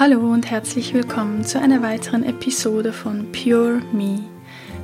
Hallo 0.00 0.32
und 0.32 0.50
herzlich 0.50 0.94
willkommen 0.94 1.44
zu 1.44 1.60
einer 1.60 1.82
weiteren 1.82 2.24
Episode 2.24 2.90
von 2.90 3.30
Pure 3.32 3.82
Me, 3.92 4.20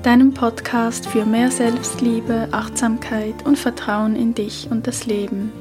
deinem 0.02 0.34
Podcast 0.34 1.06
für 1.08 1.24
mehr 1.24 1.50
Selbstliebe, 1.50 2.48
Achtsamkeit 2.52 3.46
und 3.46 3.58
Vertrauen 3.58 4.14
in 4.14 4.34
dich 4.34 4.68
und 4.70 4.87
das 4.87 5.06
Leben. 5.06 5.52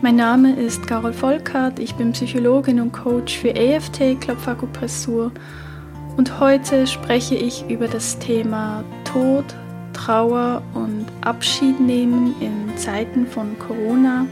Mein 0.00 0.16
Name 0.16 0.56
ist 0.56 0.86
Carol 0.86 1.12
Volkart, 1.12 1.78
ich 1.78 1.94
bin 1.96 2.12
Psychologin 2.12 2.80
und 2.80 2.92
Coach 2.92 3.36
für 3.36 3.54
EFT, 3.54 4.18
Klopfakupressur 4.18 5.30
und 6.16 6.40
heute 6.40 6.86
spreche 6.86 7.34
ich 7.34 7.68
über 7.68 7.86
das 7.86 8.18
Thema 8.18 8.82
Tod, 9.04 9.44
Trauer 9.92 10.62
und 10.72 11.04
Abschied 11.20 11.78
nehmen 11.80 12.34
in 12.40 12.78
Zeiten 12.78 13.26
von 13.26 13.58
Corona 13.58 14.24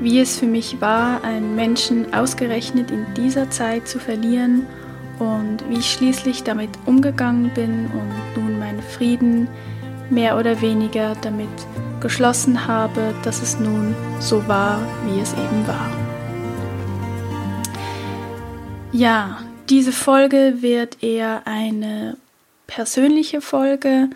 wie 0.00 0.20
es 0.20 0.38
für 0.38 0.46
mich 0.46 0.80
war, 0.80 1.22
einen 1.24 1.56
Menschen 1.56 2.12
ausgerechnet 2.14 2.90
in 2.90 3.06
dieser 3.14 3.50
Zeit 3.50 3.88
zu 3.88 3.98
verlieren 3.98 4.66
und 5.18 5.68
wie 5.68 5.78
ich 5.78 5.92
schließlich 5.92 6.44
damit 6.44 6.70
umgegangen 6.86 7.50
bin 7.54 7.86
und 7.86 8.42
nun 8.42 8.58
meinen 8.58 8.82
Frieden 8.82 9.48
mehr 10.10 10.38
oder 10.38 10.60
weniger 10.60 11.14
damit 11.20 11.48
geschlossen 12.00 12.66
habe, 12.66 13.14
dass 13.24 13.42
es 13.42 13.58
nun 13.58 13.94
so 14.20 14.46
war, 14.46 14.80
wie 15.06 15.20
es 15.20 15.32
eben 15.32 15.66
war. 15.66 15.90
Ja, 18.92 19.38
diese 19.68 19.92
Folge 19.92 20.54
wird 20.60 21.02
eher 21.02 21.42
eine 21.44 22.16
persönliche 22.66 23.40
Folge 23.40 24.08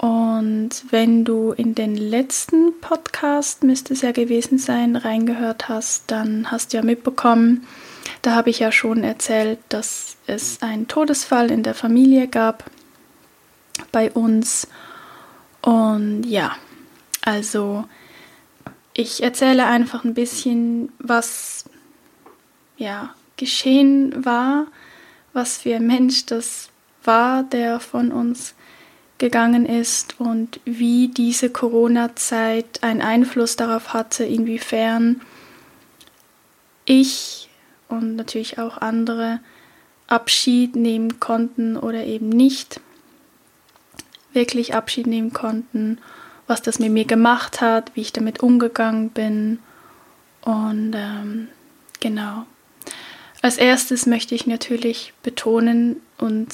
und 0.00 0.70
wenn 0.88 1.26
du 1.26 1.52
in 1.52 1.74
den 1.74 1.94
letzten 1.94 2.80
Podcast, 2.80 3.64
müsste 3.64 3.92
es 3.92 4.00
ja 4.00 4.12
gewesen 4.12 4.56
sein, 4.56 4.96
reingehört 4.96 5.68
hast, 5.68 6.04
dann 6.10 6.50
hast 6.50 6.72
du 6.72 6.78
ja 6.78 6.82
mitbekommen, 6.82 7.66
da 8.22 8.34
habe 8.34 8.48
ich 8.48 8.60
ja 8.60 8.72
schon 8.72 9.04
erzählt, 9.04 9.58
dass 9.68 10.16
es 10.26 10.62
einen 10.62 10.88
Todesfall 10.88 11.50
in 11.50 11.62
der 11.62 11.74
Familie 11.74 12.28
gab 12.28 12.64
bei 13.92 14.10
uns. 14.10 14.68
Und 15.60 16.24
ja, 16.24 16.56
also 17.22 17.84
ich 18.94 19.22
erzähle 19.22 19.66
einfach 19.66 20.04
ein 20.04 20.14
bisschen, 20.14 20.92
was 20.98 21.66
ja 22.78 23.14
geschehen 23.36 24.24
war, 24.24 24.66
was 25.34 25.58
für 25.58 25.76
ein 25.76 25.86
Mensch 25.86 26.24
das 26.24 26.70
war, 27.04 27.42
der 27.42 27.80
von 27.80 28.12
uns 28.12 28.54
gegangen 29.20 29.66
ist 29.66 30.18
und 30.18 30.58
wie 30.64 31.08
diese 31.08 31.50
Corona-Zeit 31.50 32.82
einen 32.82 33.02
Einfluss 33.02 33.54
darauf 33.54 33.92
hatte, 33.92 34.24
inwiefern 34.24 35.20
ich 36.86 37.48
und 37.88 38.16
natürlich 38.16 38.58
auch 38.58 38.78
andere 38.78 39.38
Abschied 40.08 40.74
nehmen 40.74 41.20
konnten 41.20 41.76
oder 41.76 42.04
eben 42.04 42.30
nicht 42.30 42.80
wirklich 44.32 44.74
Abschied 44.74 45.06
nehmen 45.06 45.32
konnten, 45.32 45.98
was 46.46 46.62
das 46.62 46.78
mit 46.78 46.90
mir 46.90 47.04
gemacht 47.04 47.60
hat, 47.60 47.92
wie 47.94 48.00
ich 48.00 48.12
damit 48.12 48.42
umgegangen 48.42 49.10
bin 49.10 49.60
und 50.40 50.94
ähm, 50.96 51.48
genau. 52.00 52.46
Als 53.42 53.58
erstes 53.58 54.06
möchte 54.06 54.34
ich 54.34 54.46
natürlich 54.46 55.12
betonen 55.22 56.00
und 56.18 56.48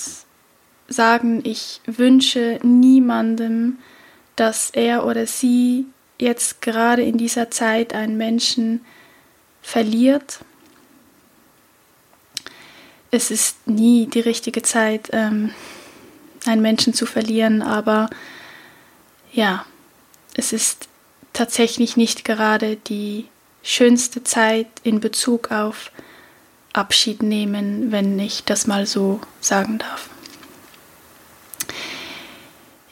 sagen, 0.88 1.40
ich 1.44 1.80
wünsche 1.86 2.58
niemandem, 2.62 3.78
dass 4.36 4.70
er 4.70 5.06
oder 5.06 5.26
sie 5.26 5.86
jetzt 6.18 6.62
gerade 6.62 7.02
in 7.02 7.18
dieser 7.18 7.50
Zeit 7.50 7.94
einen 7.94 8.16
Menschen 8.16 8.84
verliert. 9.62 10.40
Es 13.10 13.30
ist 13.30 13.66
nie 13.66 14.06
die 14.06 14.20
richtige 14.20 14.62
Zeit, 14.62 15.10
ähm, 15.12 15.50
einen 16.44 16.62
Menschen 16.62 16.94
zu 16.94 17.06
verlieren, 17.06 17.62
aber 17.62 18.08
ja, 19.32 19.66
es 20.34 20.52
ist 20.52 20.88
tatsächlich 21.32 21.96
nicht 21.96 22.24
gerade 22.24 22.76
die 22.76 23.26
schönste 23.62 24.22
Zeit 24.22 24.68
in 24.84 25.00
Bezug 25.00 25.50
auf 25.50 25.90
Abschied 26.72 27.22
nehmen, 27.22 27.90
wenn 27.90 28.18
ich 28.18 28.44
das 28.44 28.66
mal 28.66 28.86
so 28.86 29.20
sagen 29.40 29.78
darf. 29.78 30.08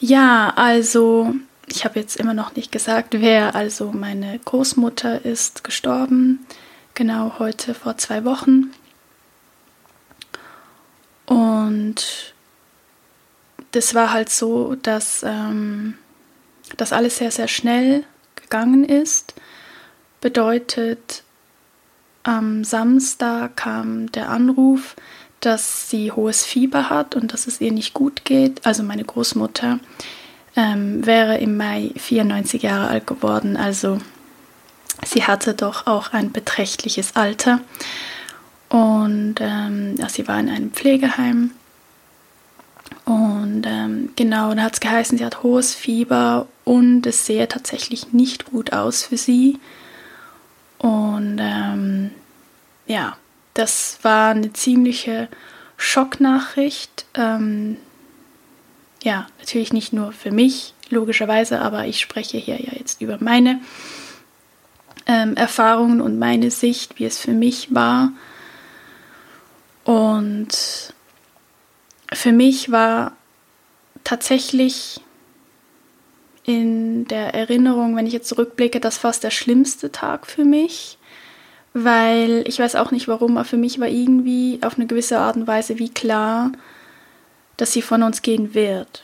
Ja, 0.06 0.52
also 0.56 1.34
ich 1.66 1.86
habe 1.86 1.98
jetzt 1.98 2.16
immer 2.16 2.34
noch 2.34 2.54
nicht 2.56 2.70
gesagt, 2.70 3.22
wer. 3.22 3.54
Also 3.54 3.90
meine 3.90 4.38
Großmutter 4.38 5.24
ist 5.24 5.64
gestorben, 5.64 6.44
genau 6.92 7.38
heute 7.38 7.72
vor 7.72 7.96
zwei 7.96 8.22
Wochen. 8.26 8.70
Und 11.24 12.34
das 13.72 13.94
war 13.94 14.12
halt 14.12 14.28
so, 14.28 14.74
dass 14.74 15.22
ähm, 15.22 15.94
das 16.76 16.92
alles 16.92 17.16
sehr, 17.16 17.30
sehr 17.30 17.48
schnell 17.48 18.04
gegangen 18.36 18.84
ist. 18.84 19.32
Bedeutet, 20.20 21.22
am 22.24 22.62
Samstag 22.62 23.56
kam 23.56 24.12
der 24.12 24.28
Anruf, 24.28 24.96
dass 25.44 25.90
sie 25.90 26.12
hohes 26.12 26.44
Fieber 26.44 26.90
hat 26.90 27.16
und 27.16 27.32
dass 27.32 27.46
es 27.46 27.60
ihr 27.60 27.72
nicht 27.72 27.94
gut 27.94 28.24
geht. 28.24 28.64
Also 28.64 28.82
meine 28.82 29.04
Großmutter 29.04 29.78
ähm, 30.56 31.04
wäre 31.04 31.38
im 31.38 31.56
Mai 31.56 31.90
94 31.96 32.62
Jahre 32.62 32.88
alt 32.88 33.06
geworden. 33.06 33.56
Also 33.56 33.98
sie 35.04 35.24
hatte 35.24 35.54
doch 35.54 35.86
auch 35.86 36.12
ein 36.12 36.32
beträchtliches 36.32 37.16
Alter. 37.16 37.60
Und 38.68 39.36
ähm, 39.40 39.96
ja, 39.98 40.08
sie 40.08 40.26
war 40.26 40.40
in 40.40 40.48
einem 40.48 40.72
Pflegeheim. 40.72 41.50
Und 43.04 43.64
ähm, 43.66 44.10
genau, 44.16 44.54
da 44.54 44.62
hat 44.62 44.74
es 44.74 44.80
geheißen, 44.80 45.18
sie 45.18 45.24
hat 45.24 45.42
hohes 45.42 45.74
Fieber 45.74 46.46
und 46.64 47.06
es 47.06 47.26
sehe 47.26 47.46
tatsächlich 47.48 48.12
nicht 48.12 48.46
gut 48.46 48.72
aus 48.72 49.02
für 49.02 49.18
sie. 49.18 49.58
Und 50.78 51.38
ähm, 51.38 52.10
ja, 52.86 53.16
das 53.54 53.98
war 54.02 54.30
eine 54.30 54.52
ziemliche 54.52 55.28
Schocknachricht. 55.76 57.06
Ähm, 57.14 57.76
ja, 59.02 59.26
natürlich 59.38 59.72
nicht 59.72 59.92
nur 59.92 60.12
für 60.12 60.30
mich, 60.30 60.74
logischerweise, 60.90 61.60
aber 61.60 61.86
ich 61.86 62.00
spreche 62.00 62.38
hier 62.38 62.60
ja 62.60 62.72
jetzt 62.72 63.00
über 63.00 63.18
meine 63.20 63.60
ähm, 65.06 65.36
Erfahrungen 65.36 66.00
und 66.00 66.18
meine 66.18 66.50
Sicht, 66.50 66.98
wie 66.98 67.04
es 67.04 67.18
für 67.18 67.32
mich 67.32 67.74
war. 67.74 68.12
Und 69.84 70.94
für 72.12 72.32
mich 72.32 72.70
war 72.70 73.12
tatsächlich 74.02 75.00
in 76.44 77.06
der 77.06 77.34
Erinnerung, 77.34 77.96
wenn 77.96 78.06
ich 78.06 78.12
jetzt 78.12 78.28
zurückblicke, 78.28 78.80
das 78.80 78.98
fast 78.98 79.24
der 79.24 79.30
schlimmste 79.30 79.92
Tag 79.92 80.26
für 80.26 80.44
mich 80.44 80.98
weil 81.74 82.44
ich 82.46 82.60
weiß 82.60 82.76
auch 82.76 82.92
nicht 82.92 83.08
warum, 83.08 83.36
aber 83.36 83.44
für 83.44 83.56
mich 83.56 83.80
war 83.80 83.88
irgendwie 83.88 84.60
auf 84.62 84.76
eine 84.76 84.86
gewisse 84.86 85.18
Art 85.18 85.36
und 85.36 85.48
Weise 85.48 85.78
wie 85.78 85.90
klar, 85.90 86.52
dass 87.56 87.72
sie 87.72 87.82
von 87.82 88.02
uns 88.04 88.22
gehen 88.22 88.54
wird. 88.54 89.02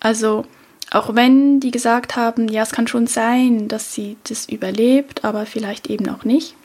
Also 0.00 0.44
auch 0.90 1.14
wenn 1.14 1.60
die 1.60 1.70
gesagt 1.70 2.16
haben, 2.16 2.48
ja, 2.48 2.62
es 2.62 2.72
kann 2.72 2.88
schon 2.88 3.06
sein, 3.06 3.68
dass 3.68 3.94
sie 3.94 4.16
das 4.24 4.48
überlebt, 4.48 5.24
aber 5.24 5.46
vielleicht 5.46 5.88
eben 5.88 6.08
auch 6.08 6.24
nicht. 6.24 6.56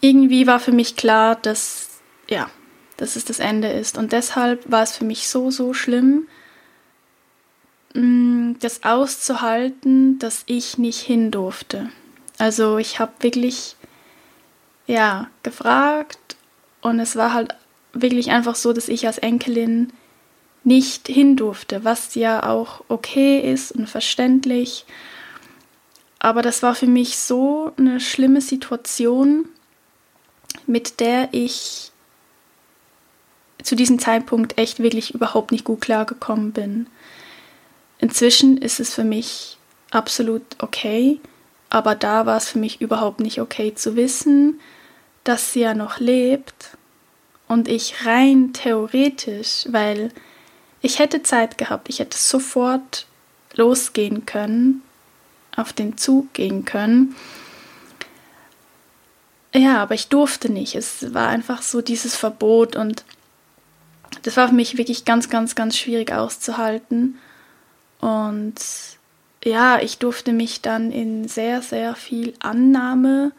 Irgendwie 0.00 0.46
war 0.46 0.60
für 0.60 0.72
mich 0.72 0.96
klar, 0.96 1.34
dass 1.36 1.88
ja, 2.30 2.48
dass 2.96 3.16
es 3.16 3.24
das 3.24 3.40
Ende 3.40 3.68
ist 3.68 3.98
und 3.98 4.12
deshalb 4.12 4.70
war 4.70 4.82
es 4.84 4.96
für 4.96 5.04
mich 5.04 5.28
so 5.28 5.50
so 5.50 5.74
schlimm, 5.74 6.28
mm, 7.94 8.54
das 8.60 8.84
auszuhalten, 8.84 10.20
dass 10.20 10.44
ich 10.46 10.78
nicht 10.78 11.00
hin 11.00 11.32
durfte. 11.32 11.90
Also 12.38 12.78
ich 12.78 13.00
habe 13.00 13.12
wirklich, 13.20 13.76
ja, 14.86 15.28
gefragt 15.42 16.36
und 16.80 17.00
es 17.00 17.16
war 17.16 17.34
halt 17.34 17.54
wirklich 17.92 18.30
einfach 18.30 18.54
so, 18.54 18.72
dass 18.72 18.88
ich 18.88 19.06
als 19.06 19.18
Enkelin 19.18 19.92
nicht 20.64 21.08
hin 21.08 21.36
durfte, 21.36 21.84
was 21.84 22.14
ja 22.14 22.48
auch 22.48 22.84
okay 22.88 23.40
ist 23.40 23.72
und 23.72 23.88
verständlich. 23.88 24.84
Aber 26.18 26.42
das 26.42 26.62
war 26.62 26.74
für 26.74 26.86
mich 26.86 27.18
so 27.18 27.72
eine 27.76 28.00
schlimme 28.00 28.40
Situation, 28.40 29.48
mit 30.66 31.00
der 31.00 31.28
ich 31.32 31.92
zu 33.62 33.74
diesem 33.74 33.98
Zeitpunkt 33.98 34.58
echt 34.58 34.80
wirklich 34.80 35.14
überhaupt 35.14 35.52
nicht 35.52 35.64
gut 35.64 35.80
klargekommen 35.80 36.52
bin. 36.52 36.86
Inzwischen 37.98 38.58
ist 38.58 38.78
es 38.78 38.94
für 38.94 39.04
mich 39.04 39.58
absolut 39.90 40.42
okay. 40.60 41.20
Aber 41.70 41.94
da 41.94 42.26
war 42.26 42.36
es 42.36 42.48
für 42.48 42.58
mich 42.58 42.80
überhaupt 42.80 43.20
nicht 43.20 43.40
okay 43.40 43.74
zu 43.74 43.96
wissen, 43.96 44.60
dass 45.24 45.52
sie 45.52 45.60
ja 45.60 45.74
noch 45.74 45.98
lebt 45.98 46.76
und 47.46 47.68
ich 47.68 48.06
rein 48.06 48.52
theoretisch, 48.52 49.66
weil 49.68 50.12
ich 50.80 50.98
hätte 50.98 51.22
Zeit 51.22 51.58
gehabt, 51.58 51.88
ich 51.88 51.98
hätte 51.98 52.16
sofort 52.16 53.06
losgehen 53.54 54.26
können, 54.26 54.82
auf 55.56 55.72
den 55.72 55.98
Zug 55.98 56.32
gehen 56.34 56.64
können. 56.64 57.16
ja, 59.54 59.82
aber 59.82 59.94
ich 59.94 60.08
durfte 60.08 60.50
nicht. 60.50 60.74
Es 60.74 61.12
war 61.14 61.28
einfach 61.28 61.62
so 61.62 61.82
dieses 61.82 62.14
Verbot 62.14 62.76
und 62.76 63.04
das 64.22 64.36
war 64.36 64.48
für 64.48 64.54
mich 64.54 64.78
wirklich 64.78 65.04
ganz, 65.04 65.28
ganz, 65.28 65.54
ganz 65.54 65.76
schwierig 65.76 66.12
auszuhalten. 66.12 67.18
Und 68.00 68.54
ja, 69.44 69.80
ich 69.80 69.98
durfte 69.98 70.32
mich 70.32 70.62
dann 70.62 70.90
in 70.90 71.28
sehr, 71.28 71.62
sehr 71.62 71.94
viel 71.94 72.34
Annahme 72.40 73.32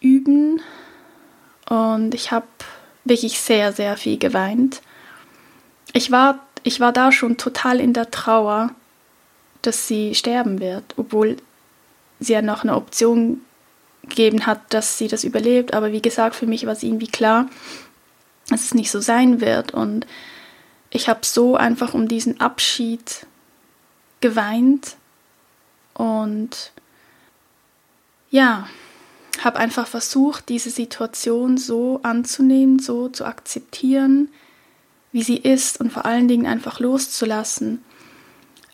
üben 0.00 0.60
und 1.68 2.14
ich 2.14 2.30
habe 2.30 2.46
wirklich 3.04 3.40
sehr, 3.40 3.72
sehr 3.72 3.96
viel 3.96 4.18
geweint. 4.18 4.80
Ich 5.92 6.10
war, 6.10 6.40
ich 6.62 6.80
war 6.80 6.92
da 6.92 7.12
schon 7.12 7.36
total 7.36 7.80
in 7.80 7.92
der 7.92 8.10
Trauer, 8.10 8.70
dass 9.62 9.88
sie 9.88 10.14
sterben 10.14 10.60
wird, 10.60 10.84
obwohl 10.96 11.36
sie 12.20 12.32
ja 12.34 12.42
noch 12.42 12.62
eine 12.62 12.76
Option 12.76 13.40
gegeben 14.02 14.46
hat, 14.46 14.60
dass 14.72 14.98
sie 14.98 15.08
das 15.08 15.24
überlebt. 15.24 15.74
Aber 15.74 15.92
wie 15.92 16.02
gesagt, 16.02 16.36
für 16.36 16.46
mich 16.46 16.66
war 16.66 16.72
es 16.72 16.82
irgendwie 16.82 17.08
klar, 17.08 17.48
dass 18.48 18.62
es 18.62 18.74
nicht 18.74 18.90
so 18.90 19.00
sein 19.00 19.40
wird. 19.40 19.72
Und 19.72 20.06
ich 20.90 21.08
habe 21.08 21.20
so 21.22 21.56
einfach 21.56 21.94
um 21.94 22.08
diesen 22.08 22.40
Abschied 22.40 23.26
geweint 24.20 24.96
und 25.94 26.72
ja, 28.30 28.68
habe 29.42 29.58
einfach 29.58 29.86
versucht, 29.86 30.48
diese 30.48 30.70
Situation 30.70 31.56
so 31.56 32.00
anzunehmen, 32.02 32.78
so 32.78 33.08
zu 33.08 33.24
akzeptieren, 33.24 34.28
wie 35.12 35.22
sie 35.22 35.36
ist 35.36 35.80
und 35.80 35.92
vor 35.92 36.04
allen 36.04 36.28
Dingen 36.28 36.46
einfach 36.46 36.80
loszulassen, 36.80 37.84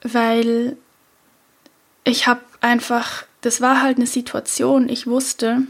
weil 0.03 0.77
ich 2.05 2.27
habe 2.27 2.41
einfach, 2.61 3.25
das 3.43 3.61
war 3.61 3.83
halt 3.83 3.99
eine 3.99 4.07
Situation, 4.07 4.89
ich 4.89 5.07
wusste, 5.07 5.63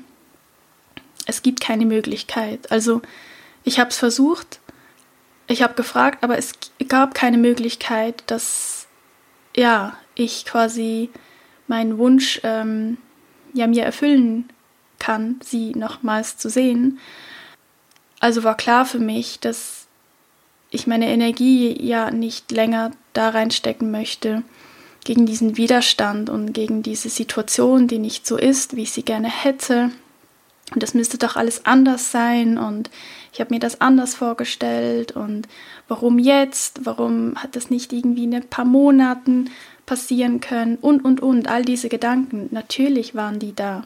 es 1.26 1.42
gibt 1.42 1.60
keine 1.60 1.86
Möglichkeit. 1.86 2.70
Also 2.70 3.02
ich 3.64 3.78
habe 3.78 3.90
es 3.90 3.98
versucht, 3.98 4.60
ich 5.46 5.62
habe 5.62 5.74
gefragt, 5.74 6.22
aber 6.22 6.38
es 6.38 6.52
gab 6.88 7.14
keine 7.14 7.38
Möglichkeit, 7.38 8.22
dass 8.28 8.86
ja 9.56 9.96
ich 10.14 10.44
quasi 10.44 11.10
meinen 11.70 11.96
Wunsch 11.96 12.40
ähm, 12.42 12.98
ja 13.54 13.66
mir 13.66 13.84
erfüllen 13.84 14.50
kann, 14.98 15.40
sie 15.42 15.74
nochmals 15.74 16.36
zu 16.36 16.50
sehen. 16.50 16.98
Also 18.18 18.44
war 18.44 18.56
klar 18.56 18.84
für 18.84 18.98
mich, 18.98 19.40
dass 19.40 19.86
ich 20.70 20.86
meine 20.86 21.08
Energie 21.08 21.74
ja 21.82 22.10
nicht 22.10 22.52
länger 22.52 22.90
da 23.14 23.30
reinstecken 23.30 23.90
möchte 23.90 24.42
gegen 25.04 25.24
diesen 25.24 25.56
Widerstand 25.56 26.28
und 26.28 26.52
gegen 26.52 26.82
diese 26.82 27.08
Situation, 27.08 27.88
die 27.88 27.98
nicht 27.98 28.26
so 28.26 28.36
ist, 28.36 28.76
wie 28.76 28.82
ich 28.82 28.92
sie 28.92 29.02
gerne 29.02 29.28
hätte. 29.28 29.90
Und 30.72 30.82
das 30.82 30.94
müsste 30.94 31.18
doch 31.18 31.36
alles 31.36 31.64
anders 31.64 32.12
sein 32.12 32.58
und 32.58 32.90
ich 33.32 33.40
habe 33.40 33.54
mir 33.54 33.60
das 33.60 33.80
anders 33.80 34.14
vorgestellt 34.14 35.12
und 35.12 35.48
warum 35.88 36.18
jetzt? 36.18 36.84
Warum 36.84 37.34
hat 37.36 37.56
das 37.56 37.70
nicht 37.70 37.92
irgendwie 37.92 38.24
in 38.24 38.34
ein 38.34 38.48
paar 38.48 38.64
Monaten 38.64 39.50
passieren 39.90 40.40
können? 40.40 40.76
Und, 40.76 41.04
und, 41.04 41.20
und, 41.20 41.48
all 41.48 41.64
diese 41.64 41.88
Gedanken, 41.88 42.48
natürlich 42.52 43.16
waren 43.16 43.40
die 43.40 43.56
da. 43.56 43.82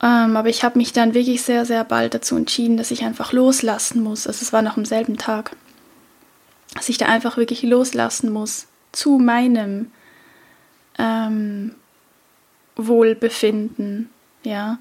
Ähm, 0.00 0.36
aber 0.36 0.48
ich 0.48 0.62
habe 0.62 0.78
mich 0.78 0.92
dann 0.92 1.12
wirklich 1.12 1.42
sehr, 1.42 1.64
sehr 1.64 1.82
bald 1.82 2.14
dazu 2.14 2.36
entschieden, 2.36 2.76
dass 2.76 2.92
ich 2.92 3.02
einfach 3.02 3.32
loslassen 3.32 4.00
muss. 4.00 4.28
Also 4.28 4.42
es 4.42 4.52
war 4.52 4.62
noch 4.62 4.76
am 4.76 4.84
selben 4.84 5.16
Tag, 5.16 5.56
dass 6.76 6.88
ich 6.88 6.98
da 6.98 7.06
einfach 7.06 7.36
wirklich 7.36 7.64
loslassen 7.64 8.32
muss 8.32 8.68
zu 8.92 9.18
meinem 9.18 9.90
ähm, 10.96 11.74
Wohlbefinden, 12.76 14.08
ja. 14.44 14.78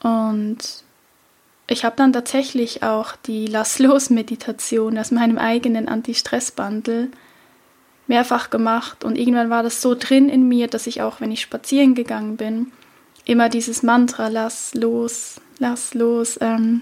Und 0.00 0.58
ich 1.66 1.84
habe 1.84 1.96
dann 1.96 2.12
tatsächlich 2.12 2.84
auch 2.84 3.16
die 3.26 3.46
Lass-Los-Meditation 3.46 4.96
aus 4.96 5.10
meinem 5.10 5.38
eigenen 5.38 5.88
Anti-Stress-Bundle 5.88 7.08
mehrfach 8.10 8.50
gemacht 8.50 9.04
und 9.04 9.16
irgendwann 9.16 9.50
war 9.50 9.62
das 9.62 9.80
so 9.80 9.94
drin 9.94 10.28
in 10.28 10.48
mir, 10.48 10.66
dass 10.66 10.88
ich 10.88 11.00
auch, 11.00 11.20
wenn 11.20 11.30
ich 11.30 11.40
spazieren 11.40 11.94
gegangen 11.94 12.36
bin, 12.36 12.72
immer 13.24 13.48
dieses 13.48 13.84
Mantra 13.84 14.26
Lass 14.26 14.74
los, 14.74 15.40
lass 15.60 15.94
los. 15.94 16.36
Ähm, 16.40 16.80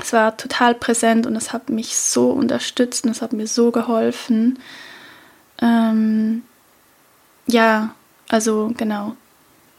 es 0.00 0.12
war 0.12 0.36
total 0.36 0.74
präsent 0.74 1.28
und 1.28 1.36
es 1.36 1.52
hat 1.52 1.70
mich 1.70 1.96
so 1.96 2.30
unterstützt 2.30 3.04
und 3.04 3.12
es 3.12 3.22
hat 3.22 3.32
mir 3.32 3.46
so 3.46 3.70
geholfen. 3.70 4.58
Ähm, 5.62 6.42
ja, 7.46 7.94
also 8.28 8.72
genau. 8.76 9.14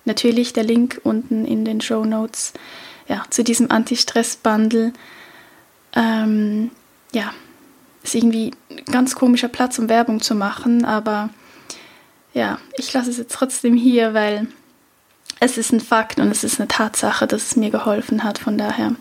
Natürlich 0.05 0.53
der 0.53 0.63
Link 0.63 1.01
unten 1.03 1.45
in 1.45 1.65
den 1.65 1.81
Show 1.81 2.05
Notes 2.05 2.53
ja, 3.09 3.25
zu 3.29 3.43
diesem 3.43 3.69
Anti-Stress-Bundle. 3.69 4.93
Ähm, 5.93 6.71
ja, 7.11 7.33
ist 8.03 8.15
irgendwie 8.15 8.51
ein 8.69 8.85
ganz 8.91 9.15
komischer 9.15 9.49
Platz, 9.49 9.79
um 9.79 9.89
Werbung 9.89 10.21
zu 10.21 10.35
machen, 10.35 10.85
aber 10.85 11.29
ja, 12.33 12.59
ich 12.77 12.93
lasse 12.93 13.09
es 13.09 13.17
jetzt 13.17 13.33
trotzdem 13.33 13.75
hier, 13.75 14.13
weil 14.13 14.47
es 15.39 15.57
ist 15.57 15.71
ein 15.71 15.81
Fakt 15.81 16.19
und 16.19 16.29
es 16.31 16.43
ist 16.43 16.59
eine 16.59 16.67
Tatsache, 16.67 17.27
dass 17.27 17.43
es 17.43 17.55
mir 17.55 17.69
geholfen 17.69 18.23
hat. 18.23 18.37
Von 18.37 18.57
daher, 18.57 18.95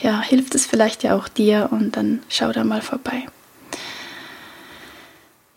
ja, 0.00 0.20
hilft 0.20 0.54
es 0.54 0.66
vielleicht 0.66 1.02
ja 1.02 1.16
auch 1.16 1.28
dir 1.28 1.68
und 1.70 1.96
dann 1.96 2.20
schau 2.28 2.52
da 2.52 2.64
mal 2.64 2.82
vorbei. 2.82 3.26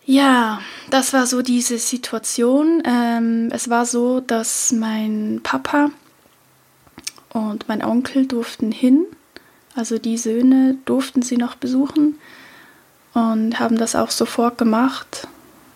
Ja, 0.04 0.60
das 0.90 1.12
war 1.12 1.26
so 1.26 1.42
diese 1.42 1.78
Situation. 1.78 2.82
Ähm, 2.84 3.50
es 3.52 3.68
war 3.70 3.86
so, 3.86 4.20
dass 4.20 4.72
mein 4.72 5.40
Papa 5.42 5.90
und 7.30 7.68
mein 7.68 7.84
Onkel 7.84 8.26
durften 8.26 8.72
hin. 8.72 9.06
Also 9.74 9.98
die 9.98 10.18
Söhne 10.18 10.76
durften 10.84 11.22
sie 11.22 11.36
noch 11.36 11.54
besuchen 11.54 12.18
und 13.14 13.58
haben 13.58 13.76
das 13.76 13.94
auch 13.94 14.10
sofort 14.10 14.58
gemacht. 14.58 15.28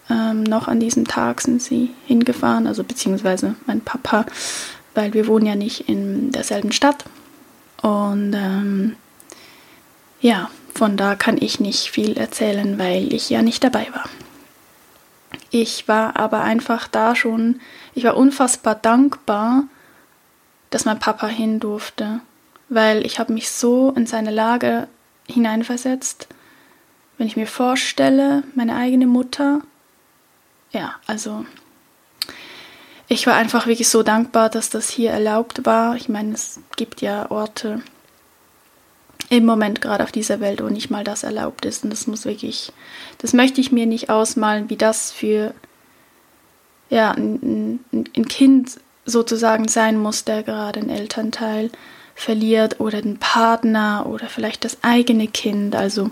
Ähm, 0.08 0.42
noch 0.44 0.68
an 0.68 0.80
diesem 0.80 1.06
Tag 1.06 1.40
sind 1.40 1.60
sie 1.60 1.90
hingefahren, 2.06 2.66
also 2.66 2.84
beziehungsweise 2.84 3.56
mein 3.66 3.80
Papa, 3.80 4.26
weil 4.94 5.14
wir 5.14 5.26
wohnen 5.26 5.46
ja 5.46 5.54
nicht 5.54 5.88
in 5.88 6.30
derselben 6.32 6.72
Stadt. 6.72 7.04
Und 7.82 8.32
ähm, 8.34 8.96
ja, 10.20 10.50
von 10.74 10.96
da 10.96 11.14
kann 11.14 11.36
ich 11.40 11.60
nicht 11.60 11.90
viel 11.90 12.16
erzählen, 12.16 12.78
weil 12.78 13.12
ich 13.12 13.30
ja 13.30 13.42
nicht 13.42 13.64
dabei 13.64 13.88
war. 13.92 14.04
Ich 15.50 15.88
war 15.88 16.16
aber 16.16 16.42
einfach 16.42 16.88
da 16.88 17.14
schon, 17.16 17.60
ich 17.94 18.04
war 18.04 18.16
unfassbar 18.16 18.74
dankbar, 18.74 19.64
dass 20.70 20.84
mein 20.84 20.98
Papa 20.98 21.26
hin 21.28 21.60
durfte, 21.60 22.20
weil 22.68 23.06
ich 23.06 23.18
habe 23.18 23.32
mich 23.32 23.50
so 23.50 23.92
in 23.96 24.06
seine 24.06 24.30
Lage 24.30 24.88
hineinversetzt. 25.28 26.28
Wenn 27.18 27.26
ich 27.26 27.36
mir 27.36 27.46
vorstelle, 27.46 28.42
meine 28.54 28.76
eigene 28.76 29.06
Mutter, 29.06 29.62
ja, 30.70 30.94
also 31.06 31.44
ich 33.08 33.26
war 33.26 33.34
einfach 33.34 33.66
wirklich 33.66 33.88
so 33.88 34.02
dankbar, 34.02 34.50
dass 34.50 34.68
das 34.68 34.90
hier 34.90 35.10
erlaubt 35.10 35.64
war. 35.64 35.96
Ich 35.96 36.08
meine, 36.08 36.34
es 36.34 36.60
gibt 36.76 37.00
ja 37.00 37.30
Orte 37.30 37.80
im 39.28 39.44
Moment 39.44 39.80
gerade 39.80 40.04
auf 40.04 40.12
dieser 40.12 40.40
Welt, 40.40 40.62
wo 40.62 40.68
nicht 40.68 40.90
mal 40.90 41.04
das 41.04 41.22
erlaubt 41.22 41.64
ist. 41.64 41.84
Und 41.84 41.90
das 41.90 42.06
muss 42.06 42.24
wirklich, 42.24 42.72
das 43.18 43.32
möchte 43.32 43.60
ich 43.60 43.72
mir 43.72 43.86
nicht 43.86 44.10
ausmalen, 44.10 44.68
wie 44.70 44.76
das 44.76 45.12
für 45.12 45.54
ja, 46.90 47.12
ein, 47.12 47.80
ein 47.92 48.28
Kind 48.28 48.78
sozusagen 49.04 49.68
sein 49.68 49.98
muss, 49.98 50.24
der 50.24 50.42
gerade 50.42 50.80
einen 50.80 50.90
Elternteil 50.90 51.70
verliert 52.14 52.80
oder 52.80 53.02
den 53.02 53.18
Partner 53.18 54.06
oder 54.06 54.26
vielleicht 54.26 54.64
das 54.64 54.78
eigene 54.82 55.28
Kind. 55.28 55.76
Also 55.76 56.10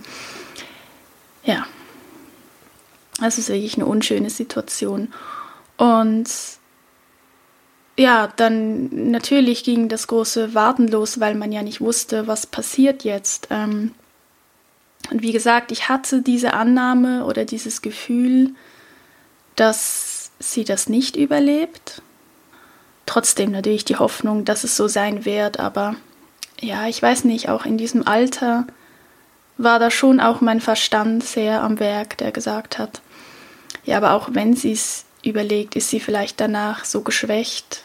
ja, 1.44 1.66
das 3.20 3.38
ist 3.38 3.48
wirklich 3.48 3.76
eine 3.76 3.86
unschöne 3.86 4.30
Situation. 4.30 5.12
Und 5.76 6.28
ja, 7.96 8.28
dann 8.36 9.10
natürlich 9.10 9.62
ging 9.62 9.88
das 9.88 10.08
große 10.08 10.54
Warten 10.54 10.88
los, 10.88 11.20
weil 11.20 11.34
man 11.34 11.52
ja 11.52 11.62
nicht 11.62 11.80
wusste, 11.80 12.26
was 12.26 12.46
passiert 12.46 13.04
jetzt. 13.04 13.48
Ähm, 13.50 13.92
und 15.10 15.22
wie 15.22 15.32
gesagt, 15.32 15.70
ich 15.70 15.88
hatte 15.88 16.22
diese 16.22 16.54
Annahme 16.54 17.24
oder 17.24 17.44
dieses 17.44 17.82
Gefühl, 17.82 18.54
dass 19.54 20.32
sie 20.40 20.64
das 20.64 20.88
nicht 20.88 21.14
überlebt. 21.16 22.02
Trotzdem 23.06 23.52
natürlich 23.52 23.84
die 23.84 23.96
Hoffnung, 23.96 24.44
dass 24.44 24.64
es 24.64 24.76
so 24.76 24.88
sein 24.88 25.24
wird, 25.24 25.60
aber 25.60 25.94
ja, 26.60 26.88
ich 26.88 27.00
weiß 27.00 27.24
nicht, 27.24 27.48
auch 27.48 27.66
in 27.66 27.76
diesem 27.76 28.06
Alter 28.06 28.66
war 29.56 29.78
da 29.78 29.90
schon 29.90 30.20
auch 30.20 30.40
mein 30.40 30.61
Verstand 30.61 31.25
sehr 31.25 31.62
am 31.62 31.78
Werk, 31.78 32.18
der 32.18 32.32
gesagt 32.32 32.78
hat, 32.78 33.00
ja, 33.84 33.96
aber 33.96 34.12
auch 34.12 34.30
wenn 34.32 34.54
sie 34.56 34.73
es 34.73 35.04
überlegt, 35.23 35.76
ist 35.76 35.90
sie 35.90 36.00
vielleicht 36.00 36.40
danach 36.40 36.84
so 36.84 37.02
geschwächt, 37.02 37.82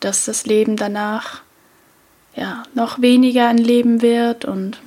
dass 0.00 0.24
das 0.24 0.46
Leben 0.46 0.76
danach 0.76 1.42
ja 2.34 2.64
noch 2.74 3.00
weniger 3.00 3.48
ein 3.48 3.58
Leben 3.58 4.02
wird 4.02 4.44
und 4.44 4.80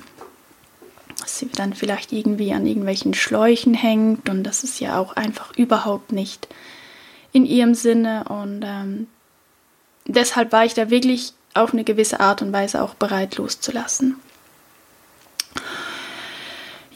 dass 1.20 1.38
sie 1.38 1.48
dann 1.48 1.74
vielleicht 1.74 2.12
irgendwie 2.12 2.52
an 2.52 2.66
irgendwelchen 2.66 3.14
Schläuchen 3.14 3.74
hängt 3.74 4.28
und 4.28 4.44
das 4.44 4.64
ist 4.64 4.80
ja 4.80 4.98
auch 4.98 5.16
einfach 5.16 5.56
überhaupt 5.56 6.12
nicht 6.12 6.48
in 7.32 7.44
ihrem 7.44 7.74
Sinne 7.74 8.24
und 8.28 8.62
ähm, 8.64 9.08
deshalb 10.06 10.52
war 10.52 10.64
ich 10.64 10.74
da 10.74 10.90
wirklich 10.90 11.32
auf 11.54 11.72
eine 11.72 11.84
gewisse 11.84 12.20
Art 12.20 12.42
und 12.42 12.52
Weise 12.52 12.82
auch 12.82 12.94
bereit 12.94 13.36
loszulassen. 13.36 14.16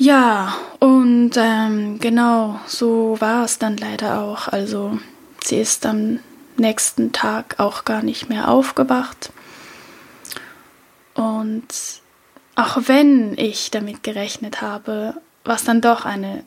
Ja, 0.02 0.54
und 0.80 1.30
ähm, 1.36 2.00
genau 2.00 2.58
so 2.66 3.14
war 3.20 3.44
es 3.44 3.60
dann 3.60 3.76
leider 3.76 4.20
auch. 4.20 4.48
Also 4.48 4.98
sie 5.44 5.60
ist 5.60 5.86
am 5.86 6.18
nächsten 6.56 7.12
Tag 7.12 7.60
auch 7.60 7.84
gar 7.84 8.02
nicht 8.02 8.28
mehr 8.28 8.48
aufgewacht. 8.48 9.30
Und 11.14 11.68
auch 12.56 12.78
wenn 12.86 13.38
ich 13.38 13.70
damit 13.70 14.02
gerechnet 14.02 14.60
habe, 14.60 15.14
war 15.44 15.54
es 15.54 15.62
dann 15.62 15.80
doch 15.80 16.04
eine 16.04 16.42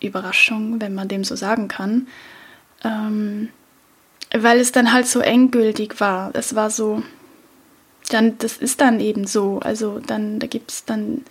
Überraschung, 0.00 0.80
wenn 0.80 0.94
man 0.94 1.08
dem 1.08 1.24
so 1.24 1.36
sagen 1.36 1.68
kann, 1.68 2.08
ähm, 2.84 3.50
weil 4.34 4.58
es 4.58 4.72
dann 4.72 4.94
halt 4.94 5.06
so 5.06 5.20
endgültig 5.20 6.00
war. 6.00 6.30
Es 6.32 6.54
war 6.54 6.70
so, 6.70 7.02
dann, 8.08 8.38
das 8.38 8.56
ist 8.56 8.80
dann 8.80 8.98
eben 8.98 9.26
so. 9.26 9.58
Also 9.58 9.98
dann, 9.98 10.38
da 10.38 10.46
gibt 10.46 10.70
es 10.70 10.86
dann, 10.86 11.22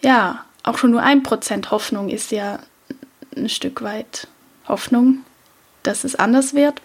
ja, 0.00 0.44
auch 0.62 0.78
schon 0.78 0.90
nur 0.90 1.02
ein 1.02 1.22
Prozent 1.22 1.70
Hoffnung 1.70 2.08
ist 2.08 2.30
ja 2.30 2.58
ein 3.36 3.48
Stück 3.48 3.82
weit 3.82 4.28
Hoffnung, 4.68 5.24
dass 5.82 6.04
es 6.04 6.16
anders 6.16 6.54
wird. 6.54 6.80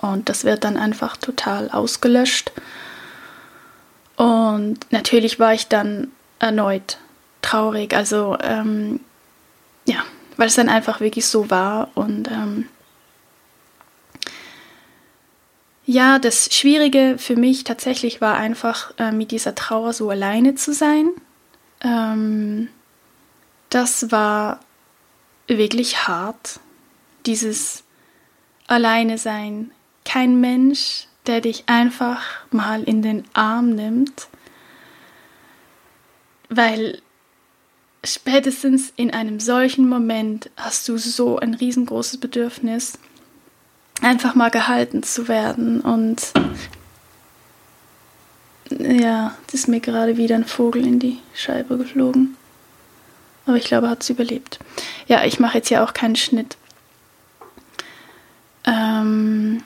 Und 0.00 0.28
das 0.28 0.44
wird 0.44 0.64
dann 0.64 0.76
einfach 0.76 1.16
total 1.16 1.70
ausgelöscht. 1.70 2.52
Und 4.16 4.78
natürlich 4.90 5.38
war 5.40 5.54
ich 5.54 5.68
dann 5.68 6.08
erneut 6.38 6.98
traurig. 7.42 7.94
Also 7.94 8.36
ähm, 8.42 9.00
ja, 9.86 10.04
weil 10.36 10.48
es 10.48 10.54
dann 10.54 10.68
einfach 10.68 11.00
wirklich 11.00 11.26
so 11.26 11.50
war. 11.50 11.90
Und 11.94 12.28
ähm, 12.30 12.68
ja, 15.84 16.18
das 16.18 16.54
Schwierige 16.54 17.16
für 17.18 17.36
mich 17.36 17.64
tatsächlich 17.64 18.20
war 18.20 18.36
einfach, 18.36 18.92
äh, 18.98 19.10
mit 19.10 19.30
dieser 19.30 19.54
Trauer 19.54 19.92
so 19.94 20.10
alleine 20.10 20.54
zu 20.54 20.72
sein. 20.72 21.08
Ähm, 21.80 22.68
das 23.70 24.10
war 24.10 24.60
wirklich 25.46 26.08
hart, 26.08 26.60
dieses 27.26 27.84
Alleine 28.66 29.18
sein. 29.18 29.70
Kein 30.04 30.40
Mensch, 30.40 31.06
der 31.26 31.40
dich 31.40 31.64
einfach 31.66 32.22
mal 32.50 32.82
in 32.82 33.02
den 33.02 33.24
Arm 33.34 33.70
nimmt, 33.70 34.28
weil 36.48 37.02
spätestens 38.04 38.92
in 38.96 39.10
einem 39.12 39.40
solchen 39.40 39.88
Moment 39.88 40.50
hast 40.56 40.88
du 40.88 40.96
so 40.96 41.38
ein 41.38 41.54
riesengroßes 41.54 42.20
Bedürfnis, 42.20 42.98
einfach 44.00 44.34
mal 44.34 44.50
gehalten 44.50 45.02
zu 45.02 45.28
werden. 45.28 45.80
Und 45.80 46.32
ja, 48.70 49.34
es 49.48 49.54
ist 49.54 49.68
mir 49.68 49.80
gerade 49.80 50.16
wieder 50.16 50.34
ein 50.34 50.44
Vogel 50.44 50.86
in 50.86 50.98
die 50.98 51.18
Scheibe 51.34 51.76
geflogen. 51.78 52.36
Aber 53.46 53.56
ich 53.56 53.64
glaube, 53.64 53.88
hat 53.88 54.02
es 54.02 54.10
überlebt. 54.10 54.58
Ja, 55.06 55.24
ich 55.24 55.40
mache 55.40 55.58
jetzt 55.58 55.70
ja 55.70 55.82
auch 55.82 55.94
keinen 55.94 56.16
Schnitt. 56.16 56.56
Ähm, 58.64 59.62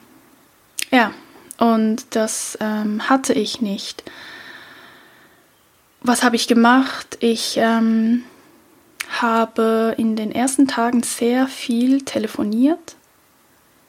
ja, 0.91 1.13
und 1.59 2.05
das 2.11 2.57
ähm, 2.61 3.09
hatte 3.09 3.33
ich 3.33 3.61
nicht. 3.61 4.05
Was 6.01 6.23
habe 6.23 6.37
ich 6.37 6.47
gemacht? 6.47 7.19
Ich 7.21 7.57
ähm, 7.57 8.25
habe 9.21 9.95
in 9.99 10.17
den 10.17 10.33
ersten 10.33 10.69
Tagen 10.69 11.03
sehr 11.03 11.49
viel 11.49 12.03
telefoniert. 12.03 12.97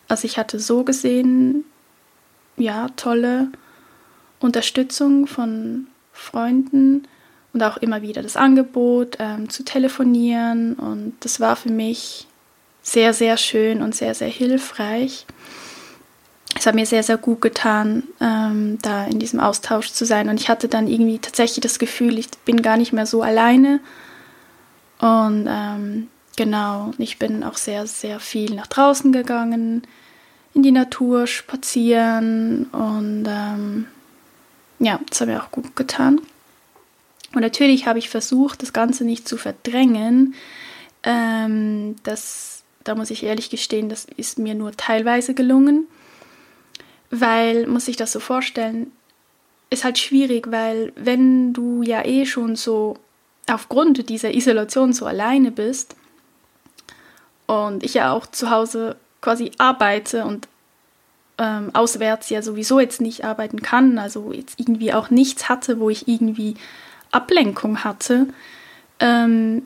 Also 0.07 0.25
ich 0.25 0.37
hatte 0.37 0.59
so 0.59 0.83
gesehen, 0.83 1.65
ja, 2.57 2.89
tolle 2.95 3.49
Unterstützung 4.43 5.27
von 5.27 5.87
Freunden 6.11 7.07
und 7.53 7.63
auch 7.63 7.77
immer 7.77 8.01
wieder 8.01 8.21
das 8.21 8.37
Angebot 8.37 9.17
ähm, 9.19 9.49
zu 9.49 9.63
telefonieren. 9.63 10.73
Und 10.73 11.13
das 11.21 11.39
war 11.39 11.55
für 11.55 11.71
mich 11.71 12.27
sehr, 12.81 13.13
sehr 13.13 13.37
schön 13.37 13.81
und 13.81 13.95
sehr, 13.95 14.13
sehr 14.13 14.27
hilfreich 14.27 15.25
es 16.55 16.67
hat 16.67 16.75
mir 16.75 16.85
sehr, 16.85 17.03
sehr 17.03 17.17
gut 17.17 17.41
getan, 17.41 18.03
ähm, 18.21 18.77
da 18.81 19.05
in 19.05 19.19
diesem 19.19 19.39
Austausch 19.39 19.91
zu 19.91 20.05
sein. 20.05 20.29
Und 20.29 20.39
ich 20.39 20.49
hatte 20.49 20.67
dann 20.67 20.87
irgendwie 20.87 21.19
tatsächlich 21.19 21.61
das 21.61 21.79
Gefühl, 21.79 22.17
ich 22.17 22.29
bin 22.45 22.61
gar 22.61 22.77
nicht 22.77 22.93
mehr 22.93 23.05
so 23.05 23.21
alleine. 23.21 23.79
Und 24.99 25.47
ähm, 25.49 26.07
genau, 26.37 26.93
ich 26.97 27.19
bin 27.19 27.43
auch 27.43 27.57
sehr, 27.57 27.87
sehr 27.87 28.19
viel 28.19 28.55
nach 28.55 28.67
draußen 28.67 29.11
gegangen, 29.11 29.85
in 30.53 30.63
die 30.63 30.71
Natur 30.71 31.27
spazieren. 31.27 32.65
Und 32.71 33.25
ähm, 33.27 33.87
ja, 34.83 34.99
das 35.09 35.21
hat 35.21 35.27
mir 35.27 35.41
auch 35.41 35.51
gut 35.51 35.75
getan. 35.75 36.21
Und 37.33 37.41
natürlich 37.41 37.87
habe 37.87 37.99
ich 37.99 38.09
versucht, 38.09 38.61
das 38.61 38.73
Ganze 38.73 39.05
nicht 39.05 39.27
zu 39.27 39.37
verdrängen. 39.37 40.35
Ähm, 41.03 41.95
das, 42.03 42.63
da 42.83 42.95
muss 42.95 43.09
ich 43.09 43.23
ehrlich 43.23 43.49
gestehen, 43.49 43.89
das 43.89 44.05
ist 44.17 44.37
mir 44.37 44.53
nur 44.55 44.71
teilweise 44.73 45.33
gelungen 45.33 45.87
weil, 47.15 47.67
muss 47.67 47.87
ich 47.87 47.95
das 47.95 48.11
so 48.11 48.19
vorstellen, 48.19 48.91
ist 49.69 49.83
halt 49.83 49.99
schwierig, 49.99 50.49
weil 50.49 50.93
wenn 50.95 51.53
du 51.53 51.83
ja 51.83 52.03
eh 52.03 52.25
schon 52.25 52.55
so 52.55 52.97
aufgrund 53.47 54.09
dieser 54.09 54.33
Isolation 54.33 54.93
so 54.93 55.05
alleine 55.05 55.51
bist 55.51 55.95
und 57.45 57.83
ich 57.83 57.93
ja 57.93 58.11
auch 58.13 58.25
zu 58.25 58.49
Hause 58.49 58.95
quasi 59.21 59.51
arbeite 59.59 60.25
und 60.25 60.47
ähm, 61.37 61.71
auswärts 61.73 62.29
ja 62.29 62.41
sowieso 62.41 62.79
jetzt 62.79 63.01
nicht 63.01 63.25
arbeiten 63.25 63.61
kann, 63.61 63.97
also 63.97 64.31
jetzt 64.31 64.59
irgendwie 64.59 64.93
auch 64.93 65.09
nichts 65.09 65.49
hatte, 65.49 65.79
wo 65.79 65.89
ich 65.89 66.07
irgendwie 66.07 66.55
Ablenkung 67.11 67.83
hatte. 67.83 68.27
Ähm, 68.99 69.63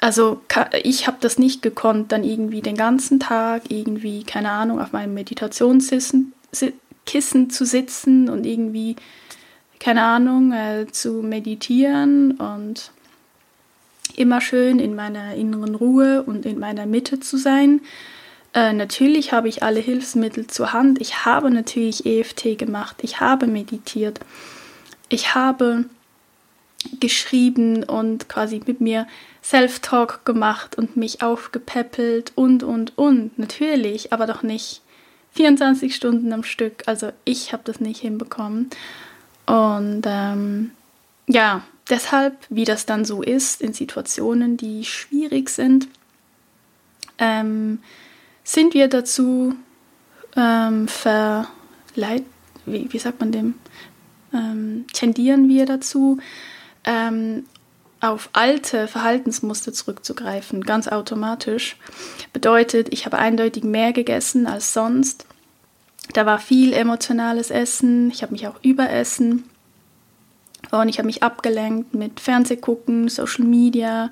also 0.00 0.42
ich 0.82 1.06
habe 1.06 1.16
das 1.20 1.38
nicht 1.38 1.62
gekonnt, 1.62 2.12
dann 2.12 2.22
irgendwie 2.22 2.60
den 2.60 2.76
ganzen 2.76 3.18
Tag 3.18 3.70
irgendwie, 3.70 4.24
keine 4.24 4.50
Ahnung, 4.50 4.80
auf 4.80 4.92
meinem 4.92 5.14
Meditationssitzen 5.14 6.32
Kissen 7.06 7.48
zu 7.50 7.64
sitzen 7.64 8.28
und 8.28 8.44
irgendwie, 8.44 8.96
keine 9.80 10.02
Ahnung, 10.02 10.52
äh, 10.52 10.86
zu 10.90 11.22
meditieren 11.22 12.32
und 12.32 12.90
immer 14.16 14.40
schön 14.40 14.78
in 14.78 14.94
meiner 14.94 15.34
inneren 15.34 15.74
Ruhe 15.74 16.22
und 16.22 16.44
in 16.44 16.58
meiner 16.58 16.86
Mitte 16.86 17.20
zu 17.20 17.36
sein. 17.36 17.80
Äh, 18.56 18.72
natürlich 18.72 19.32
habe 19.32 19.48
ich 19.50 19.62
alle 19.62 19.80
Hilfsmittel 19.80 20.46
zur 20.46 20.72
Hand. 20.72 20.98
Ich 21.02 21.26
habe 21.26 21.50
natürlich 21.50 22.06
EFT 22.06 22.58
gemacht. 22.58 22.96
Ich 23.02 23.20
habe 23.20 23.46
meditiert. 23.46 24.18
Ich 25.10 25.34
habe 25.34 25.84
geschrieben 26.98 27.84
und 27.84 28.30
quasi 28.30 28.62
mit 28.64 28.80
mir 28.80 29.06
Self-Talk 29.44 30.24
gemacht 30.24 30.78
und 30.78 30.96
mich 30.96 31.20
aufgepäppelt 31.20 32.32
und, 32.34 32.62
und, 32.62 32.96
und. 32.96 33.38
Natürlich, 33.38 34.14
aber 34.14 34.26
doch 34.26 34.42
nicht 34.42 34.80
24 35.32 35.94
Stunden 35.94 36.32
am 36.32 36.42
Stück. 36.42 36.82
Also 36.86 37.12
ich 37.26 37.52
habe 37.52 37.62
das 37.66 37.78
nicht 37.78 38.00
hinbekommen. 38.00 38.70
Und 39.44 40.04
ähm, 40.06 40.70
ja, 41.26 41.62
deshalb, 41.90 42.34
wie 42.48 42.64
das 42.64 42.86
dann 42.86 43.04
so 43.04 43.20
ist 43.20 43.60
in 43.60 43.74
Situationen, 43.74 44.56
die 44.56 44.86
schwierig 44.86 45.50
sind, 45.50 45.88
ähm, 47.18 47.80
sind 48.46 48.74
wir 48.74 48.88
dazu 48.88 49.56
ähm, 50.36 50.86
verleit, 50.86 52.22
wie, 52.64 52.90
wie 52.90 52.98
sagt 52.98 53.18
man 53.18 53.32
dem, 53.32 53.54
ähm, 54.32 54.86
tendieren 54.92 55.48
wir 55.48 55.66
dazu, 55.66 56.18
ähm, 56.84 57.44
auf 58.00 58.28
alte 58.34 58.86
Verhaltensmuster 58.86 59.72
zurückzugreifen, 59.72 60.62
ganz 60.62 60.86
automatisch. 60.86 61.76
Bedeutet, 62.32 62.92
ich 62.92 63.04
habe 63.04 63.18
eindeutig 63.18 63.64
mehr 63.64 63.92
gegessen 63.92 64.46
als 64.46 64.72
sonst. 64.72 65.26
Da 66.12 66.24
war 66.24 66.38
viel 66.38 66.72
emotionales 66.72 67.50
Essen, 67.50 68.10
ich 68.12 68.22
habe 68.22 68.32
mich 68.32 68.46
auch 68.46 68.62
überessen 68.62 69.42
und 70.70 70.88
ich 70.88 70.98
habe 70.98 71.06
mich 71.06 71.24
abgelenkt 71.24 71.94
mit 71.94 72.20
Fernsehgucken, 72.20 73.08
Social 73.08 73.44
Media, 73.44 74.10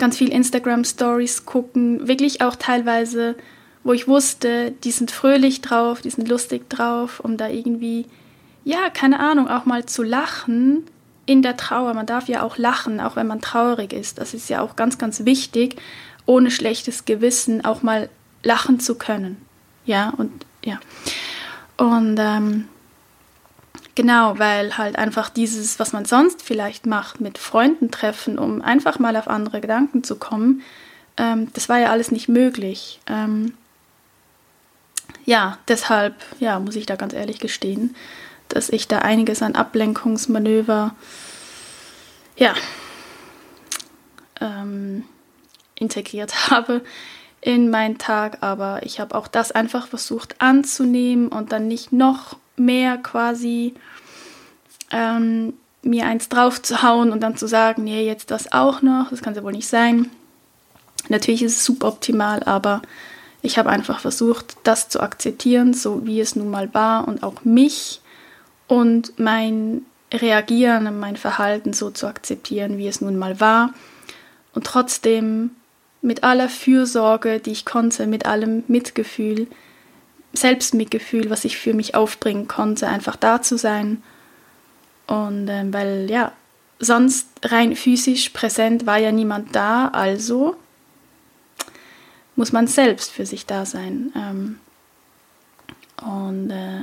ganz 0.00 0.16
viel 0.16 0.32
Instagram 0.32 0.84
Stories 0.84 1.46
gucken, 1.46 2.08
wirklich 2.08 2.42
auch 2.42 2.56
teilweise, 2.56 3.36
wo 3.84 3.92
ich 3.92 4.08
wusste, 4.08 4.72
die 4.82 4.90
sind 4.90 5.12
fröhlich 5.12 5.60
drauf, 5.60 6.00
die 6.00 6.10
sind 6.10 6.28
lustig 6.28 6.68
drauf, 6.68 7.20
um 7.20 7.36
da 7.36 7.48
irgendwie, 7.48 8.06
ja, 8.64 8.90
keine 8.90 9.20
Ahnung, 9.20 9.48
auch 9.48 9.64
mal 9.64 9.86
zu 9.86 10.02
lachen 10.02 10.84
in 11.26 11.42
der 11.42 11.56
Trauer. 11.56 11.94
Man 11.94 12.06
darf 12.06 12.28
ja 12.28 12.42
auch 12.42 12.58
lachen, 12.58 13.00
auch 13.00 13.14
wenn 13.14 13.28
man 13.28 13.40
traurig 13.40 13.92
ist. 13.92 14.18
Das 14.18 14.34
ist 14.34 14.50
ja 14.50 14.60
auch 14.60 14.74
ganz, 14.74 14.98
ganz 14.98 15.24
wichtig, 15.24 15.76
ohne 16.26 16.50
schlechtes 16.50 17.04
Gewissen 17.04 17.64
auch 17.64 17.82
mal 17.82 18.08
lachen 18.42 18.80
zu 18.80 18.96
können. 18.96 19.36
Ja, 19.84 20.12
und 20.16 20.30
ja. 20.64 20.78
Und 21.76 22.16
ähm, 22.18 22.68
genau, 24.00 24.38
weil 24.38 24.78
halt 24.78 24.96
einfach 24.96 25.28
dieses, 25.28 25.78
was 25.78 25.92
man 25.92 26.06
sonst 26.06 26.40
vielleicht 26.40 26.86
macht, 26.86 27.20
mit 27.20 27.36
Freunden 27.36 27.90
treffen, 27.90 28.38
um 28.38 28.62
einfach 28.62 28.98
mal 28.98 29.14
auf 29.14 29.28
andere 29.28 29.60
Gedanken 29.60 30.02
zu 30.02 30.16
kommen, 30.16 30.62
ähm, 31.18 31.48
das 31.52 31.68
war 31.68 31.80
ja 31.80 31.90
alles 31.90 32.10
nicht 32.10 32.26
möglich. 32.26 32.98
Ähm, 33.06 33.52
ja, 35.26 35.58
deshalb, 35.68 36.14
ja, 36.38 36.58
muss 36.60 36.76
ich 36.76 36.86
da 36.86 36.96
ganz 36.96 37.12
ehrlich 37.12 37.40
gestehen, 37.40 37.94
dass 38.48 38.70
ich 38.70 38.88
da 38.88 39.00
einiges 39.00 39.42
an 39.42 39.54
Ablenkungsmanöver, 39.54 40.94
ja, 42.36 42.54
ähm, 44.40 45.04
integriert 45.74 46.50
habe 46.50 46.80
in 47.42 47.68
meinen 47.68 47.98
Tag, 47.98 48.38
aber 48.40 48.80
ich 48.82 48.98
habe 48.98 49.14
auch 49.14 49.28
das 49.28 49.52
einfach 49.52 49.88
versucht 49.88 50.40
anzunehmen 50.40 51.28
und 51.28 51.52
dann 51.52 51.68
nicht 51.68 51.92
noch 51.92 52.38
mehr 52.60 52.98
quasi 52.98 53.74
ähm, 54.92 55.54
mir 55.82 56.06
eins 56.06 56.28
drauf 56.28 56.60
zu 56.60 56.82
hauen 56.82 57.10
und 57.10 57.20
dann 57.22 57.36
zu 57.36 57.46
sagen, 57.46 57.84
nee, 57.84 58.06
jetzt 58.06 58.30
das 58.30 58.52
auch 58.52 58.82
noch, 58.82 59.10
das 59.10 59.22
kann 59.22 59.34
ja 59.34 59.42
wohl 59.42 59.52
nicht 59.52 59.68
sein. 59.68 60.10
Natürlich 61.08 61.42
ist 61.42 61.56
es 61.56 61.64
suboptimal, 61.64 62.42
aber 62.44 62.82
ich 63.42 63.58
habe 63.58 63.70
einfach 63.70 64.00
versucht, 64.00 64.56
das 64.62 64.88
zu 64.88 65.00
akzeptieren, 65.00 65.72
so 65.72 66.06
wie 66.06 66.20
es 66.20 66.36
nun 66.36 66.50
mal 66.50 66.72
war 66.74 67.08
und 67.08 67.22
auch 67.22 67.44
mich 67.44 68.00
und 68.68 69.18
mein 69.18 69.82
Reagieren 70.12 70.86
und 70.86 71.00
mein 71.00 71.16
Verhalten 71.16 71.72
so 71.72 71.90
zu 71.90 72.06
akzeptieren, 72.06 72.76
wie 72.76 72.88
es 72.88 73.00
nun 73.00 73.16
mal 73.16 73.40
war 73.40 73.72
und 74.54 74.66
trotzdem 74.66 75.52
mit 76.02 76.24
aller 76.24 76.48
Fürsorge, 76.48 77.40
die 77.40 77.52
ich 77.52 77.64
konnte, 77.64 78.06
mit 78.06 78.26
allem 78.26 78.64
Mitgefühl, 78.68 79.46
Selbstmitgefühl, 80.32 81.30
was 81.30 81.44
ich 81.44 81.58
für 81.58 81.74
mich 81.74 81.94
aufbringen 81.94 82.48
konnte, 82.48 82.88
einfach 82.88 83.16
da 83.16 83.42
zu 83.42 83.58
sein. 83.58 84.02
Und 85.06 85.48
äh, 85.48 85.64
weil 85.72 86.08
ja, 86.08 86.32
sonst 86.78 87.28
rein 87.42 87.76
physisch 87.76 88.30
präsent 88.30 88.86
war 88.86 88.98
ja 88.98 89.12
niemand 89.12 89.54
da, 89.54 89.88
also 89.88 90.56
muss 92.36 92.52
man 92.52 92.66
selbst 92.66 93.10
für 93.10 93.26
sich 93.26 93.44
da 93.46 93.66
sein. 93.66 94.12
Ähm, 94.16 94.58
und 96.02 96.50
äh, 96.50 96.82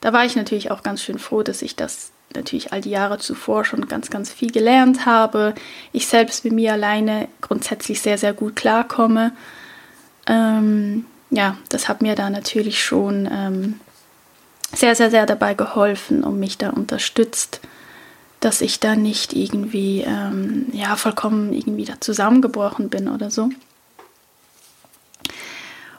da 0.00 0.12
war 0.12 0.24
ich 0.24 0.36
natürlich 0.36 0.70
auch 0.70 0.82
ganz 0.82 1.02
schön 1.02 1.18
froh, 1.18 1.42
dass 1.42 1.62
ich 1.62 1.76
das 1.76 2.12
natürlich 2.34 2.72
all 2.72 2.80
die 2.80 2.90
Jahre 2.90 3.18
zuvor 3.18 3.64
schon 3.64 3.88
ganz, 3.88 4.10
ganz 4.10 4.32
viel 4.32 4.52
gelernt 4.52 5.06
habe. 5.06 5.54
Ich 5.92 6.06
selbst 6.06 6.44
mit 6.44 6.54
mir 6.54 6.72
alleine 6.72 7.28
grundsätzlich 7.40 8.00
sehr, 8.00 8.18
sehr 8.18 8.32
gut 8.32 8.56
klarkomme. 8.56 9.32
Ähm, 10.26 11.06
ja, 11.30 11.56
das 11.68 11.88
hat 11.88 12.02
mir 12.02 12.14
da 12.14 12.30
natürlich 12.30 12.82
schon 12.82 13.28
ähm, 13.30 13.80
sehr, 14.74 14.94
sehr, 14.94 15.10
sehr 15.10 15.26
dabei 15.26 15.54
geholfen 15.54 16.24
und 16.24 16.38
mich 16.38 16.58
da 16.58 16.70
unterstützt, 16.70 17.60
dass 18.40 18.60
ich 18.60 18.80
da 18.80 18.96
nicht 18.96 19.32
irgendwie, 19.32 20.02
ähm, 20.02 20.66
ja, 20.72 20.96
vollkommen 20.96 21.52
irgendwie 21.52 21.84
da 21.84 22.00
zusammengebrochen 22.00 22.88
bin 22.88 23.08
oder 23.08 23.30
so. 23.30 23.50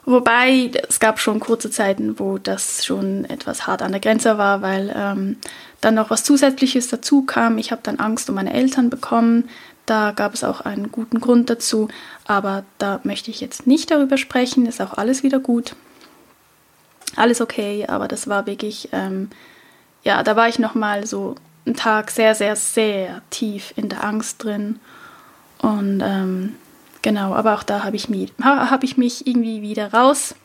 Wobei 0.05 0.71
es 0.87 0.99
gab 0.99 1.19
schon 1.19 1.39
kurze 1.39 1.69
Zeiten, 1.69 2.17
wo 2.17 2.39
das 2.39 2.83
schon 2.83 3.25
etwas 3.25 3.67
hart 3.67 3.83
an 3.83 3.91
der 3.91 4.01
Grenze 4.01 4.39
war, 4.39 4.63
weil 4.63 4.91
ähm, 4.95 5.37
dann 5.81 5.93
noch 5.93 6.09
was 6.09 6.23
Zusätzliches 6.23 6.87
dazu 6.87 7.23
kam. 7.23 7.59
Ich 7.59 7.71
habe 7.71 7.81
dann 7.83 7.99
Angst 7.99 8.27
um 8.27 8.35
meine 8.35 8.53
Eltern 8.53 8.89
bekommen. 8.89 9.49
Da 9.89 10.11
gab 10.11 10.33
es 10.33 10.43
auch 10.43 10.61
einen 10.61 10.91
guten 10.91 11.19
Grund 11.19 11.49
dazu, 11.49 11.87
aber 12.25 12.63
da 12.77 12.99
möchte 13.03 13.31
ich 13.31 13.41
jetzt 13.41 13.65
nicht 13.65 13.91
darüber 13.91 14.17
sprechen. 14.17 14.65
Ist 14.65 14.81
auch 14.81 14.93
alles 14.93 15.23
wieder 15.23 15.39
gut. 15.39 15.75
Alles 17.15 17.41
okay, 17.41 17.85
aber 17.87 18.07
das 18.07 18.27
war 18.27 18.45
wirklich, 18.45 18.89
ähm, 18.91 19.29
ja, 20.03 20.21
da 20.21 20.35
war 20.35 20.47
ich 20.47 20.59
noch 20.59 20.75
mal 20.75 21.05
so 21.05 21.35
einen 21.65 21.75
Tag 21.75 22.11
sehr, 22.11 22.35
sehr, 22.35 22.55
sehr 22.55 23.21
tief 23.31 23.73
in 23.75 23.89
der 23.89 24.03
Angst 24.03 24.43
drin. 24.43 24.79
Und 25.61 26.01
ähm, 26.03 26.55
Genau, 27.01 27.33
aber 27.33 27.53
auch 27.53 27.63
da 27.63 27.83
habe 27.83 27.95
ich, 27.95 28.09
mich, 28.09 28.33
hab 28.41 28.83
ich 28.83 28.97
mich 28.97 29.25
irgendwie 29.25 29.61
wieder 29.61 29.93
raus 29.93 30.35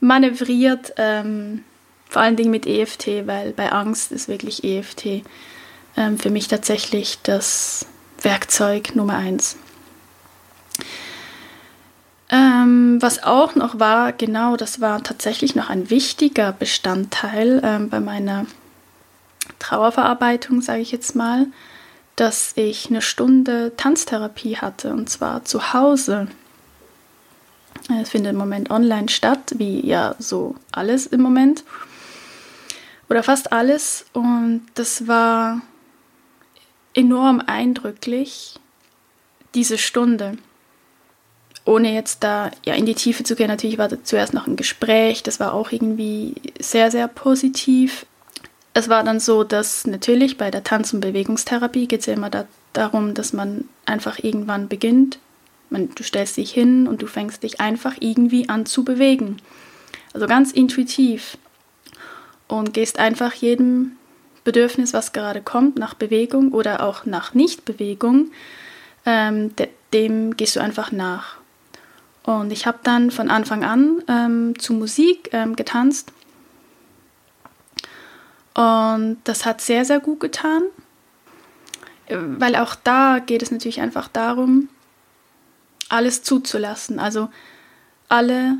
manövriert, 0.00 0.92
ähm, 0.98 1.64
vor 2.08 2.20
allen 2.20 2.36
Dingen 2.36 2.50
mit 2.50 2.66
EFT, 2.66 3.26
weil 3.26 3.52
bei 3.52 3.72
Angst 3.72 4.12
ist 4.12 4.28
wirklich 4.28 4.64
EFT 4.64 5.22
ähm, 5.96 6.18
für 6.18 6.30
mich 6.30 6.48
tatsächlich 6.48 7.20
das 7.22 7.86
Werkzeug 8.24 8.94
Nummer 8.94 9.16
eins. 9.16 9.56
Ähm, 12.30 12.98
was 13.00 13.22
auch 13.22 13.54
noch 13.54 13.78
war, 13.78 14.12
genau, 14.12 14.56
das 14.56 14.80
war 14.80 15.02
tatsächlich 15.02 15.54
noch 15.54 15.70
ein 15.70 15.90
wichtiger 15.90 16.52
Bestandteil 16.52 17.60
ähm, 17.62 17.90
bei 17.90 18.00
meiner 18.00 18.46
Trauerverarbeitung, 19.58 20.62
sage 20.62 20.80
ich 20.80 20.90
jetzt 20.90 21.14
mal 21.14 21.46
dass 22.16 22.52
ich 22.56 22.90
eine 22.90 23.02
Stunde 23.02 23.72
Tanztherapie 23.76 24.56
hatte 24.56 24.92
und 24.92 25.10
zwar 25.10 25.44
zu 25.44 25.72
Hause. 25.72 26.28
Es 28.00 28.10
findet 28.10 28.32
im 28.32 28.38
Moment 28.38 28.70
online 28.70 29.08
statt, 29.08 29.54
wie 29.56 29.84
ja 29.84 30.14
so 30.18 30.54
alles 30.72 31.06
im 31.06 31.20
Moment. 31.20 31.64
Oder 33.10 33.22
fast 33.22 33.52
alles. 33.52 34.06
Und 34.12 34.62
das 34.74 35.06
war 35.06 35.60
enorm 36.94 37.42
eindrücklich, 37.44 38.54
diese 39.54 39.78
Stunde. 39.78 40.38
Ohne 41.66 41.94
jetzt 41.94 42.22
da 42.22 42.50
ja, 42.64 42.74
in 42.74 42.86
die 42.86 42.94
Tiefe 42.94 43.24
zu 43.24 43.36
gehen, 43.36 43.48
natürlich 43.48 43.78
war 43.78 43.88
da 43.88 44.02
zuerst 44.02 44.34
noch 44.34 44.46
ein 44.46 44.56
Gespräch, 44.56 45.22
das 45.22 45.40
war 45.40 45.54
auch 45.54 45.72
irgendwie 45.72 46.34
sehr, 46.60 46.90
sehr 46.90 47.08
positiv 47.08 48.06
es 48.76 48.88
war 48.88 49.04
dann 49.04 49.20
so, 49.20 49.44
dass 49.44 49.86
natürlich 49.86 50.36
bei 50.36 50.50
der 50.50 50.64
Tanz- 50.64 50.92
und 50.92 51.00
Bewegungstherapie 51.00 51.86
geht 51.86 52.00
es 52.00 52.06
ja 52.06 52.14
immer 52.14 52.28
da, 52.28 52.44
darum, 52.72 53.14
dass 53.14 53.32
man 53.32 53.68
einfach 53.86 54.18
irgendwann 54.18 54.68
beginnt. 54.68 55.20
Man, 55.70 55.90
du 55.94 56.02
stellst 56.02 56.36
dich 56.36 56.52
hin 56.52 56.88
und 56.88 57.00
du 57.00 57.06
fängst 57.06 57.44
dich 57.44 57.60
einfach 57.60 57.94
irgendwie 58.00 58.48
an 58.48 58.66
zu 58.66 58.84
bewegen. 58.84 59.36
Also 60.12 60.26
ganz 60.26 60.50
intuitiv. 60.50 61.38
Und 62.48 62.74
gehst 62.74 62.98
einfach 62.98 63.32
jedem 63.32 63.92
Bedürfnis, 64.44 64.92
was 64.92 65.12
gerade 65.12 65.42
kommt, 65.42 65.78
nach 65.78 65.94
Bewegung 65.94 66.52
oder 66.52 66.82
auch 66.82 67.06
nach 67.06 67.34
Nichtbewegung, 67.34 68.30
ähm, 69.06 69.54
de 69.56 69.68
dem 69.92 70.36
gehst 70.36 70.56
du 70.56 70.60
einfach 70.60 70.90
nach. 70.90 71.36
Und 72.24 72.50
ich 72.50 72.66
habe 72.66 72.78
dann 72.82 73.12
von 73.12 73.30
Anfang 73.30 73.64
an 73.64 74.02
ähm, 74.08 74.58
zu 74.58 74.72
Musik 74.72 75.30
ähm, 75.32 75.54
getanzt 75.54 76.12
und 78.54 79.18
das 79.24 79.44
hat 79.44 79.60
sehr, 79.60 79.84
sehr 79.84 79.98
gut 79.98 80.20
getan, 80.20 80.62
weil 82.08 82.54
auch 82.54 82.76
da 82.76 83.18
geht 83.18 83.42
es 83.42 83.50
natürlich 83.50 83.80
einfach 83.80 84.08
darum, 84.08 84.68
alles 85.88 86.22
zuzulassen. 86.22 87.00
Also 87.00 87.28
alle 88.08 88.58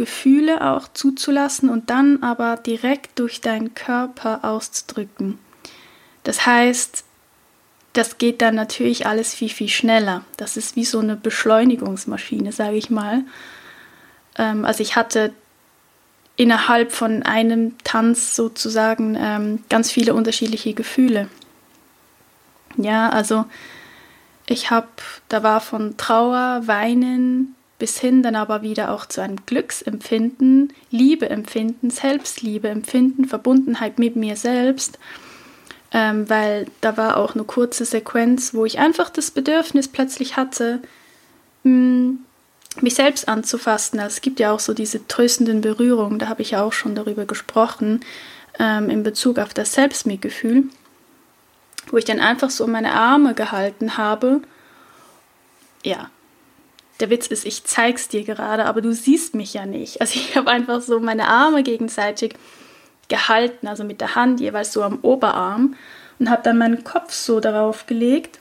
Gefühle 0.00 0.66
auch 0.66 0.88
zuzulassen 0.88 1.68
und 1.68 1.90
dann 1.90 2.22
aber 2.22 2.56
direkt 2.56 3.18
durch 3.18 3.42
deinen 3.42 3.74
Körper 3.74 4.46
auszudrücken. 4.46 5.38
Das 6.22 6.46
heißt, 6.46 7.04
das 7.92 8.16
geht 8.16 8.40
dann 8.40 8.54
natürlich 8.54 9.06
alles 9.06 9.34
viel, 9.34 9.50
viel 9.50 9.68
schneller. 9.68 10.24
Das 10.38 10.56
ist 10.56 10.74
wie 10.74 10.86
so 10.86 11.00
eine 11.00 11.16
Beschleunigungsmaschine, 11.16 12.50
sage 12.50 12.78
ich 12.78 12.88
mal. 12.88 13.24
Ähm, 14.38 14.64
also 14.64 14.82
ich 14.82 14.96
hatte 14.96 15.34
innerhalb 16.36 16.92
von 16.92 17.22
einem 17.22 17.76
Tanz 17.84 18.34
sozusagen 18.34 19.18
ähm, 19.20 19.62
ganz 19.68 19.90
viele 19.90 20.14
unterschiedliche 20.14 20.72
Gefühle. 20.72 21.28
Ja, 22.78 23.10
also 23.10 23.44
ich 24.46 24.70
habe, 24.70 24.88
da 25.28 25.42
war 25.42 25.60
von 25.60 25.98
Trauer, 25.98 26.62
Weinen 26.64 27.54
bis 27.80 27.98
hin 27.98 28.22
dann 28.22 28.36
aber 28.36 28.62
wieder 28.62 28.92
auch 28.92 29.06
zu 29.06 29.20
einem 29.20 29.44
Glücksempfinden, 29.46 30.72
Liebeempfinden, 30.92 31.90
Selbstliebeempfinden, 31.90 33.24
Verbundenheit 33.24 33.98
mit 33.98 34.14
mir 34.14 34.36
selbst, 34.36 35.00
ähm, 35.90 36.30
weil 36.30 36.66
da 36.80 36.96
war 36.96 37.16
auch 37.16 37.34
eine 37.34 37.42
kurze 37.42 37.84
Sequenz, 37.84 38.54
wo 38.54 38.64
ich 38.64 38.78
einfach 38.78 39.10
das 39.10 39.32
Bedürfnis 39.32 39.88
plötzlich 39.88 40.36
hatte, 40.36 40.80
mh, 41.64 41.70
hm, 41.72 42.18
mich 42.80 42.94
selbst 42.94 43.26
anzufassen. 43.28 43.98
Also 43.98 44.14
es 44.14 44.20
gibt 44.20 44.38
ja 44.38 44.52
auch 44.52 44.60
so 44.60 44.74
diese 44.74 45.08
tröstenden 45.08 45.60
Berührungen, 45.60 46.20
da 46.20 46.28
habe 46.28 46.42
ich 46.42 46.52
ja 46.52 46.62
auch 46.62 46.72
schon 46.72 46.94
darüber 46.94 47.24
gesprochen, 47.24 48.00
ähm, 48.60 48.90
in 48.90 49.02
Bezug 49.02 49.38
auf 49.38 49.54
das 49.54 49.72
Selbstmitgefühl, 49.72 50.64
wo 51.90 51.96
ich 51.96 52.04
dann 52.04 52.20
einfach 52.20 52.50
so 52.50 52.68
meine 52.68 52.92
Arme 52.92 53.34
gehalten 53.34 53.96
habe. 53.96 54.42
Ja, 55.82 56.10
der 57.00 57.10
Witz 57.10 57.26
ist, 57.26 57.44
ich 57.44 57.64
zeig's 57.64 58.08
dir 58.08 58.24
gerade, 58.24 58.66
aber 58.66 58.80
du 58.80 58.92
siehst 58.92 59.34
mich 59.34 59.54
ja 59.54 59.66
nicht. 59.66 60.00
Also 60.00 60.14
ich 60.18 60.36
habe 60.36 60.50
einfach 60.50 60.80
so 60.80 61.00
meine 61.00 61.28
Arme 61.28 61.62
gegenseitig 61.62 62.34
gehalten, 63.08 63.66
also 63.66 63.84
mit 63.84 64.00
der 64.00 64.14
Hand 64.14 64.40
jeweils 64.40 64.72
so 64.72 64.82
am 64.82 65.00
Oberarm 65.02 65.74
und 66.18 66.30
habe 66.30 66.42
dann 66.42 66.58
meinen 66.58 66.84
Kopf 66.84 67.12
so 67.12 67.40
darauf 67.40 67.86
gelegt 67.86 68.38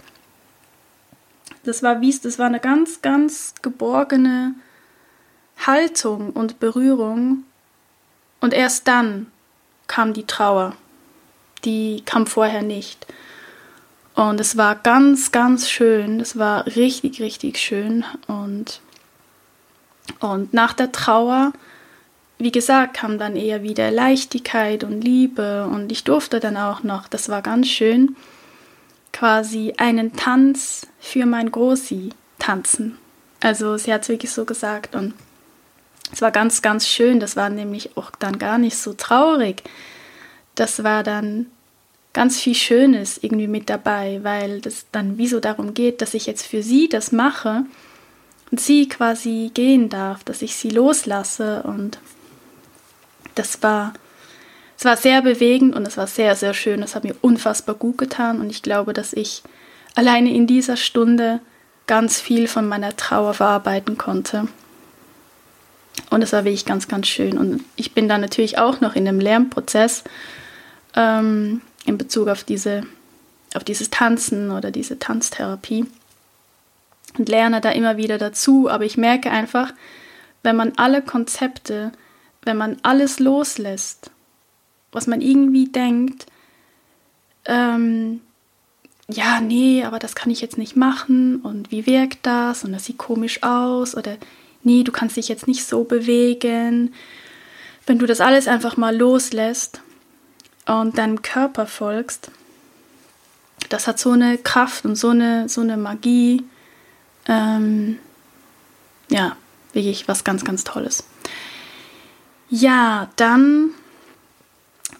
das 1.63 1.83
war 1.83 2.01
wie 2.01 2.17
das 2.17 2.39
war 2.39 2.47
eine 2.47 2.59
ganz, 2.59 3.01
ganz 3.01 3.53
geborgene 3.61 4.55
Haltung 5.65 6.31
und 6.31 6.59
Berührung. 6.59 7.43
Und 8.39 8.53
erst 8.53 8.87
dann 8.87 9.27
kam 9.87 10.13
die 10.13 10.25
Trauer. 10.25 10.75
Die 11.65 12.01
kam 12.05 12.25
vorher 12.25 12.61
nicht. 12.61 13.05
Und 14.19 14.39
es 14.39 14.57
war 14.57 14.75
ganz, 14.75 15.31
ganz 15.31 15.69
schön. 15.69 16.19
Es 16.19 16.37
war 16.37 16.65
richtig, 16.65 17.21
richtig 17.21 17.57
schön. 17.57 18.03
Und, 18.27 18.81
und 20.19 20.53
nach 20.53 20.73
der 20.73 20.91
Trauer 20.91 21.53
wie 22.39 22.51
gesagt, 22.51 22.95
kam 22.95 23.19
dann 23.19 23.35
eher 23.35 23.63
wieder 23.63 23.91
Leichtigkeit 23.91 24.85
und 24.85 25.01
Liebe 25.01 25.65
und 25.65 25.91
ich 25.91 26.05
durfte 26.05 26.39
dann 26.39 26.55
auch 26.55 26.83
noch, 26.83 27.09
das 27.09 27.27
war 27.27 27.41
ganz 27.41 27.67
schön, 27.67 28.15
quasi 29.11 29.73
einen 29.77 30.15
Tanz 30.15 30.87
für 31.01 31.25
mein 31.25 31.51
Großi 31.51 32.11
tanzen. 32.39 32.97
Also 33.41 33.75
sie 33.75 33.93
hat 33.93 34.03
es 34.03 34.09
wirklich 34.09 34.31
so 34.31 34.45
gesagt 34.45 34.95
und 34.95 35.13
es 36.13 36.21
war 36.21 36.31
ganz, 36.31 36.61
ganz 36.61 36.87
schön. 36.87 37.19
Das 37.19 37.35
war 37.35 37.49
nämlich 37.49 37.97
auch 37.97 38.11
dann 38.11 38.39
gar 38.39 38.57
nicht 38.57 38.77
so 38.77 38.93
traurig. 38.93 39.63
Das 40.55 40.83
war 40.83 41.03
dann 41.03 41.47
ganz 42.13 42.39
viel 42.39 42.55
Schönes 42.55 43.19
irgendwie 43.21 43.47
mit 43.47 43.69
dabei, 43.69 44.19
weil 44.23 44.61
das 44.61 44.85
dann 44.91 45.17
wie 45.17 45.27
so 45.27 45.39
darum 45.39 45.73
geht, 45.73 46.01
dass 46.01 46.13
ich 46.13 46.25
jetzt 46.25 46.45
für 46.45 46.63
sie 46.63 46.89
das 46.89 47.11
mache 47.11 47.65
und 48.51 48.59
sie 48.59 48.89
quasi 48.89 49.51
gehen 49.53 49.89
darf, 49.89 50.23
dass 50.23 50.41
ich 50.41 50.55
sie 50.55 50.69
loslasse 50.69 51.63
und 51.63 51.99
das 53.35 53.61
war 53.61 53.93
es 54.77 54.85
war 54.85 54.95
sehr 54.95 55.21
bewegend 55.21 55.75
und 55.75 55.85
es 55.85 55.97
war 55.97 56.07
sehr 56.07 56.35
sehr 56.35 56.53
schön. 56.53 56.81
Es 56.81 56.95
hat 56.95 57.03
mir 57.03 57.15
unfassbar 57.21 57.75
gut 57.75 57.97
getan 57.97 58.39
und 58.39 58.49
ich 58.49 58.63
glaube, 58.63 58.93
dass 58.93 59.13
ich 59.13 59.43
alleine 59.95 60.33
in 60.33 60.47
dieser 60.47 60.77
Stunde 60.77 61.41
ganz 61.85 62.21
viel 62.21 62.47
von 62.47 62.67
meiner 62.67 62.95
Trauer 62.95 63.33
verarbeiten 63.33 63.97
konnte. 63.97 64.47
Und 66.09 66.21
es 66.21 66.31
war 66.33 66.45
wirklich 66.45 66.65
ganz, 66.65 66.87
ganz 66.87 67.07
schön. 67.07 67.37
Und 67.37 67.63
ich 67.75 67.93
bin 67.93 68.07
da 68.07 68.17
natürlich 68.17 68.57
auch 68.57 68.79
noch 68.79 68.95
in 68.95 69.07
einem 69.07 69.19
Lernprozess 69.19 70.03
ähm, 70.95 71.61
in 71.89 71.97
Bezug 71.97 72.27
auf, 72.27 72.43
diese, 72.43 72.83
auf 73.55 73.63
dieses 73.63 73.89
Tanzen 73.89 74.51
oder 74.51 74.71
diese 74.71 74.99
Tanztherapie 74.99 75.85
und 77.17 77.27
lerne 77.27 77.59
da 77.59 77.71
immer 77.71 77.97
wieder 77.97 78.17
dazu. 78.17 78.69
Aber 78.69 78.85
ich 78.85 78.95
merke 78.95 79.31
einfach, 79.31 79.73
wenn 80.43 80.55
man 80.55 80.73
alle 80.77 81.01
Konzepte, 81.01 81.91
wenn 82.43 82.57
man 82.57 82.77
alles 82.83 83.19
loslässt, 83.19 84.11
was 84.91 85.07
man 85.07 85.19
irgendwie 85.19 85.65
denkt, 85.65 86.27
ähm, 87.45 88.21
ja, 89.07 89.41
nee, 89.41 89.83
aber 89.83 89.97
das 89.97 90.13
kann 90.13 90.31
ich 90.31 90.39
jetzt 90.39 90.59
nicht 90.59 90.75
machen 90.75 91.37
und 91.41 91.71
wie 91.71 91.87
wirkt 91.87 92.19
das 92.21 92.63
und 92.63 92.71
das 92.71 92.85
sieht 92.85 92.99
komisch 92.99 93.41
aus 93.41 93.97
oder 93.97 94.17
nee, 94.63 94.83
du 94.83 94.91
kannst 94.91 95.17
dich 95.17 95.27
jetzt 95.27 95.47
nicht 95.47 95.65
so 95.65 95.83
bewegen. 95.83 96.93
Wenn 97.87 97.97
du 97.97 98.05
das 98.05 98.21
alles 98.21 98.47
einfach 98.47 98.77
mal 98.77 98.95
loslässt 98.95 99.81
und 100.69 100.97
deinem 100.97 101.21
Körper 101.21 101.65
folgst, 101.65 102.31
das 103.69 103.87
hat 103.87 103.99
so 103.99 104.11
eine 104.11 104.37
Kraft 104.37 104.85
und 104.85 104.95
so 104.95 105.09
eine, 105.09 105.49
so 105.49 105.61
eine 105.61 105.77
Magie. 105.77 106.43
Ähm, 107.27 107.99
ja, 109.09 109.35
wirklich 109.73 110.07
was 110.07 110.23
ganz, 110.23 110.45
ganz 110.45 110.63
Tolles. 110.63 111.03
Ja, 112.49 113.09
dann 113.15 113.71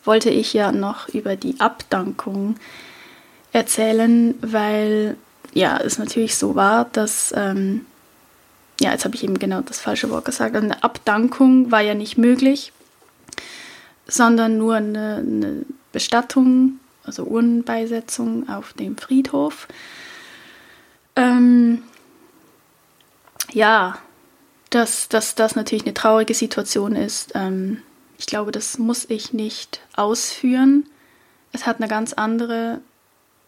wollte 0.03 0.29
ich 0.29 0.53
ja 0.53 0.71
noch 0.71 1.10
über 1.10 1.36
die 1.36 1.60
Abdankung 1.60 2.55
erzählen, 3.51 4.36
weil 4.41 5.17
ja, 5.53 5.77
es 5.77 5.97
natürlich 5.97 6.36
so 6.36 6.55
war, 6.55 6.86
dass 6.86 7.34
ähm, 7.36 7.86
ja, 8.79 8.91
jetzt 8.91 9.05
habe 9.05 9.15
ich 9.15 9.23
eben 9.23 9.39
genau 9.39 9.62
das 9.62 9.79
falsche 9.79 10.10
Wort 10.10 10.25
gesagt. 10.25 10.55
Eine 10.55 10.84
Abdankung 10.84 11.71
war 11.71 11.82
ja 11.82 11.95
nicht 11.95 12.17
möglich, 12.17 12.71
sondern 14.10 14.58
nur 14.58 14.76
eine, 14.76 15.17
eine 15.17 15.65
Bestattung, 15.91 16.80
also 17.04 17.24
Urnenbeisetzung 17.24 18.50
auf 18.50 18.74
dem 18.74 18.98
Friedhof. 18.98 19.67
Ähm, 21.15 21.84
ja, 23.52 23.98
dass, 24.69 25.10
dass 25.10 25.36
das 25.36 25.56
natürlich 25.56 25.84
eine 25.84 25.93
traurige 25.93 26.34
Situation 26.34 26.95
ist. 26.95 27.32
Ähm, 27.36 27.82
ich 28.17 28.26
glaube, 28.26 28.52
das 28.52 28.78
muss 28.78 29.06
ich 29.10 29.34
nicht 29.34 29.82
ausführen. 29.95 30.86
Es 31.52 31.65
hat 31.65 31.78
eine 31.78 31.88
ganz 31.88 32.13
andere, 32.13 32.82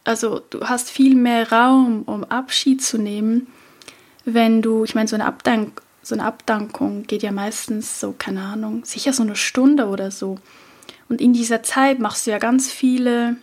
also 0.04 0.42
du 0.50 0.62
hast 0.68 0.90
viel 0.90 1.16
mehr 1.16 1.52
Raum, 1.52 2.04
um 2.04 2.24
Abschied 2.24 2.82
zu 2.82 2.98
nehmen 2.98 3.48
wenn 4.26 4.62
du, 4.62 4.84
ich 4.84 4.96
meine, 4.96 5.08
so 5.08 5.16
eine 5.16 5.26
Abdank, 5.26 5.82
so 6.04 6.16
eine 6.16 6.26
Abdankung 6.26 7.04
geht 7.04 7.24
ja 7.24 7.32
meistens 7.32 8.00
so, 8.00 8.14
keine 8.18 8.42
Ahnung, 8.42 8.86
sicher 8.86 9.14
so 9.14 9.24
eine 9.24 9.36
Stunde 9.36 9.88
oder 9.88 10.12
so. 10.12 10.38
Und 11.10 11.22
in 11.22 11.34
dieser 11.34 11.62
Zeit 11.64 12.00
machst 12.00 12.26
du 12.26 12.32
ja 12.32 12.40
ganz 12.40 12.72
viele 12.72 13.36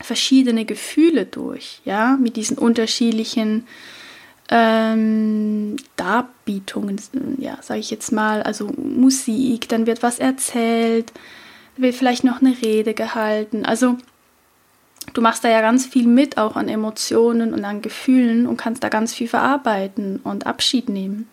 verschiedene 0.00 0.64
Gefühle 0.64 1.24
durch, 1.24 1.80
ja, 1.84 2.16
mit 2.16 2.36
diesen 2.36 2.58
unterschiedlichen 2.58 3.66
ähm, 4.50 5.76
Darbietungen, 5.96 7.00
ja, 7.38 7.58
sage 7.62 7.80
ich 7.80 7.90
jetzt 7.90 8.12
mal, 8.12 8.42
also 8.42 8.72
Musik, 8.76 9.68
dann 9.68 9.86
wird 9.86 10.02
was 10.02 10.18
erzählt, 10.18 11.12
wird 11.76 11.94
vielleicht 11.94 12.24
noch 12.24 12.40
eine 12.40 12.56
Rede 12.60 12.92
gehalten, 12.92 13.64
also 13.64 13.96
du 15.12 15.20
machst 15.20 15.44
da 15.44 15.48
ja 15.48 15.60
ganz 15.60 15.86
viel 15.86 16.06
mit, 16.06 16.38
auch 16.38 16.56
an 16.56 16.68
Emotionen 16.68 17.54
und 17.54 17.64
an 17.64 17.82
Gefühlen 17.82 18.46
und 18.46 18.56
kannst 18.56 18.82
da 18.82 18.88
ganz 18.88 19.14
viel 19.14 19.28
verarbeiten 19.28 20.20
und 20.24 20.46
Abschied 20.46 20.88
nehmen. 20.88 21.28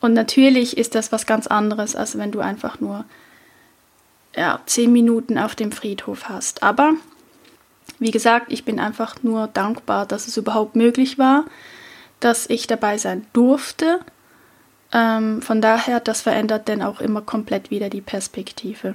Und 0.00 0.12
natürlich 0.12 0.76
ist 0.76 0.94
das 0.94 1.12
was 1.12 1.26
ganz 1.26 1.46
anderes, 1.46 1.96
als 1.96 2.16
wenn 2.18 2.30
du 2.30 2.40
einfach 2.40 2.80
nur 2.80 3.04
ja, 4.36 4.60
zehn 4.66 4.92
Minuten 4.92 5.38
auf 5.38 5.54
dem 5.54 5.72
Friedhof 5.72 6.28
hast. 6.28 6.62
Aber 6.62 6.92
wie 7.98 8.10
gesagt, 8.10 8.52
ich 8.52 8.64
bin 8.64 8.78
einfach 8.78 9.22
nur 9.22 9.48
dankbar, 9.48 10.06
dass 10.06 10.28
es 10.28 10.36
überhaupt 10.36 10.76
möglich 10.76 11.18
war, 11.18 11.44
dass 12.20 12.48
ich 12.48 12.66
dabei 12.66 12.98
sein 12.98 13.26
durfte. 13.32 14.00
Ähm, 14.92 15.42
von 15.42 15.60
daher, 15.60 16.00
das 16.00 16.22
verändert 16.22 16.68
dann 16.68 16.82
auch 16.82 17.00
immer 17.00 17.22
komplett 17.22 17.70
wieder 17.70 17.90
die 17.90 18.00
Perspektive. 18.00 18.94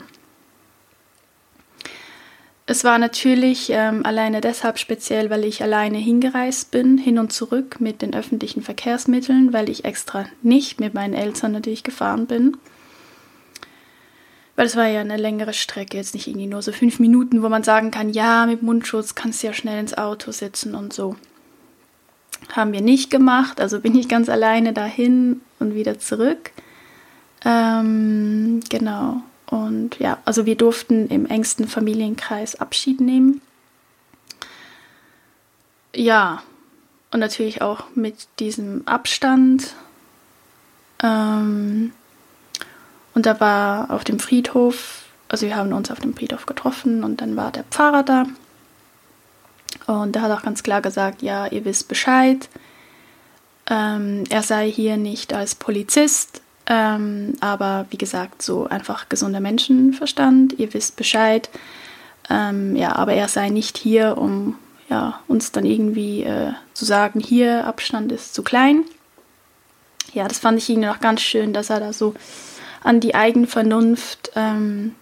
Es 2.65 2.85
war 2.85 2.97
natürlich 2.97 3.69
ähm, 3.71 4.05
alleine 4.05 4.39
deshalb 4.39 4.79
speziell, 4.79 5.29
weil 5.29 5.43
ich 5.43 5.61
alleine 5.61 5.97
hingereist 5.97 6.71
bin, 6.71 6.97
hin 6.97 7.19
und 7.19 7.33
zurück 7.33 7.81
mit 7.81 8.01
den 8.01 8.15
öffentlichen 8.15 8.61
Verkehrsmitteln, 8.61 9.51
weil 9.51 9.69
ich 9.69 9.83
extra 9.83 10.25
nicht 10.41 10.79
mit 10.79 10.93
meinen 10.93 11.13
Eltern 11.13 11.51
natürlich 11.51 11.83
gefahren 11.83 12.25
bin. 12.25 12.55
Weil 14.55 14.67
es 14.67 14.77
war 14.77 14.87
ja 14.87 15.01
eine 15.01 15.17
längere 15.17 15.53
Strecke, 15.53 15.97
jetzt 15.97 16.13
nicht 16.13 16.27
irgendwie 16.27 16.47
nur 16.47 16.61
so 16.61 16.71
fünf 16.71 16.99
Minuten, 16.99 17.43
wo 17.43 17.49
man 17.49 17.63
sagen 17.63 17.91
kann, 17.91 18.11
ja, 18.11 18.45
mit 18.45 18.61
Mundschutz 18.61 19.13
kannst 19.13 19.43
du 19.43 19.47
ja 19.47 19.53
schnell 19.53 19.79
ins 19.79 19.97
Auto 19.97 20.31
sitzen 20.31 20.73
und 20.73 20.93
so. 20.93 21.17
Haben 22.49 22.71
wir 22.71 22.81
nicht 22.81 23.09
gemacht, 23.09 23.59
also 23.59 23.81
bin 23.81 23.95
ich 23.95 24.07
ganz 24.07 24.29
alleine 24.29 24.71
dahin 24.71 25.41
und 25.59 25.75
wieder 25.75 25.99
zurück. 25.99 26.51
Ähm, 27.43 28.61
genau. 28.69 29.21
Und 29.53 29.99
ja, 29.99 30.17
also 30.25 30.47
wir 30.47 30.55
durften 30.55 31.09
im 31.09 31.27
engsten 31.27 31.67
Familienkreis 31.67 32.55
Abschied 32.55 32.99
nehmen. 32.99 33.39
Ja, 35.95 36.41
und 37.11 37.19
natürlich 37.19 37.61
auch 37.61 37.83
mit 37.93 38.15
diesem 38.39 38.81
Abstand. 38.87 39.75
Ähm, 41.03 41.91
und 43.13 43.27
da 43.27 43.39
war 43.39 43.91
auf 43.91 44.03
dem 44.03 44.17
Friedhof, 44.17 45.03
also 45.29 45.45
wir 45.45 45.55
haben 45.55 45.71
uns 45.71 45.91
auf 45.91 45.99
dem 45.99 46.15
Friedhof 46.15 46.47
getroffen 46.47 47.03
und 47.03 47.21
dann 47.21 47.35
war 47.35 47.51
der 47.51 47.65
Pfarrer 47.65 48.01
da. 48.01 48.25
Und 49.85 50.15
der 50.15 50.23
hat 50.23 50.31
auch 50.31 50.41
ganz 50.41 50.63
klar 50.63 50.81
gesagt, 50.81 51.21
ja, 51.21 51.45
ihr 51.45 51.63
wisst 51.63 51.87
Bescheid. 51.87 52.49
Ähm, 53.69 54.23
er 54.31 54.41
sei 54.41 54.71
hier 54.71 54.97
nicht 54.97 55.31
als 55.31 55.53
Polizist, 55.53 56.41
ähm, 56.65 57.33
aber 57.41 57.85
wie 57.89 57.97
gesagt, 57.97 58.41
so 58.41 58.67
einfach 58.67 59.09
gesunder 59.09 59.39
Menschenverstand, 59.39 60.53
ihr 60.59 60.73
wisst 60.73 60.95
Bescheid. 60.95 61.49
Ähm, 62.29 62.75
ja, 62.75 62.95
aber 62.95 63.13
er 63.13 63.27
sei 63.27 63.49
nicht 63.49 63.77
hier, 63.77 64.17
um 64.17 64.55
ja, 64.89 65.19
uns 65.27 65.51
dann 65.51 65.65
irgendwie 65.65 66.23
äh, 66.23 66.53
zu 66.73 66.85
sagen, 66.85 67.19
hier 67.19 67.65
Abstand 67.65 68.11
ist 68.11 68.33
zu 68.33 68.43
klein. 68.43 68.85
Ja, 70.13 70.27
das 70.27 70.39
fand 70.39 70.57
ich 70.57 70.69
irgendwie 70.69 70.87
noch 70.87 70.99
ganz 70.99 71.21
schön, 71.21 71.53
dass 71.53 71.69
er 71.69 71.79
da 71.79 71.91
so 71.91 72.13
an 72.83 72.99
die 72.99 73.15
Eigenvernunft 73.15 74.31
ähm, 74.35 74.95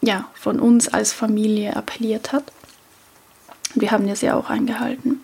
ja, 0.00 0.28
von 0.34 0.60
uns 0.60 0.88
als 0.88 1.12
Familie 1.12 1.74
appelliert 1.74 2.32
hat. 2.32 2.44
Wir 3.74 3.90
haben 3.90 4.06
das 4.06 4.20
ja 4.20 4.34
auch 4.34 4.48
eingehalten. 4.48 5.20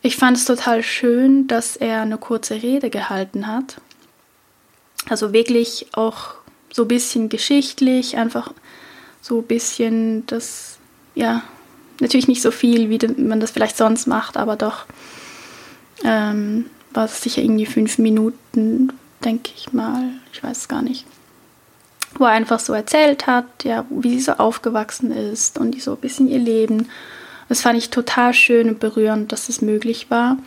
Ich 0.00 0.16
fand 0.16 0.36
es 0.36 0.44
total 0.44 0.82
schön, 0.82 1.48
dass 1.48 1.76
er 1.76 2.02
eine 2.02 2.18
kurze 2.18 2.62
Rede 2.62 2.88
gehalten 2.88 3.46
hat 3.46 3.80
also 5.08 5.32
wirklich 5.32 5.86
auch 5.92 6.34
so 6.72 6.82
ein 6.82 6.88
bisschen 6.88 7.28
geschichtlich, 7.28 8.16
einfach 8.16 8.52
so 9.20 9.38
ein 9.38 9.46
bisschen 9.46 10.26
das, 10.26 10.78
ja, 11.14 11.42
natürlich 12.00 12.28
nicht 12.28 12.42
so 12.42 12.50
viel, 12.50 12.90
wie 12.90 12.98
man 13.20 13.40
das 13.40 13.50
vielleicht 13.50 13.76
sonst 13.76 14.06
macht, 14.06 14.36
aber 14.36 14.56
doch 14.56 14.86
ähm, 16.04 16.66
war 16.92 17.06
es 17.06 17.22
sicher 17.22 17.42
irgendwie 17.42 17.66
fünf 17.66 17.98
Minuten, 17.98 18.92
denke 19.24 19.50
ich 19.56 19.72
mal, 19.72 20.04
ich 20.32 20.42
weiß 20.42 20.56
es 20.56 20.68
gar 20.68 20.82
nicht. 20.82 21.04
Wo 22.14 22.24
er 22.24 22.30
einfach 22.30 22.60
so 22.60 22.72
erzählt 22.72 23.26
hat, 23.26 23.64
ja, 23.64 23.84
wie 23.90 24.10
sie 24.10 24.24
so 24.24 24.32
aufgewachsen 24.32 25.12
ist 25.12 25.58
und 25.58 25.80
so 25.82 25.92
ein 25.92 25.98
bisschen 25.98 26.28
ihr 26.28 26.38
Leben. 26.38 26.88
Das 27.48 27.62
fand 27.62 27.78
ich 27.78 27.90
total 27.90 28.32
schön 28.32 28.68
und 28.68 28.80
berührend, 28.80 29.32
dass 29.32 29.46
das 29.46 29.60
möglich 29.60 30.10
war. 30.10 30.38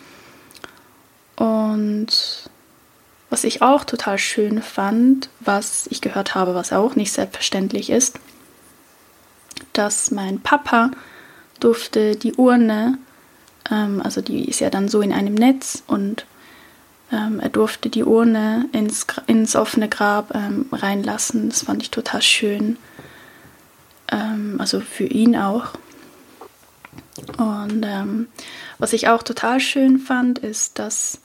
Und 1.36 2.40
was 3.32 3.46
ich 3.46 3.62
auch 3.62 3.86
total 3.86 4.20
schön 4.20 4.62
fand, 4.62 5.30
was 5.39 5.88
ich 5.89 6.02
gehört 6.02 6.36
habe, 6.36 6.54
was 6.54 6.74
auch 6.74 6.96
nicht 6.96 7.13
selbstverständlich 7.13 7.89
ist, 7.89 8.20
dass 9.72 10.12
mein 10.12 10.41
Papa 10.41 10.91
durfte 11.62 12.17
die 12.17 12.34
Urne, 12.34 12.98
ähm, 13.72 14.02
also 14.04 14.22
die 14.22 14.50
ist 14.50 14.60
ja 14.60 14.70
dann 14.70 14.89
so 14.89 15.02
in 15.02 15.13
einem 15.13 15.34
Netz 15.34 15.82
und 15.88 16.26
ähm, 17.13 17.39
er 17.39 17.48
durfte 17.48 17.89
die 17.89 18.04
Urne 18.04 18.67
ins, 18.74 19.08
ins 19.28 19.56
offene 19.56 19.88
Grab 19.88 20.36
ähm, 20.36 20.65
reinlassen. 20.72 21.50
Das 21.50 21.63
fand 21.63 21.82
ich 21.82 21.89
total 21.89 22.22
schön. 22.22 22.78
Ähm, 24.12 24.58
also 24.60 24.82
für 24.82 25.06
ihn 25.06 25.38
auch. 25.38 25.67
Und 27.38 27.86
ähm, 27.86 28.28
was 28.78 28.91
ich 28.91 29.08
auch 29.08 29.24
total 29.24 29.62
schön 29.62 30.00
fand, 30.00 30.39
ist, 30.39 30.80
dass 30.80 31.22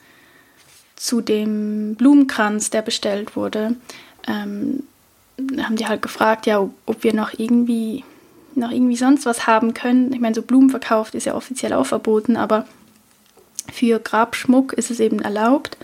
zu 0.97 1.21
dem 1.21 1.95
Blumenkranz, 1.95 2.71
der 2.71 2.83
bestellt 2.83 3.37
wurde, 3.37 3.77
ähm, 4.27 4.83
haben 5.59 5.77
die 5.77 5.87
halt 5.87 6.03
gefragt, 6.03 6.47
ja, 6.47 6.59
ob 6.87 7.05
wir 7.05 7.15
noch 7.15 7.39
irgendwie 7.39 8.05
noch 8.55 8.71
irgendwie 8.71 8.97
sonst 8.97 9.27
was 9.27 9.47
haben 9.47 9.75
können. 9.75 10.13
Ich 10.13 10.21
meine, 10.21 10.35
so 10.35 10.43
Blumen 10.43 10.71
verkauft 10.71 11.15
ist 11.15 11.27
ja 11.27 11.35
offiziell 11.35 11.75
auch 11.75 11.85
verboten, 11.85 12.37
aber 12.37 12.67
für 13.71 13.99
Grabschmuck 13.99 14.73
ist 14.73 14.91
es 14.91 14.99
eben 14.99 15.21
erlaubt. 15.21 15.77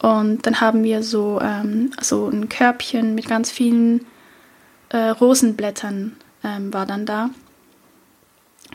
Und 0.00 0.46
dann 0.46 0.60
haben 0.60 0.82
wir 0.82 1.02
so, 1.02 1.40
ähm, 1.42 1.90
so 2.00 2.28
ein 2.28 2.48
Körbchen 2.48 3.14
mit 3.14 3.28
ganz 3.28 3.50
vielen 3.50 4.06
äh, 4.90 5.08
Rosenblättern 5.08 6.16
ähm, 6.44 6.72
war 6.72 6.86
dann 6.86 7.06
da. 7.06 7.30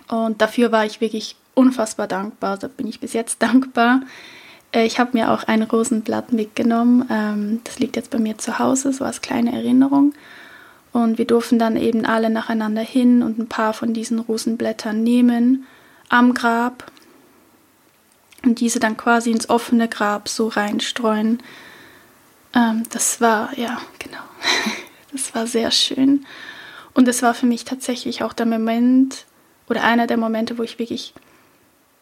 Und 0.07 0.41
dafür 0.41 0.71
war 0.71 0.85
ich 0.85 1.01
wirklich 1.01 1.35
unfassbar 1.55 2.07
dankbar. 2.07 2.57
Da 2.57 2.67
bin 2.67 2.87
ich 2.87 2.99
bis 2.99 3.13
jetzt 3.13 3.41
dankbar. 3.41 4.01
Äh, 4.75 4.85
ich 4.85 4.99
habe 4.99 5.11
mir 5.13 5.31
auch 5.31 5.43
ein 5.45 5.63
Rosenblatt 5.63 6.33
mitgenommen. 6.33 7.07
Ähm, 7.09 7.61
das 7.63 7.79
liegt 7.79 7.95
jetzt 7.95 8.11
bei 8.11 8.19
mir 8.19 8.37
zu 8.37 8.59
Hause, 8.59 8.93
so 8.93 9.05
als 9.05 9.21
kleine 9.21 9.53
Erinnerung. 9.53 10.13
Und 10.91 11.17
wir 11.17 11.25
durften 11.25 11.57
dann 11.57 11.77
eben 11.77 12.05
alle 12.05 12.29
nacheinander 12.29 12.81
hin 12.81 13.23
und 13.23 13.39
ein 13.39 13.47
paar 13.47 13.73
von 13.73 13.93
diesen 13.93 14.19
Rosenblättern 14.19 15.01
nehmen 15.01 15.65
am 16.09 16.33
Grab 16.33 16.91
und 18.43 18.59
diese 18.59 18.79
dann 18.79 18.95
quasi 18.95 19.31
ins 19.31 19.49
offene 19.49 19.87
Grab 19.89 20.29
so 20.29 20.47
reinstreuen. 20.47 21.41
Ähm, 22.53 22.83
das 22.91 23.19
war, 23.19 23.57
ja, 23.57 23.81
genau, 23.99 24.23
das 25.11 25.33
war 25.33 25.47
sehr 25.47 25.71
schön. 25.71 26.25
Und 26.93 27.07
es 27.09 27.21
war 27.21 27.33
für 27.33 27.45
mich 27.45 27.65
tatsächlich 27.65 28.23
auch 28.23 28.31
der 28.31 28.45
Moment 28.45 29.25
oder 29.67 29.83
einer 29.83 30.07
der 30.07 30.17
Momente, 30.17 30.57
wo 30.57 30.63
ich 30.63 30.79
wirklich 30.79 31.13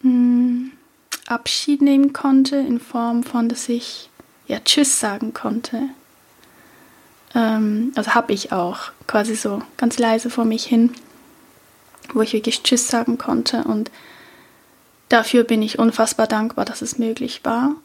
mh, 0.02 0.12
hm, 0.12 0.72
Abschied 1.28 1.82
nehmen 1.82 2.14
konnte 2.14 2.58
in 2.58 2.80
Form 2.80 3.24
von, 3.24 3.50
dass 3.50 3.70
ich 3.70 4.10
ja 4.48 4.60
Tschüss 4.60 5.00
sagen 5.00 5.34
konnte 5.34 5.90
ähm, 7.36 7.92
also 7.96 8.14
habe 8.14 8.34
ich 8.34 8.52
auch 8.52 8.92
quasi 9.08 9.36
so 9.36 9.62
ganz 9.78 9.98
leise 9.98 10.30
vor 10.30 10.46
mich 10.46 10.66
hin, 10.66 10.94
wo 12.14 12.22
ich 12.22 12.34
wirklich 12.34 12.64
Tschüss 12.64 12.88
sagen 12.88 13.18
konnte. 13.18 13.64
Und 13.64 13.92
dafür 15.10 15.44
bin 15.44 15.62
ich 15.62 15.80
unfassbar 15.80 16.28
dankbar, 16.28 16.66
dass 16.66 16.82
es 16.82 16.98
möglich 16.98 17.42
war. 17.44 17.76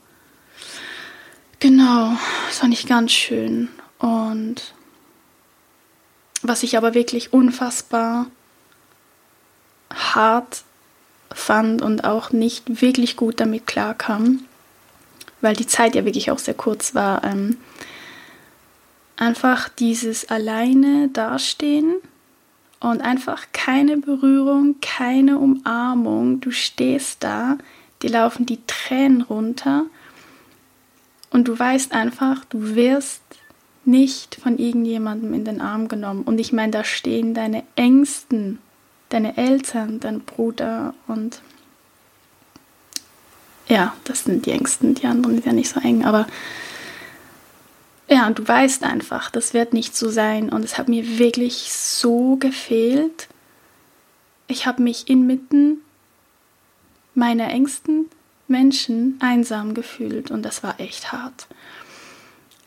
Genau, 1.60 2.16
das 2.46 2.58
fand 2.58 2.74
ich 2.74 2.86
ganz 2.86 3.12
schön. 3.12 3.68
Und 3.98 4.74
was 6.42 6.62
ich 6.62 6.76
aber 6.76 6.94
wirklich 6.94 7.32
unfassbar 7.32 8.26
hart 9.92 10.62
fand 11.32 11.82
und 11.82 12.04
auch 12.04 12.32
nicht 12.32 12.82
wirklich 12.82 13.16
gut 13.16 13.40
damit 13.40 13.66
klarkam, 13.66 14.40
weil 15.40 15.54
die 15.54 15.66
Zeit 15.66 15.94
ja 15.94 16.04
wirklich 16.04 16.30
auch 16.30 16.38
sehr 16.38 16.54
kurz 16.54 16.94
war, 16.94 17.24
ähm, 17.24 17.56
einfach 19.16 19.68
dieses 19.68 20.30
alleine 20.30 21.08
dastehen 21.08 21.96
und 22.80 23.00
einfach 23.00 23.46
keine 23.52 23.96
Berührung, 23.96 24.76
keine 24.80 25.38
Umarmung. 25.38 26.40
Du 26.40 26.50
stehst 26.50 27.24
da, 27.24 27.58
dir 28.02 28.10
laufen 28.10 28.46
die 28.46 28.60
Tränen 28.66 29.22
runter 29.22 29.86
und 31.30 31.48
du 31.48 31.58
weißt 31.58 31.92
einfach, 31.92 32.44
du 32.44 32.74
wirst 32.74 33.22
nicht 33.84 34.36
von 34.36 34.58
irgendjemandem 34.58 35.34
in 35.34 35.44
den 35.44 35.60
Arm 35.60 35.88
genommen. 35.88 36.22
Und 36.22 36.38
ich 36.38 36.52
meine, 36.52 36.72
da 36.72 36.84
stehen 36.84 37.34
deine 37.34 37.64
Ängsten, 37.74 38.58
deine 39.08 39.36
Eltern, 39.36 40.00
dein 40.00 40.20
Bruder 40.20 40.94
und 41.06 41.40
ja, 43.68 43.94
das 44.04 44.24
sind 44.24 44.46
die 44.46 44.52
Ängsten, 44.52 44.94
die 44.94 45.06
anderen 45.06 45.36
sind 45.36 45.46
ja 45.46 45.52
nicht 45.52 45.68
so 45.68 45.80
eng, 45.80 46.04
aber 46.04 46.26
ja, 48.10 48.26
und 48.26 48.38
du 48.38 48.48
weißt 48.48 48.84
einfach, 48.84 49.30
das 49.30 49.52
wird 49.52 49.74
nicht 49.74 49.94
so 49.94 50.08
sein. 50.08 50.48
Und 50.48 50.64
es 50.64 50.78
hat 50.78 50.88
mir 50.88 51.18
wirklich 51.18 51.72
so 51.72 52.36
gefehlt. 52.36 53.28
Ich 54.46 54.66
habe 54.66 54.82
mich 54.82 55.10
inmitten 55.10 55.82
meiner 57.14 57.50
engsten 57.50 58.06
Menschen 58.46 59.18
einsam 59.20 59.74
gefühlt 59.74 60.30
und 60.30 60.42
das 60.42 60.62
war 60.62 60.80
echt 60.80 61.12
hart. 61.12 61.48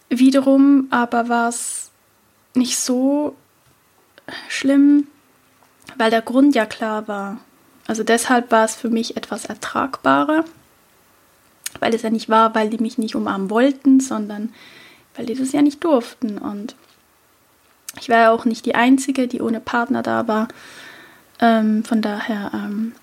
Wiederum 0.09 0.87
aber 0.91 1.27
war 1.27 1.49
es 1.49 1.89
nicht 2.53 2.77
so 2.77 3.35
schlimm, 4.47 5.07
weil 5.97 6.11
der 6.11 6.21
Grund 6.21 6.55
ja 6.55 6.65
klar 6.65 7.07
war. 7.07 7.39
Also 7.87 8.03
deshalb 8.03 8.51
war 8.51 8.65
es 8.65 8.75
für 8.75 8.89
mich 8.89 9.17
etwas 9.17 9.45
ertragbarer, 9.45 10.45
weil 11.79 11.93
es 11.93 12.03
ja 12.03 12.09
nicht 12.09 12.29
war, 12.29 12.55
weil 12.55 12.69
die 12.69 12.77
mich 12.77 12.97
nicht 12.97 13.15
umarmen 13.15 13.49
wollten, 13.49 13.99
sondern 13.99 14.53
weil 15.15 15.25
die 15.25 15.35
das 15.35 15.51
ja 15.51 15.61
nicht 15.61 15.83
durften. 15.83 16.37
Und 16.37 16.75
ich 17.99 18.09
war 18.09 18.17
ja 18.17 18.31
auch 18.31 18.45
nicht 18.45 18.65
die 18.65 18.75
Einzige, 18.75 19.27
die 19.27 19.41
ohne 19.41 19.59
Partner 19.59 20.03
da 20.03 20.27
war. 20.27 20.47
Ähm, 21.39 21.83
von 21.83 22.01
daher, 22.01 22.51
ähm, 22.53 22.93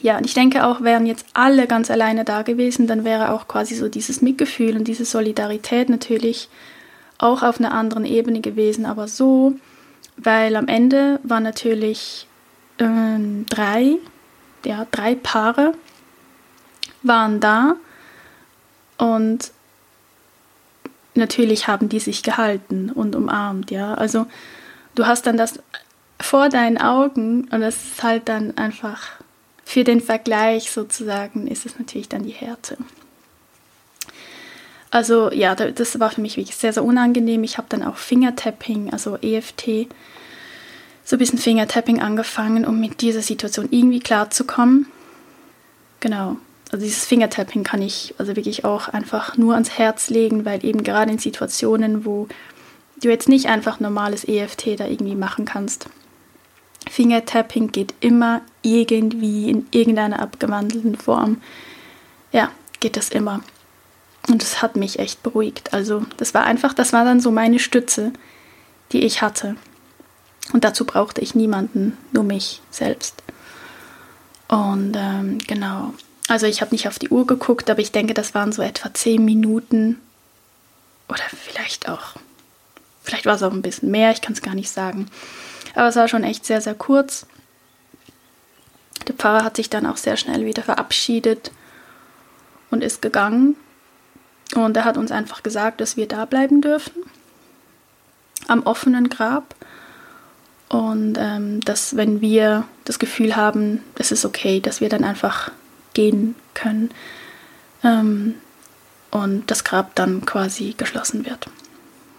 ja, 0.00 0.16
und 0.16 0.24
ich 0.24 0.34
denke 0.34 0.64
auch, 0.64 0.82
wären 0.82 1.06
jetzt 1.06 1.26
alle 1.34 1.66
ganz 1.66 1.90
alleine 1.90 2.24
da 2.24 2.42
gewesen, 2.42 2.86
dann 2.86 3.04
wäre 3.04 3.32
auch 3.32 3.48
quasi 3.48 3.74
so 3.74 3.88
dieses 3.88 4.22
Mitgefühl 4.22 4.76
und 4.76 4.84
diese 4.84 5.04
Solidarität 5.04 5.88
natürlich 5.88 6.48
auch 7.18 7.42
auf 7.42 7.58
einer 7.58 7.72
anderen 7.72 8.04
Ebene 8.04 8.40
gewesen. 8.40 8.86
Aber 8.86 9.08
so, 9.08 9.54
weil 10.22 10.56
am 10.56 10.68
Ende 10.68 11.20
waren 11.22 11.42
natürlich 11.42 12.26
ähm, 12.78 13.46
drei, 13.48 13.96
ja, 14.64 14.86
drei 14.90 15.14
Paare 15.14 15.74
waren 17.02 17.40
da 17.40 17.76
und 18.98 19.52
natürlich 21.14 21.66
haben 21.66 21.88
die 21.88 22.00
sich 22.00 22.22
gehalten 22.22 22.90
und 22.90 23.16
umarmt, 23.16 23.70
ja. 23.70 23.94
Also 23.94 24.26
du 24.94 25.06
hast 25.06 25.26
dann 25.26 25.36
das 25.36 25.60
vor 26.20 26.48
deinen 26.48 26.78
Augen 26.78 27.48
und 27.50 27.60
das 27.60 27.76
ist 27.76 28.02
halt 28.02 28.28
dann 28.28 28.56
einfach 28.56 29.02
für 29.64 29.84
den 29.84 30.00
Vergleich 30.00 30.70
sozusagen 30.70 31.46
ist 31.46 31.64
es 31.64 31.78
natürlich 31.78 32.08
dann 32.08 32.24
die 32.24 32.30
Härte. 32.30 32.76
Also 34.90 35.30
ja, 35.32 35.54
das 35.54 36.00
war 36.00 36.10
für 36.10 36.20
mich 36.20 36.36
wirklich 36.36 36.56
sehr, 36.56 36.72
sehr 36.72 36.84
unangenehm. 36.84 37.44
Ich 37.44 37.58
habe 37.58 37.68
dann 37.68 37.84
auch 37.84 37.96
Fingertapping, 37.96 38.92
also 38.92 39.16
EFT, 39.16 39.88
so 41.04 41.16
ein 41.16 41.18
bisschen 41.18 41.38
Fingertapping 41.38 42.00
angefangen, 42.00 42.66
um 42.66 42.80
mit 42.80 43.00
dieser 43.00 43.22
Situation 43.22 43.68
irgendwie 43.70 44.00
klarzukommen. 44.00 44.86
Genau 46.00 46.36
also 46.70 46.84
dieses 46.84 47.04
Fingertapping 47.04 47.64
kann 47.64 47.82
ich 47.82 48.14
also 48.18 48.36
wirklich 48.36 48.64
auch 48.64 48.88
einfach 48.88 49.36
nur 49.36 49.54
ans 49.54 49.70
Herz 49.70 50.08
legen, 50.08 50.44
weil 50.44 50.64
eben 50.64 50.84
gerade 50.84 51.10
in 51.10 51.18
Situationen, 51.18 52.04
wo 52.04 52.28
du 53.02 53.08
jetzt 53.08 53.28
nicht 53.28 53.46
einfach 53.46 53.80
normales 53.80 54.26
EFT 54.26 54.78
da 54.78 54.86
irgendwie 54.86 55.16
machen 55.16 55.44
kannst. 55.44 55.88
Fingertapping 56.88 57.72
geht 57.72 57.94
immer 58.00 58.42
irgendwie 58.62 59.50
in 59.50 59.66
irgendeiner 59.72 60.20
abgewandelten 60.20 60.96
Form. 60.96 61.40
Ja, 62.32 62.50
geht 62.78 62.96
das 62.96 63.08
immer. 63.08 63.40
Und 64.28 64.42
das 64.42 64.62
hat 64.62 64.76
mich 64.76 64.98
echt 64.98 65.22
beruhigt. 65.22 65.72
Also 65.72 66.04
das 66.16 66.34
war 66.34 66.44
einfach, 66.44 66.74
das 66.74 66.92
war 66.92 67.04
dann 67.04 67.20
so 67.20 67.30
meine 67.30 67.58
Stütze, 67.58 68.12
die 68.92 69.04
ich 69.04 69.22
hatte. 69.22 69.56
Und 70.52 70.64
dazu 70.64 70.84
brauchte 70.84 71.20
ich 71.20 71.34
niemanden, 71.34 71.96
nur 72.12 72.24
mich 72.24 72.60
selbst. 72.70 73.22
Und 74.48 74.96
ähm, 74.96 75.38
genau, 75.46 75.94
also 76.28 76.46
ich 76.46 76.60
habe 76.60 76.72
nicht 76.72 76.88
auf 76.88 76.98
die 76.98 77.08
Uhr 77.08 77.26
geguckt, 77.26 77.70
aber 77.70 77.80
ich 77.80 77.92
denke, 77.92 78.14
das 78.14 78.34
waren 78.34 78.52
so 78.52 78.62
etwa 78.62 78.92
zehn 78.92 79.24
Minuten 79.24 80.00
oder 81.08 81.22
vielleicht 81.30 81.88
auch, 81.88 82.14
vielleicht 83.02 83.26
war 83.26 83.36
es 83.36 83.42
auch 83.42 83.52
ein 83.52 83.62
bisschen 83.62 83.90
mehr, 83.90 84.10
ich 84.10 84.20
kann 84.20 84.32
es 84.32 84.42
gar 84.42 84.54
nicht 84.54 84.70
sagen. 84.70 85.08
Aber 85.74 85.88
es 85.88 85.96
war 85.96 86.08
schon 86.08 86.24
echt 86.24 86.44
sehr, 86.44 86.60
sehr 86.60 86.74
kurz. 86.74 87.26
Der 89.06 89.14
Pfarrer 89.14 89.44
hat 89.44 89.56
sich 89.56 89.70
dann 89.70 89.86
auch 89.86 89.96
sehr 89.96 90.16
schnell 90.16 90.44
wieder 90.44 90.62
verabschiedet 90.62 91.52
und 92.70 92.82
ist 92.82 93.02
gegangen. 93.02 93.56
Und 94.54 94.76
er 94.76 94.84
hat 94.84 94.96
uns 94.96 95.12
einfach 95.12 95.42
gesagt, 95.42 95.80
dass 95.80 95.96
wir 95.96 96.08
da 96.08 96.24
bleiben 96.24 96.60
dürfen, 96.60 97.02
am 98.48 98.62
offenen 98.64 99.08
Grab. 99.08 99.54
Und 100.68 101.16
ähm, 101.18 101.60
dass 101.60 101.96
wenn 101.96 102.20
wir 102.20 102.64
das 102.84 102.98
Gefühl 102.98 103.36
haben, 103.36 103.82
es 103.96 104.12
ist 104.12 104.24
okay, 104.24 104.60
dass 104.60 104.80
wir 104.80 104.88
dann 104.88 105.04
einfach 105.04 105.50
gehen 105.94 106.34
können. 106.54 106.90
Ähm, 107.82 108.34
und 109.10 109.50
das 109.50 109.64
Grab 109.64 109.94
dann 109.96 110.24
quasi 110.24 110.74
geschlossen 110.76 111.26
wird. 111.26 111.46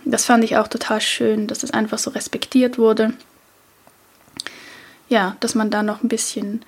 Das 0.04 0.26
fand 0.26 0.44
ich 0.44 0.58
auch 0.58 0.68
total 0.68 1.00
schön, 1.00 1.48
dass 1.48 1.60
das 1.60 1.72
einfach 1.72 1.98
so 1.98 2.12
respektiert 2.12 2.78
wurde. 2.78 3.14
Ja, 5.08 5.36
dass 5.40 5.56
man 5.56 5.70
da 5.70 5.84
noch 5.84 6.04
ein 6.04 6.10
bisschen 6.10 6.64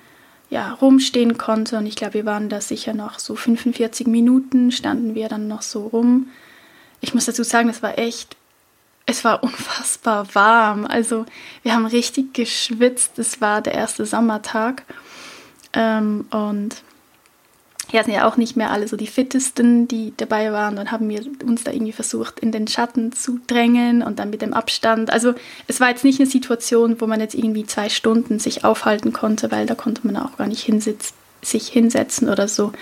ja, 0.50 0.72
rumstehen 0.74 1.38
konnte. 1.38 1.78
Und 1.78 1.86
ich 1.86 1.96
glaube, 1.96 2.14
wir 2.14 2.26
waren 2.26 2.48
da 2.48 2.60
sicher 2.60 2.94
noch 2.94 3.18
so 3.18 3.34
45 3.34 4.06
Minuten, 4.06 4.72
standen 4.72 5.14
wir 5.14 5.28
dann 5.28 5.48
noch 5.48 5.62
so 5.62 5.86
rum. 5.86 6.28
Ich 7.00 7.14
muss 7.14 7.26
dazu 7.26 7.42
sagen, 7.42 7.68
es 7.68 7.82
war 7.82 7.98
echt, 7.98 8.36
es 9.06 9.24
war 9.24 9.42
unfassbar 9.42 10.34
warm. 10.34 10.86
Also 10.86 11.26
wir 11.62 11.74
haben 11.74 11.86
richtig 11.86 12.34
geschwitzt. 12.34 13.18
Es 13.18 13.40
war 13.40 13.62
der 13.62 13.74
erste 13.74 14.06
Sommertag. 14.06 14.84
Ähm, 15.72 16.26
und 16.30 16.76
ja, 17.94 18.02
sind 18.02 18.14
ja 18.14 18.26
auch 18.26 18.36
nicht 18.36 18.56
mehr 18.56 18.72
alle 18.72 18.88
so 18.88 18.96
die 18.96 19.06
fittesten, 19.06 19.86
die 19.86 20.12
dabei 20.16 20.50
waren. 20.50 20.74
Dann 20.74 20.90
haben 20.90 21.08
wir 21.08 21.22
uns 21.44 21.62
da 21.62 21.70
irgendwie 21.70 21.92
versucht, 21.92 22.40
in 22.40 22.50
den 22.50 22.66
Schatten 22.66 23.12
zu 23.12 23.38
drängen 23.46 24.02
und 24.02 24.18
dann 24.18 24.30
mit 24.30 24.42
dem 24.42 24.52
Abstand. 24.52 25.12
Also 25.12 25.34
es 25.68 25.78
war 25.78 25.90
jetzt 25.90 26.02
nicht 26.02 26.18
eine 26.18 26.28
Situation, 26.28 27.00
wo 27.00 27.06
man 27.06 27.20
jetzt 27.20 27.36
irgendwie 27.36 27.64
zwei 27.66 27.88
Stunden 27.88 28.40
sich 28.40 28.64
aufhalten 28.64 29.12
konnte, 29.12 29.52
weil 29.52 29.66
da 29.66 29.76
konnte 29.76 30.04
man 30.04 30.16
auch 30.16 30.36
gar 30.36 30.48
nicht 30.48 30.64
hinsitz, 30.64 31.12
sich 31.40 31.68
hinsetzen 31.68 32.28
oder 32.28 32.48
so. 32.48 32.72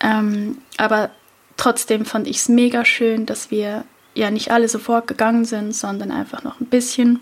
Ähm, 0.00 0.56
aber 0.78 1.10
trotzdem 1.58 2.06
fand 2.06 2.26
ich 2.26 2.38
es 2.38 2.48
mega 2.48 2.86
schön, 2.86 3.26
dass 3.26 3.50
wir 3.50 3.84
ja 4.14 4.30
nicht 4.30 4.50
alle 4.50 4.70
sofort 4.70 5.08
gegangen 5.08 5.44
sind, 5.44 5.74
sondern 5.74 6.10
einfach 6.10 6.42
noch 6.42 6.58
ein 6.58 6.68
bisschen 6.68 7.20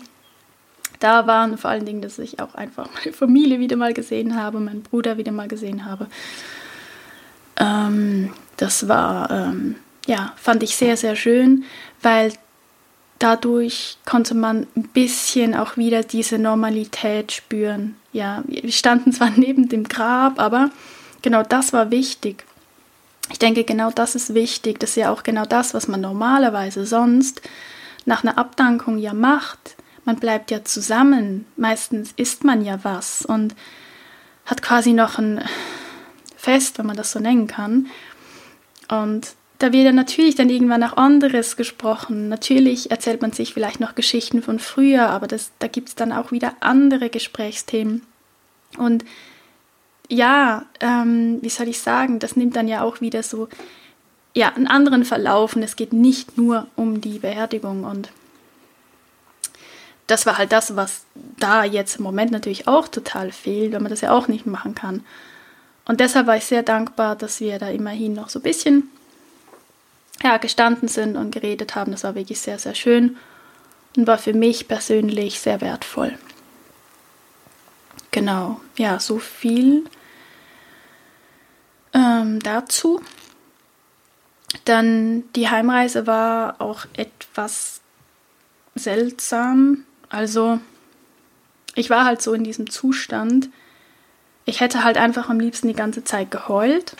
da 1.01 1.27
waren. 1.27 1.57
Vor 1.57 1.71
allen 1.71 1.85
Dingen, 1.85 2.01
dass 2.01 2.19
ich 2.19 2.39
auch 2.39 2.55
einfach 2.55 2.87
meine 3.03 3.11
Familie 3.11 3.59
wieder 3.59 3.75
mal 3.75 3.93
gesehen 3.93 4.41
habe, 4.41 4.61
meinen 4.61 4.83
Bruder 4.83 5.17
wieder 5.17 5.33
mal 5.33 5.49
gesehen 5.49 5.83
habe. 5.83 6.07
Ähm, 7.59 8.31
das 8.57 8.87
war, 8.87 9.29
ähm, 9.31 9.75
ja, 10.05 10.33
fand 10.35 10.63
ich 10.63 10.75
sehr, 10.75 10.97
sehr 10.97 11.15
schön, 11.15 11.63
weil 12.01 12.33
dadurch 13.19 13.97
konnte 14.05 14.35
man 14.35 14.67
ein 14.75 14.83
bisschen 14.83 15.55
auch 15.55 15.77
wieder 15.77 16.03
diese 16.03 16.37
Normalität 16.37 17.31
spüren. 17.31 17.95
Ja, 18.13 18.43
wir 18.47 18.71
standen 18.71 19.11
zwar 19.11 19.29
neben 19.35 19.69
dem 19.69 19.83
Grab, 19.83 20.39
aber 20.39 20.69
genau 21.21 21.43
das 21.43 21.73
war 21.73 21.91
wichtig. 21.91 22.45
Ich 23.29 23.39
denke, 23.39 23.63
genau 23.63 23.91
das 23.91 24.15
ist 24.15 24.33
wichtig. 24.33 24.79
Das 24.79 24.91
ist 24.91 24.95
ja 24.95 25.11
auch 25.11 25.23
genau 25.23 25.45
das, 25.45 25.73
was 25.73 25.87
man 25.87 26.01
normalerweise 26.01 26.85
sonst 26.85 27.41
nach 28.05 28.23
einer 28.23 28.37
Abdankung 28.37 28.97
ja 28.97 29.13
macht. 29.13 29.75
Man 30.05 30.15
bleibt 30.15 30.49
ja 30.49 30.63
zusammen. 30.63 31.45
Meistens 31.57 32.13
isst 32.15 32.45
man 32.45 32.63
ja 32.63 32.79
was 32.83 33.23
und 33.25 33.53
hat 34.45 34.61
quasi 34.61 34.93
noch 34.93 35.17
ein 35.17 35.43
Fest, 36.47 36.77
wenn 36.77 36.85
man 36.85 36.95
das 36.95 37.11
so 37.11 37.19
nennen 37.19 37.47
kann. 37.47 37.87
Und 38.87 39.33
da 39.59 39.73
wird 39.73 39.83
ja 39.83 39.91
natürlich 39.91 40.35
dann 40.35 40.49
irgendwann 40.49 40.81
auch 40.81 40.95
anderes 40.95 41.57
gesprochen. 41.57 42.29
Natürlich 42.29 42.89
erzählt 42.89 43.21
man 43.21 43.33
sich 43.33 43.53
vielleicht 43.53 43.81
noch 43.81 43.95
Geschichten 43.95 44.41
von 44.41 44.57
früher, 44.57 45.09
aber 45.09 45.27
das, 45.27 45.51
da 45.59 45.67
gibt 45.67 45.89
es 45.89 45.95
dann 45.95 46.13
auch 46.13 46.31
wieder 46.31 46.53
andere 46.61 47.09
Gesprächsthemen. 47.09 48.03
Und 48.77 49.03
ja, 50.07 50.63
ähm, 50.79 51.39
wie 51.41 51.49
soll 51.49 51.67
ich 51.67 51.81
sagen, 51.81 52.19
das 52.19 52.37
nimmt 52.37 52.55
dann 52.55 52.69
ja 52.69 52.81
auch 52.81 53.01
wieder 53.01 53.23
so 53.23 53.49
ja, 54.33 54.53
einen 54.53 54.67
anderen 54.67 55.03
Verlauf 55.03 55.57
und 55.57 55.63
es 55.63 55.75
geht 55.75 55.91
nicht 55.91 56.37
nur 56.37 56.67
um 56.77 57.01
die 57.01 57.19
Beerdigung 57.19 57.83
und 57.83 58.09
das 60.05 60.25
war 60.25 60.37
halt 60.37 60.53
das, 60.53 60.77
was 60.77 61.01
da 61.37 61.65
jetzt 61.65 61.97
im 61.97 62.03
Moment 62.03 62.31
natürlich 62.31 62.69
auch 62.69 62.87
total 62.87 63.33
fehlt, 63.33 63.73
weil 63.73 63.81
man 63.81 63.89
das 63.89 63.99
ja 63.99 64.13
auch 64.13 64.29
nicht 64.29 64.45
machen 64.45 64.73
kann. 64.73 65.03
Und 65.87 66.01
deshalb 66.01 66.27
war 66.27 66.35
ich 66.35 66.45
sehr 66.45 66.63
dankbar, 66.63 67.15
dass 67.15 67.39
wir 67.39 67.59
da 67.59 67.69
immerhin 67.69 68.13
noch 68.13 68.29
so 68.29 68.39
ein 68.39 68.43
bisschen 68.43 68.89
ja, 70.21 70.37
gestanden 70.37 70.89
sind 70.89 71.15
und 71.15 71.31
geredet 71.31 71.75
haben. 71.75 71.91
Das 71.91 72.03
war 72.03 72.15
wirklich 72.15 72.41
sehr, 72.41 72.59
sehr 72.59 72.75
schön 72.75 73.17
und 73.95 74.05
war 74.05 74.17
für 74.17 74.33
mich 74.33 74.67
persönlich 74.67 75.39
sehr 75.39 75.61
wertvoll. 75.61 76.17
Genau, 78.11 78.59
ja, 78.77 78.99
so 78.99 79.19
viel 79.19 79.85
ähm, 81.93 82.39
dazu. 82.41 83.01
Dann 84.65 85.23
die 85.35 85.49
Heimreise 85.49 86.07
war 86.07 86.59
auch 86.59 86.85
etwas 86.93 87.81
seltsam. 88.75 89.83
Also 90.09 90.59
ich 91.75 91.89
war 91.89 92.05
halt 92.05 92.21
so 92.21 92.33
in 92.33 92.43
diesem 92.43 92.69
Zustand, 92.69 93.49
ich 94.47 94.61
hätte 94.61 94.83
halt 94.83 94.97
einfach 94.97 95.29
am 95.29 95.39
liebsten 95.39 95.67
die 95.67 95.75
ganze 95.75 96.03
Zeit 96.05 96.31
geheult, 96.31 96.95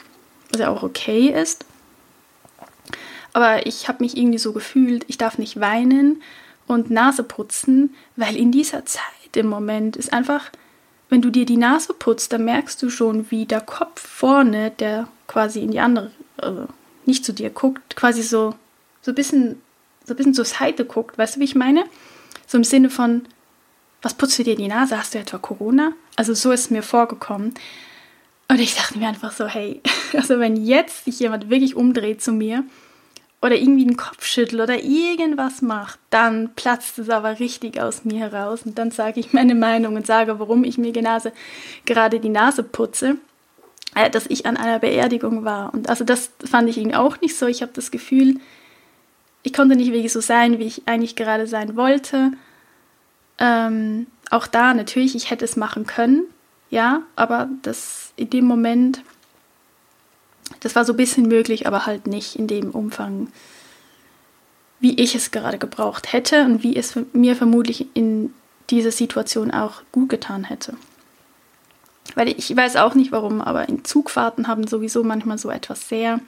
was 0.51 0.59
ja 0.59 0.69
auch 0.69 0.83
okay 0.83 1.29
ist. 1.29 1.65
Aber 3.31 3.65
ich 3.65 3.87
habe 3.87 4.03
mich 4.03 4.17
irgendwie 4.17 4.37
so 4.37 4.51
gefühlt, 4.51 5.05
ich 5.07 5.17
darf 5.17 5.37
nicht 5.37 5.59
weinen 5.59 6.21
und 6.67 6.91
Nase 6.91 7.23
putzen, 7.23 7.95
weil 8.17 8.35
in 8.35 8.51
dieser 8.51 8.85
Zeit 8.85 9.01
im 9.35 9.47
Moment 9.47 9.95
ist 9.95 10.11
einfach, 10.11 10.51
wenn 11.09 11.21
du 11.21 11.29
dir 11.29 11.45
die 11.45 11.55
Nase 11.55 11.93
putzt, 11.93 12.33
dann 12.33 12.43
merkst 12.43 12.81
du 12.81 12.89
schon, 12.89 13.31
wie 13.31 13.45
der 13.45 13.61
Kopf 13.61 14.05
vorne, 14.05 14.71
der 14.71 15.07
quasi 15.27 15.61
in 15.61 15.71
die 15.71 15.79
andere, 15.79 16.11
also 16.35 16.67
nicht 17.05 17.23
zu 17.23 17.31
dir 17.31 17.49
guckt, 17.49 17.95
quasi 17.95 18.23
so, 18.23 18.55
so 19.01 19.11
ein 19.11 19.15
bisschen, 19.15 19.61
so 20.03 20.13
ein 20.13 20.17
bisschen 20.17 20.33
zur 20.33 20.45
Seite 20.45 20.83
guckt. 20.83 21.17
Weißt 21.17 21.37
du, 21.37 21.39
wie 21.39 21.45
ich 21.45 21.55
meine? 21.55 21.85
So 22.45 22.57
im 22.57 22.65
Sinne 22.65 22.89
von, 22.89 23.21
was 24.01 24.13
putzt 24.13 24.37
du 24.39 24.43
dir 24.43 24.55
die 24.55 24.67
Nase? 24.67 24.97
Hast 24.97 25.13
du 25.13 25.19
etwa 25.19 25.37
Corona? 25.37 25.93
Also 26.15 26.33
so 26.33 26.51
ist 26.51 26.65
es 26.65 26.69
mir 26.69 26.83
vorgekommen. 26.83 27.53
Und 28.49 28.59
ich 28.59 28.75
dachte 28.75 28.97
mir 28.97 29.07
einfach 29.07 29.31
so, 29.31 29.47
hey, 29.47 29.81
also 30.13 30.39
wenn 30.39 30.55
jetzt 30.55 31.05
sich 31.05 31.19
jemand 31.19 31.49
wirklich 31.49 31.75
umdreht 31.75 32.21
zu 32.21 32.31
mir 32.31 32.63
oder 33.41 33.55
irgendwie 33.55 33.85
den 33.85 33.97
Kopf 33.97 34.25
schüttelt 34.25 34.61
oder 34.61 34.81
irgendwas 34.83 35.61
macht, 35.61 35.99
dann 36.09 36.53
platzt 36.55 36.97
es 36.99 37.09
aber 37.09 37.39
richtig 37.39 37.79
aus 37.79 38.03
mir 38.03 38.19
heraus. 38.19 38.63
Und 38.63 38.77
dann 38.77 38.91
sage 38.91 39.19
ich 39.19 39.33
meine 39.33 39.55
Meinung 39.55 39.95
und 39.95 40.07
sage, 40.07 40.39
warum 40.39 40.63
ich 40.63 40.77
mir 40.77 40.93
Nase, 41.01 41.31
gerade 41.85 42.19
die 42.19 42.29
Nase 42.29 42.63
putze, 42.63 43.17
äh, 43.95 44.09
dass 44.09 44.27
ich 44.27 44.45
an 44.45 44.57
einer 44.57 44.79
Beerdigung 44.79 45.43
war. 45.43 45.73
Und 45.73 45.89
also 45.89 46.03
das 46.03 46.31
fand 46.43 46.69
ich 46.69 46.77
irgendwie 46.77 46.95
auch 46.95 47.19
nicht 47.21 47.37
so. 47.37 47.47
Ich 47.47 47.61
habe 47.61 47.71
das 47.73 47.91
Gefühl, 47.91 48.39
ich 49.43 49.53
konnte 49.53 49.75
nicht 49.75 49.91
wirklich 49.91 50.13
so 50.13 50.21
sein, 50.21 50.59
wie 50.59 50.65
ich 50.65 50.87
eigentlich 50.87 51.15
gerade 51.15 51.47
sein 51.47 51.75
wollte. 51.75 52.31
Ähm, 53.39 54.07
auch 54.29 54.47
da 54.47 54.73
natürlich, 54.73 55.15
ich 55.15 55.29
hätte 55.29 55.45
es 55.45 55.55
machen 55.55 55.85
können, 55.85 56.23
ja, 56.69 57.03
aber 57.15 57.49
das 57.61 58.11
in 58.15 58.29
dem 58.29 58.45
Moment, 58.45 59.01
das 60.59 60.75
war 60.75 60.85
so 60.85 60.93
ein 60.93 60.97
bisschen 60.97 61.27
möglich, 61.27 61.67
aber 61.67 61.85
halt 61.85 62.07
nicht 62.07 62.35
in 62.35 62.47
dem 62.47 62.71
Umfang, 62.71 63.31
wie 64.79 64.99
ich 65.01 65.15
es 65.15 65.31
gerade 65.31 65.57
gebraucht 65.57 66.13
hätte 66.13 66.43
und 66.43 66.63
wie 66.63 66.75
es 66.75 66.97
mir 67.13 67.35
vermutlich 67.35 67.87
in 67.93 68.33
dieser 68.69 68.91
Situation 68.91 69.51
auch 69.51 69.81
gut 69.91 70.09
getan 70.09 70.43
hätte. 70.43 70.75
Weil 72.15 72.29
ich 72.29 72.55
weiß 72.55 72.75
auch 72.77 72.95
nicht 72.95 73.11
warum, 73.11 73.41
aber 73.41 73.69
in 73.69 73.85
Zugfahrten 73.85 74.47
haben 74.47 74.67
sowieso 74.67 75.03
manchmal 75.03 75.37
so 75.37 75.49
etwas 75.49 75.87
sehr 75.87 76.19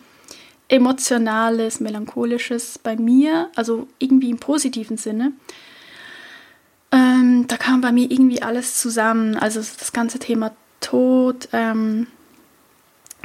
emotionales, 0.68 1.80
melancholisches 1.80 2.78
bei 2.78 2.96
mir, 2.96 3.50
also 3.56 3.88
irgendwie 3.98 4.30
im 4.30 4.38
positiven 4.38 4.98
Sinne. 4.98 5.34
Ähm, 7.40 7.48
da 7.48 7.58
kam 7.58 7.82
bei 7.82 7.92
mir 7.92 8.10
irgendwie 8.10 8.42
alles 8.42 8.80
zusammen. 8.80 9.38
Also 9.38 9.60
das 9.60 9.94
ganze 9.94 10.20
Thema 10.20 10.52
Tod. 10.82 11.50
Ähm, 11.52 12.08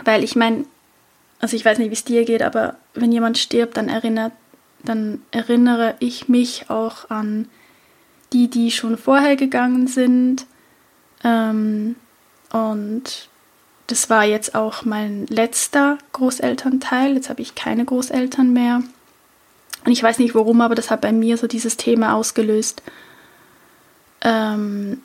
weil 0.05 0.25
ich 0.25 0.37
meine, 0.37 0.65
also 1.41 1.57
ich 1.57 1.65
weiß 1.65 1.79
nicht, 1.79 1.91
wie 1.91 1.95
es 1.95 2.05
dir 2.05 2.25
geht, 2.25 2.43
aber 2.43 2.77
wenn 2.95 3.13
jemand 3.13 3.39
stirbt, 3.39 3.77
dann 3.77 3.89
erinnert, 3.89 4.33
dann 4.83 5.23
erinnere 5.31 5.95
ich 5.99 6.29
mich 6.29 6.69
auch 6.69 7.11
an 7.11 7.49
die, 8.33 8.49
die 8.49 8.71
schon 8.71 8.99
vorher 8.99 9.37
gegangen 9.37 9.87
sind. 9.87 10.47
Ähm, 11.23 11.97
und 12.53 13.29
das 13.87 14.11
war 14.11 14.25
jetzt 14.25 14.55
auch 14.55 14.85
mein 14.85 15.27
letzter 15.27 15.99
Großelternteil. 16.13 17.15
Jetzt 17.15 17.29
habe 17.31 17.43
ich 17.43 17.55
keine 17.55 17.85
Großeltern 17.85 18.53
mehr. 18.53 18.83
Und 19.85 19.93
ich 19.93 20.03
weiß 20.03 20.19
nicht 20.19 20.35
warum, 20.35 20.61
aber 20.61 20.75
das 20.75 20.91
hat 20.91 21.03
bei 21.03 21.13
mir 21.13 21.37
so 21.37 21.47
dieses 21.47 21.77
Thema 21.77 22.15
ausgelöst 22.15 22.83
ähm, 24.25 25.01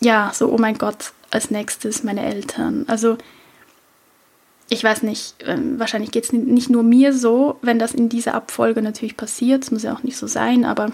ja, 0.00 0.30
so, 0.32 0.50
oh 0.50 0.58
mein 0.58 0.78
Gott, 0.78 1.12
als 1.30 1.50
nächstes 1.50 2.04
meine 2.04 2.24
Eltern. 2.24 2.84
Also 2.86 3.18
ich 4.70 4.84
weiß 4.84 5.02
nicht, 5.02 5.34
ähm, 5.40 5.78
wahrscheinlich 5.78 6.10
geht 6.10 6.24
es 6.24 6.32
nicht 6.32 6.70
nur 6.70 6.82
mir 6.82 7.12
so, 7.12 7.58
wenn 7.62 7.78
das 7.78 7.94
in 7.94 8.08
dieser 8.08 8.34
Abfolge 8.34 8.82
natürlich 8.82 9.16
passiert, 9.16 9.64
es 9.64 9.70
muss 9.70 9.82
ja 9.82 9.94
auch 9.94 10.02
nicht 10.02 10.16
so 10.16 10.26
sein, 10.26 10.64
aber 10.64 10.92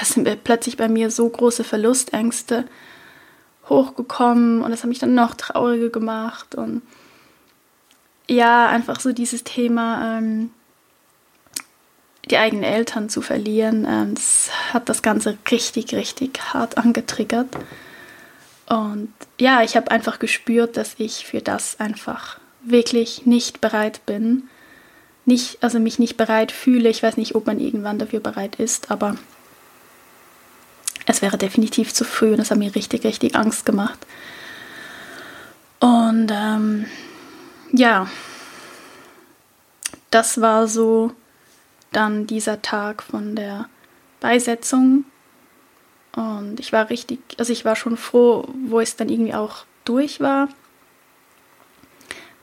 es 0.00 0.10
sind 0.10 0.44
plötzlich 0.44 0.76
bei 0.76 0.88
mir 0.88 1.10
so 1.10 1.28
große 1.28 1.64
Verlustängste 1.64 2.64
hochgekommen 3.68 4.62
und 4.62 4.70
das 4.70 4.82
hat 4.82 4.88
mich 4.88 5.00
dann 5.00 5.14
noch 5.14 5.34
trauriger 5.34 5.90
gemacht 5.90 6.54
und 6.54 6.82
ja, 8.28 8.68
einfach 8.68 9.00
so 9.00 9.12
dieses 9.12 9.42
Thema, 9.42 10.18
ähm, 10.18 10.50
die 12.30 12.38
eigenen 12.38 12.64
Eltern 12.64 13.08
zu 13.08 13.22
verlieren, 13.22 13.86
ähm, 13.88 14.14
das 14.14 14.50
hat 14.72 14.88
das 14.88 15.02
Ganze 15.02 15.36
richtig, 15.50 15.94
richtig 15.94 16.40
hart 16.52 16.78
angetriggert. 16.78 17.48
Und 18.66 19.12
ja, 19.38 19.62
ich 19.62 19.76
habe 19.76 19.90
einfach 19.90 20.18
gespürt, 20.18 20.76
dass 20.76 20.94
ich 20.98 21.26
für 21.26 21.40
das 21.40 21.80
einfach 21.80 22.38
wirklich 22.62 23.26
nicht 23.26 23.60
bereit 23.60 24.04
bin. 24.06 24.48
nicht, 25.24 25.62
also 25.62 25.78
mich 25.78 25.98
nicht 25.98 26.16
bereit 26.16 26.50
fühle. 26.52 26.88
Ich 26.88 27.02
weiß 27.02 27.16
nicht, 27.16 27.34
ob 27.34 27.46
man 27.46 27.60
irgendwann 27.60 27.98
dafür 27.98 28.20
bereit 28.20 28.56
ist, 28.56 28.90
aber 28.90 29.16
es 31.06 31.22
wäre 31.22 31.38
definitiv 31.38 31.92
zu 31.92 32.04
früh 32.04 32.30
und 32.30 32.38
das 32.38 32.50
hat 32.50 32.58
mir 32.58 32.74
richtig, 32.74 33.04
richtig 33.04 33.34
Angst 33.34 33.66
gemacht. 33.66 33.98
Und 35.80 36.30
ähm, 36.32 36.86
ja, 37.72 38.08
das 40.10 40.40
war 40.40 40.68
so 40.68 41.12
dann 41.92 42.26
dieser 42.26 42.62
Tag 42.62 43.02
von 43.02 43.36
der 43.36 43.68
Beisetzung. 44.20 45.04
Und 46.14 46.60
ich 46.60 46.72
war 46.72 46.90
richtig, 46.90 47.20
also 47.38 47.52
ich 47.52 47.64
war 47.64 47.76
schon 47.76 47.96
froh, 47.96 48.48
wo 48.66 48.80
es 48.80 48.96
dann 48.96 49.08
irgendwie 49.08 49.34
auch 49.34 49.64
durch 49.84 50.20
war. 50.20 50.48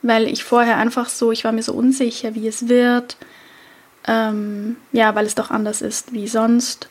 Weil 0.02 0.28
ich 0.28 0.43
vorher 0.43 0.78
einfach 0.78 1.10
so, 1.10 1.32
ich 1.32 1.43
war 1.43 1.52
mir 1.52 1.64
so 1.64 1.74
unsicher, 1.74 2.36
wie 2.36 2.48
es 2.48 2.68
wird. 2.68 3.18
Ähm, 4.08 4.78
ja, 4.91 5.16
weil 5.16 5.26
es 5.26 5.36
doch 5.36 5.52
anders 5.52 5.82
ist 5.82 6.14
wie 6.14 6.28
sonst. 6.28 6.88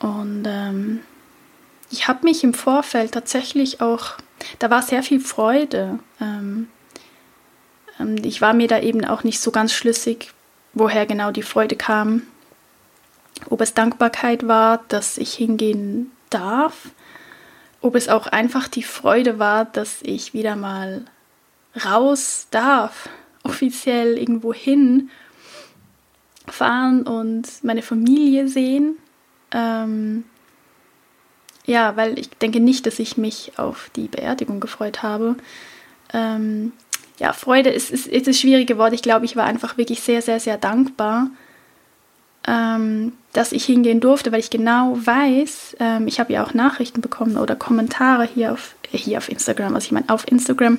Und 0.00 0.44
ähm, 0.46 1.00
ich 1.90 2.08
habe 2.08 2.24
mich 2.24 2.42
im 2.42 2.54
Vorfeld 2.54 3.12
tatsächlich 3.12 3.80
auch, 3.80 4.14
da 4.58 4.70
war 4.70 4.82
sehr 4.82 5.02
viel 5.02 5.20
Freude. 5.20 5.98
Ähm, 6.20 6.68
ähm, 8.00 8.16
ich 8.24 8.40
war 8.40 8.54
mir 8.54 8.66
da 8.66 8.80
eben 8.80 9.04
auch 9.04 9.24
nicht 9.24 9.40
so 9.40 9.50
ganz 9.50 9.72
schlüssig, 9.72 10.32
woher 10.72 11.06
genau 11.06 11.30
die 11.30 11.42
Freude 11.42 11.76
kam. 11.76 12.22
Ob 13.48 13.60
es 13.60 13.74
Dankbarkeit 13.74 14.46
war, 14.46 14.84
dass 14.88 15.18
ich 15.18 15.34
hingehen 15.34 16.12
darf, 16.28 16.90
ob 17.80 17.94
es 17.94 18.08
auch 18.08 18.26
einfach 18.26 18.68
die 18.68 18.82
Freude 18.82 19.38
war, 19.38 19.64
dass 19.64 20.02
ich 20.02 20.34
wieder 20.34 20.56
mal 20.56 21.04
raus 21.84 22.46
darf, 22.50 23.08
offiziell 23.42 24.18
irgendwo 24.18 24.52
hin 24.52 25.10
fahren 26.46 27.02
und 27.02 27.46
meine 27.62 27.82
Familie 27.82 28.48
sehen. 28.48 28.96
Ähm, 29.52 30.24
ja, 31.64 31.96
weil 31.96 32.18
ich 32.18 32.30
denke 32.30 32.60
nicht, 32.60 32.86
dass 32.86 32.98
ich 32.98 33.16
mich 33.16 33.52
auf 33.56 33.90
die 33.94 34.08
Beerdigung 34.08 34.60
gefreut 34.60 35.02
habe. 35.02 35.36
Ähm, 36.12 36.72
ja, 37.20 37.34
Freude 37.34 37.68
ist, 37.68 37.90
ist, 37.90 38.06
ist 38.06 38.26
das 38.26 38.40
schwierige 38.40 38.78
Wort. 38.78 38.94
Ich 38.94 39.02
glaube, 39.02 39.26
ich 39.26 39.36
war 39.36 39.44
einfach 39.44 39.76
wirklich 39.76 40.00
sehr, 40.00 40.22
sehr, 40.22 40.40
sehr 40.40 40.56
dankbar, 40.56 41.28
ähm, 42.48 43.12
dass 43.34 43.52
ich 43.52 43.66
hingehen 43.66 44.00
durfte, 44.00 44.32
weil 44.32 44.40
ich 44.40 44.48
genau 44.48 44.96
weiß, 44.96 45.76
ähm, 45.80 46.08
ich 46.08 46.18
habe 46.18 46.32
ja 46.32 46.42
auch 46.42 46.54
Nachrichten 46.54 47.02
bekommen 47.02 47.36
oder 47.36 47.56
Kommentare 47.56 48.24
hier 48.24 48.52
auf, 48.52 48.74
hier 48.90 49.18
auf 49.18 49.28
Instagram, 49.28 49.74
also 49.74 49.84
ich 49.84 49.92
meine 49.92 50.08
auf 50.08 50.26
Instagram, 50.26 50.78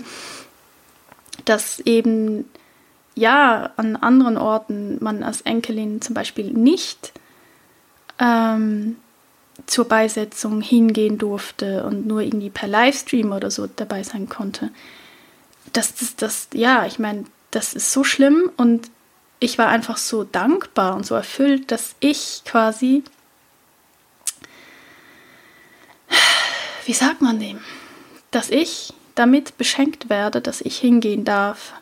dass 1.45 1.79
eben 1.81 2.45
ja 3.13 3.69
an 3.77 3.95
anderen 3.95 4.37
Orten 4.37 4.97
man 4.99 5.21
als 5.21 5.41
Enkelin 5.41 6.01
zum 6.01 6.15
Beispiel 6.15 6.51
nicht 6.51 7.13
ähm, 8.17 8.95
zur 9.67 9.87
Beisetzung 9.87 10.61
hingehen 10.61 11.19
durfte 11.19 11.83
und 11.83 12.07
nur 12.07 12.21
irgendwie 12.21 12.49
per 12.49 12.67
Livestream 12.67 13.31
oder 13.31 13.51
so 13.51 13.67
dabei 13.67 14.01
sein 14.01 14.27
konnte. 14.27 14.71
Das, 15.73 15.95
das, 15.95 16.15
das 16.15 16.47
ja, 16.53 16.85
ich 16.85 16.99
meine, 16.99 17.25
das 17.51 17.73
ist 17.73 17.91
so 17.91 18.03
schlimm 18.03 18.51
und 18.57 18.89
ich 19.39 19.57
war 19.57 19.67
einfach 19.67 19.97
so 19.97 20.23
dankbar 20.23 20.95
und 20.95 21.05
so 21.05 21.15
erfüllt, 21.15 21.71
dass 21.71 21.95
ich 21.99 22.43
quasi, 22.45 23.03
wie 26.85 26.93
sagt 26.93 27.21
man 27.21 27.39
dem, 27.39 27.59
dass 28.29 28.49
ich 28.49 28.93
damit 29.15 29.57
beschenkt 29.57 30.09
werde, 30.09 30.41
dass 30.41 30.61
ich 30.61 30.77
hingehen 30.77 31.25
darf. 31.25 31.73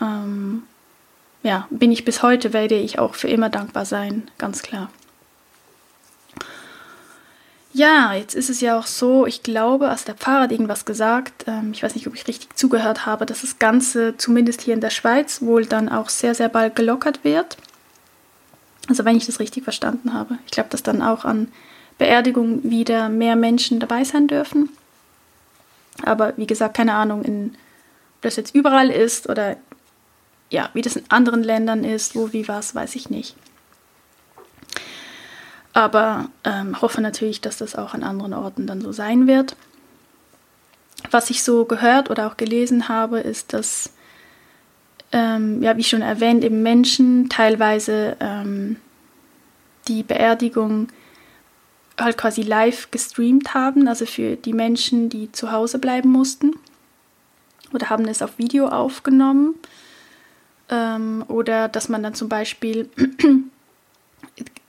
Ähm, 0.00 0.64
ja, 1.42 1.66
bin 1.70 1.90
ich 1.90 2.04
bis 2.04 2.22
heute, 2.22 2.52
werde 2.52 2.76
ich 2.76 2.98
auch 2.98 3.14
für 3.14 3.28
immer 3.28 3.48
dankbar 3.48 3.86
sein, 3.86 4.30
ganz 4.38 4.62
klar. 4.62 4.90
Ja, 7.72 8.14
jetzt 8.14 8.34
ist 8.34 8.50
es 8.50 8.60
ja 8.60 8.76
auch 8.78 8.86
so, 8.86 9.26
ich 9.26 9.44
glaube, 9.44 9.88
als 9.88 10.04
der 10.04 10.16
Pfarrer 10.16 10.42
hat 10.42 10.52
irgendwas 10.52 10.84
gesagt, 10.84 11.44
ähm, 11.46 11.70
ich 11.72 11.82
weiß 11.82 11.94
nicht, 11.94 12.08
ob 12.08 12.14
ich 12.14 12.26
richtig 12.26 12.48
zugehört 12.56 13.06
habe, 13.06 13.26
dass 13.26 13.42
das 13.42 13.60
Ganze 13.60 14.16
zumindest 14.16 14.62
hier 14.62 14.74
in 14.74 14.80
der 14.80 14.90
Schweiz 14.90 15.40
wohl 15.40 15.66
dann 15.66 15.88
auch 15.88 16.08
sehr, 16.08 16.34
sehr 16.34 16.48
bald 16.48 16.74
gelockert 16.74 17.22
wird. 17.22 17.56
Also 18.88 19.04
wenn 19.04 19.16
ich 19.16 19.26
das 19.26 19.38
richtig 19.38 19.62
verstanden 19.62 20.12
habe. 20.12 20.38
Ich 20.46 20.50
glaube, 20.50 20.68
dass 20.70 20.82
dann 20.82 21.00
auch 21.00 21.24
an 21.24 21.46
Beerdigungen 21.96 22.68
wieder 22.68 23.08
mehr 23.08 23.36
Menschen 23.36 23.78
dabei 23.78 24.02
sein 24.02 24.26
dürfen. 24.26 24.70
Aber 26.02 26.32
wie 26.36 26.46
gesagt, 26.46 26.76
keine 26.76 26.94
Ahnung, 26.94 27.22
in, 27.22 27.50
ob 28.16 28.22
das 28.22 28.36
jetzt 28.36 28.54
überall 28.54 28.90
ist 28.90 29.28
oder 29.28 29.56
ja, 30.48 30.70
wie 30.74 30.82
das 30.82 30.96
in 30.96 31.04
anderen 31.08 31.44
Ländern 31.44 31.84
ist, 31.84 32.16
wo 32.16 32.32
wie 32.32 32.48
was, 32.48 32.74
weiß 32.74 32.96
ich 32.96 33.10
nicht. 33.10 33.36
Aber 35.80 36.28
ähm, 36.44 36.82
hoffe 36.82 37.00
natürlich, 37.00 37.40
dass 37.40 37.56
das 37.56 37.74
auch 37.74 37.94
an 37.94 38.02
anderen 38.02 38.34
Orten 38.34 38.66
dann 38.66 38.82
so 38.82 38.92
sein 38.92 39.26
wird. 39.26 39.56
Was 41.10 41.30
ich 41.30 41.42
so 41.42 41.64
gehört 41.64 42.10
oder 42.10 42.26
auch 42.26 42.36
gelesen 42.36 42.90
habe, 42.90 43.20
ist, 43.20 43.54
dass, 43.54 43.90
ähm, 45.10 45.62
ja, 45.62 45.78
wie 45.78 45.82
schon 45.82 46.02
erwähnt, 46.02 46.44
eben 46.44 46.62
Menschen 46.62 47.30
teilweise 47.30 48.18
ähm, 48.20 48.76
die 49.88 50.02
Beerdigung 50.02 50.88
halt 51.98 52.18
quasi 52.18 52.42
live 52.42 52.90
gestreamt 52.90 53.54
haben, 53.54 53.88
also 53.88 54.04
für 54.04 54.36
die 54.36 54.52
Menschen, 54.52 55.08
die 55.08 55.32
zu 55.32 55.50
Hause 55.50 55.78
bleiben 55.78 56.10
mussten. 56.10 56.52
Oder 57.72 57.88
haben 57.88 58.06
es 58.06 58.20
auf 58.20 58.36
Video 58.36 58.68
aufgenommen. 58.68 59.54
Ähm, 60.68 61.24
oder 61.28 61.68
dass 61.68 61.88
man 61.88 62.02
dann 62.02 62.12
zum 62.12 62.28
Beispiel 62.28 62.90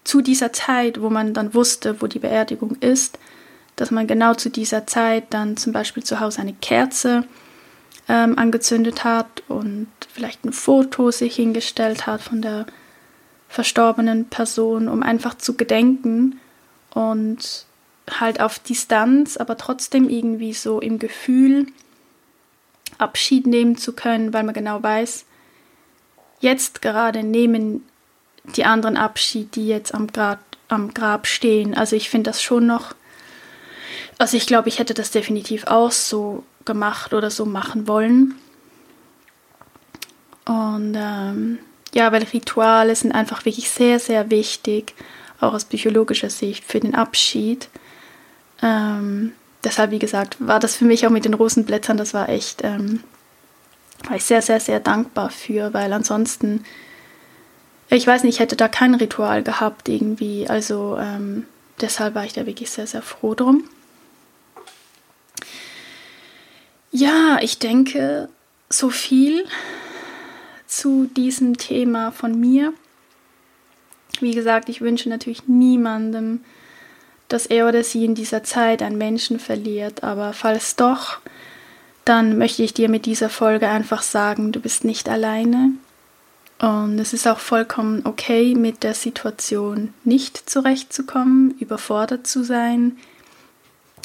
zu 0.04 0.22
dieser 0.22 0.52
Zeit, 0.54 1.02
wo 1.02 1.10
man 1.10 1.34
dann 1.34 1.54
wusste, 1.54 2.02
wo 2.02 2.08
die 2.08 2.20
Beerdigung 2.20 2.76
ist, 2.80 3.20
dass 3.76 3.91
man 3.91 4.08
genau 4.08 4.34
zu 4.34 4.49
dieser 4.49 4.86
Zeit 4.88 5.26
dann 5.30 5.58
zum 5.58 5.74
Beispiel 5.74 6.04
zu 6.04 6.20
Hause 6.20 6.41
eine 6.41 6.54
Kerze 6.54 7.26
ähm, 8.10 8.38
angezündet 8.38 9.04
hat 9.04 9.43
und 9.47 9.88
vielleicht 10.14 10.43
ein 10.45 10.54
Foto 10.54 11.12
sich 11.12 11.36
hingestellt 11.36 12.08
hat 12.08 12.22
von 12.22 12.41
der 12.41 12.66
verstorbenen 13.47 14.26
Person, 14.26 14.88
um 14.88 15.04
einfach 15.04 15.36
zu 15.36 15.56
gedenken 15.56 16.39
und 16.93 17.66
halt 18.10 18.41
auf 18.41 18.60
Distanz, 18.60 19.38
aber 19.38 19.58
trotzdem 19.58 20.10
irgendwie 20.10 20.54
so 20.54 20.80
im 20.80 20.99
Gefühl 20.99 21.68
Abschied 22.97 23.47
nehmen 23.47 23.78
zu 23.78 23.93
können, 23.93 24.34
weil 24.34 24.43
man 24.43 24.54
genau 24.54 24.82
weiß, 24.82 25.26
jetzt 26.39 26.82
gerade 26.82 27.24
nehmen 27.24 27.84
die 28.44 28.66
anderen 28.66 28.98
Abschied, 28.98 29.56
die 29.56 29.68
jetzt 29.68 29.94
am 29.94 30.08
Grab, 30.08 30.39
am 30.68 30.94
Grab 30.94 31.28
stehen. 31.28 31.76
Also 31.76 31.96
ich 31.96 32.10
finde 32.10 32.30
das 32.30 32.42
schon 32.42 32.66
noch, 32.66 32.96
also 34.18 34.38
ich 34.38 34.48
glaube, 34.48 34.70
ich 34.70 34.80
hätte 34.80 34.94
das 34.94 35.12
definitiv 35.12 35.68
auch 35.68 35.92
so 35.92 36.44
gemacht 36.66 37.14
oder 37.14 37.32
so 37.32 37.46
machen 37.46 37.88
wollen. 37.88 38.36
Und 40.46 40.96
ähm, 40.96 41.60
ja, 41.94 42.12
weil 42.12 42.24
Rituale 42.24 42.96
sind 42.96 43.12
einfach 43.12 43.46
wirklich 43.46 43.70
sehr, 43.70 44.00
sehr 44.00 44.30
wichtig, 44.30 44.94
auch 45.39 45.54
aus 45.54 45.66
psychologischer 45.66 46.30
Sicht 46.30 46.64
für 46.64 46.80
den 46.80 46.96
Abschied. 46.96 47.70
Ähm, 48.62 49.34
deshalb, 49.64 49.92
wie 49.92 50.00
gesagt, 50.00 50.38
war 50.39 50.60
das 50.60 50.76
für 50.76 50.86
mich 50.86 51.06
auch 51.06 51.12
mit 51.12 51.26
den 51.26 51.34
Rosenblättern, 51.34 51.98
das 51.98 52.14
war 52.14 52.30
echt, 52.30 52.64
ähm, 52.64 53.04
war 54.08 54.16
ich 54.16 54.24
sehr, 54.24 54.42
sehr, 54.42 54.60
sehr 54.60 54.80
dankbar 54.80 55.30
für, 55.30 55.74
weil 55.74 55.92
ansonsten 55.94 56.64
ich 57.98 58.08
weiß 58.08 58.24
nicht, 58.24 58.36
ich 58.36 58.39
hätte 58.39 58.56
da 58.56 58.68
kein 58.68 58.96
Ritual 58.96 59.44
gehabt 59.44 59.89
irgendwie. 59.89 60.48
Also 60.48 60.98
ähm, 61.00 61.46
deshalb 61.82 62.16
war 62.16 62.26
ich 62.26 62.34
da 62.34 62.46
wirklich 62.46 62.72
sehr, 62.72 62.88
sehr 62.88 63.02
froh 63.02 63.36
drum. 63.36 63.66
Ja, 66.92 67.39
ich 67.42 67.60
denke, 67.60 68.30
so 68.70 68.89
viel 68.89 69.46
zu 70.68 71.06
diesem 71.06 71.58
Thema 71.58 72.12
von 72.12 72.39
mir. 72.39 72.74
Wie 74.20 74.34
gesagt, 74.34 74.70
ich 74.70 74.82
wünsche 74.82 75.10
natürlich 75.10 75.48
niemandem, 75.48 76.42
dass 77.28 77.46
er 77.46 77.68
oder 77.68 77.84
sie 77.84 78.06
in 78.06 78.16
dieser 78.16 78.44
Zeit 78.44 78.82
einen 78.82 78.98
Menschen 78.98 79.39
verliert. 79.39 80.04
Aber 80.04 80.34
falls 80.34 80.76
doch, 80.76 81.20
dann 82.06 82.38
möchte 82.38 82.64
ich 82.64 82.74
dir 82.74 82.89
mit 82.89 83.06
dieser 83.06 83.30
Folge 83.30 83.68
einfach 83.68 84.02
sagen, 84.02 84.52
du 84.52 84.60
bist 84.60 84.86
nicht 84.86 85.10
alleine. 85.10 85.72
Und 86.62 86.99
es 86.99 87.12
ist 87.12 87.28
auch 87.28 87.39
vollkommen 87.39 88.03
okay, 88.05 88.53
mit 88.53 88.84
der 88.84 88.93
Situation 88.93 89.95
nicht 90.03 90.47
zurechtzukommen, 90.47 91.55
überfordert 91.59 92.28
zu 92.28 92.43
sein, 92.43 92.97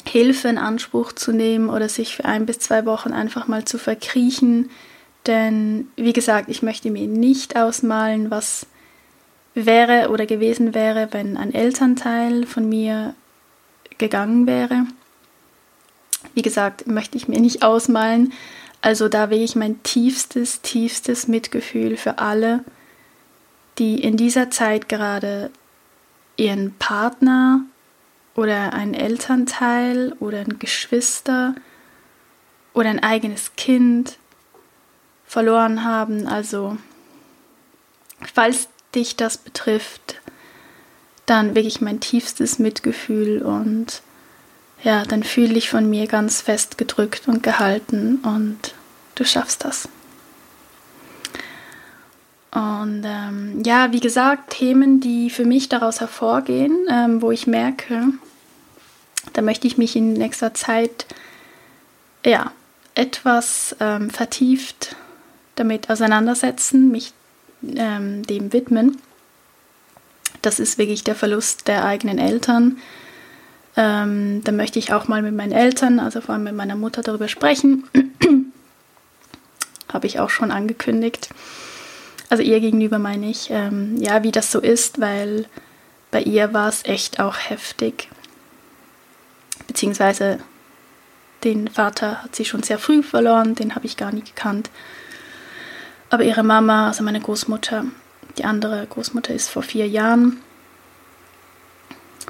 Hilfe 0.07 0.47
in 0.47 0.57
Anspruch 0.57 1.11
zu 1.11 1.31
nehmen 1.31 1.69
oder 1.69 1.87
sich 1.87 2.15
für 2.15 2.25
ein 2.25 2.47
bis 2.47 2.57
zwei 2.57 2.87
Wochen 2.87 3.13
einfach 3.13 3.47
mal 3.47 3.65
zu 3.65 3.77
verkriechen. 3.77 4.71
Denn, 5.27 5.87
wie 5.97 6.13
gesagt, 6.13 6.49
ich 6.49 6.63
möchte 6.63 6.89
mir 6.89 7.07
nicht 7.07 7.55
ausmalen, 7.55 8.31
was 8.31 8.65
wäre 9.53 10.09
oder 10.09 10.25
gewesen 10.25 10.73
wäre, 10.73 11.09
wenn 11.11 11.37
ein 11.37 11.53
Elternteil 11.53 12.47
von 12.47 12.67
mir 12.67 13.13
gegangen 13.99 14.47
wäre. 14.47 14.87
Wie 16.33 16.41
gesagt, 16.41 16.87
möchte 16.87 17.17
ich 17.17 17.27
mir 17.27 17.39
nicht 17.39 17.61
ausmalen, 17.61 18.33
Also 18.81 19.09
da 19.09 19.29
will 19.29 19.41
ich 19.41 19.55
mein 19.55 19.81
tiefstes, 19.83 20.61
tiefstes 20.61 21.27
Mitgefühl 21.27 21.97
für 21.97 22.19
alle, 22.19 22.63
die 23.77 24.01
in 24.01 24.17
dieser 24.17 24.49
Zeit 24.49 24.89
gerade 24.89 25.51
ihren 26.35 26.73
Partner 26.75 27.61
oder 28.35 28.73
einen 28.73 28.93
Elternteil 28.93 30.13
oder 30.19 30.39
ein 30.39 30.59
Geschwister 30.59 31.55
oder 32.73 32.89
ein 32.89 33.01
eigenes 33.01 33.55
Kind 33.55 34.17
verloren 35.25 35.83
haben. 35.83 36.27
Also 36.27 36.77
falls 38.33 38.69
dich 38.93 39.15
das 39.15 39.37
betrifft, 39.37 40.21
dann 41.25 41.55
wirklich 41.55 41.81
mein 41.81 41.99
tiefstes 41.99 42.59
Mitgefühl 42.59 43.41
und 43.41 44.01
ja, 44.83 45.03
dann 45.03 45.23
fühle 45.23 45.55
ich 45.55 45.69
von 45.69 45.89
mir 45.89 46.07
ganz 46.07 46.41
fest 46.41 46.77
gedrückt 46.77 47.27
und 47.27 47.43
gehalten 47.43 48.17
und 48.23 48.73
du 49.15 49.25
schaffst 49.25 49.65
das. 49.65 49.89
Und 52.51 53.03
ähm, 53.05 53.61
ja, 53.65 53.91
wie 53.91 53.99
gesagt, 53.99 54.51
Themen, 54.51 54.99
die 54.99 55.29
für 55.29 55.45
mich 55.45 55.69
daraus 55.69 55.99
hervorgehen, 55.99 56.87
ähm, 56.89 57.21
wo 57.21 57.31
ich 57.31 57.45
merke, 57.45 58.13
da 59.33 59.41
möchte 59.41 59.67
ich 59.67 59.77
mich 59.77 59.95
in 59.95 60.13
nächster 60.13 60.53
Zeit 60.53 61.05
ja, 62.25 62.51
etwas 62.95 63.75
ähm, 63.79 64.09
vertieft 64.09 64.95
damit 65.55 65.89
auseinandersetzen, 65.89 66.91
mich 66.91 67.13
ähm, 67.63 68.23
dem 68.23 68.53
widmen. 68.53 68.97
Das 70.41 70.59
ist 70.59 70.77
wirklich 70.77 71.03
der 71.03 71.15
Verlust 71.15 71.67
der 71.67 71.85
eigenen 71.85 72.19
Eltern. 72.19 72.77
Ähm, 73.77 74.43
da 74.43 74.51
möchte 74.51 74.79
ich 74.79 74.91
auch 74.91 75.07
mal 75.07 75.21
mit 75.21 75.35
meinen 75.35 75.51
Eltern, 75.51 75.99
also 75.99 76.19
vor 76.19 76.33
allem 76.33 76.45
mit 76.45 76.55
meiner 76.55 76.75
Mutter 76.75 77.03
darüber 77.03 77.27
sprechen. 77.27 77.87
Habe 79.93 80.07
ich 80.07 80.19
auch 80.19 80.31
schon 80.31 80.49
angekündigt. 80.49 81.29
Also 82.29 82.41
ihr 82.41 82.59
gegenüber 82.59 82.97
meine 82.97 83.29
ich, 83.29 83.51
ähm, 83.51 83.95
ja, 83.97 84.23
wie 84.23 84.31
das 84.31 84.51
so 84.51 84.59
ist, 84.59 84.99
weil 84.99 85.45
bei 86.09 86.21
ihr 86.21 86.53
war 86.53 86.67
es 86.67 86.83
echt 86.85 87.19
auch 87.19 87.37
heftig. 87.37 88.09
Beziehungsweise 89.67 90.39
den 91.43 91.67
Vater 91.67 92.23
hat 92.23 92.35
sie 92.35 92.45
schon 92.45 92.63
sehr 92.63 92.79
früh 92.79 93.03
verloren, 93.03 93.53
den 93.53 93.75
habe 93.75 93.85
ich 93.85 93.95
gar 93.95 94.11
nicht 94.11 94.35
gekannt. 94.35 94.71
Aber 96.09 96.23
ihre 96.23 96.43
Mama, 96.43 96.87
also 96.87 97.03
meine 97.03 97.21
Großmutter, 97.21 97.85
die 98.39 98.43
andere 98.43 98.87
Großmutter 98.87 99.35
ist 99.35 99.49
vor 99.49 99.61
vier 99.61 99.87
Jahren 99.87 100.41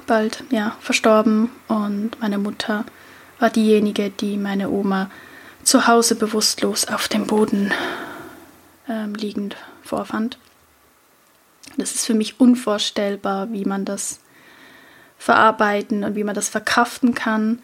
bald 0.06 0.44
ja, 0.50 0.76
verstorben 0.80 1.50
und 1.68 2.20
meine 2.20 2.38
Mutter 2.38 2.84
war 3.38 3.50
diejenige, 3.50 4.10
die 4.10 4.36
meine 4.36 4.70
Oma 4.70 5.10
zu 5.62 5.86
Hause 5.86 6.14
bewusstlos 6.14 6.86
auf 6.86 7.08
dem 7.08 7.26
Boden 7.26 7.72
ähm, 8.88 9.14
liegend 9.14 9.56
vorfand. 9.82 10.38
Das 11.76 11.94
ist 11.94 12.06
für 12.06 12.14
mich 12.14 12.40
unvorstellbar, 12.40 13.52
wie 13.52 13.64
man 13.64 13.84
das 13.84 14.20
verarbeiten 15.18 16.04
und 16.04 16.14
wie 16.14 16.24
man 16.24 16.34
das 16.34 16.48
verkraften 16.48 17.14
kann. 17.14 17.60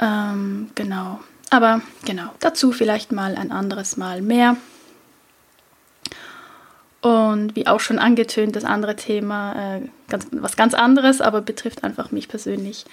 Ähm, 0.00 0.70
genau. 0.74 1.20
Aber 1.50 1.80
genau, 2.04 2.30
dazu 2.40 2.72
vielleicht 2.72 3.12
mal 3.12 3.34
ein 3.34 3.52
anderes 3.52 3.96
Mal 3.96 4.22
mehr. 4.22 4.56
Und 7.00 7.54
wie 7.54 7.66
auch 7.66 7.80
schon 7.80 7.98
angetönt, 7.98 8.56
das 8.56 8.64
andere 8.64 8.96
Thema, 8.96 9.76
äh, 9.76 9.80
ganz, 10.08 10.26
was 10.32 10.56
ganz 10.56 10.74
anderes, 10.74 11.20
aber 11.20 11.40
betrifft 11.40 11.84
einfach 11.84 12.10
mich 12.10 12.28
persönlich 12.28 12.86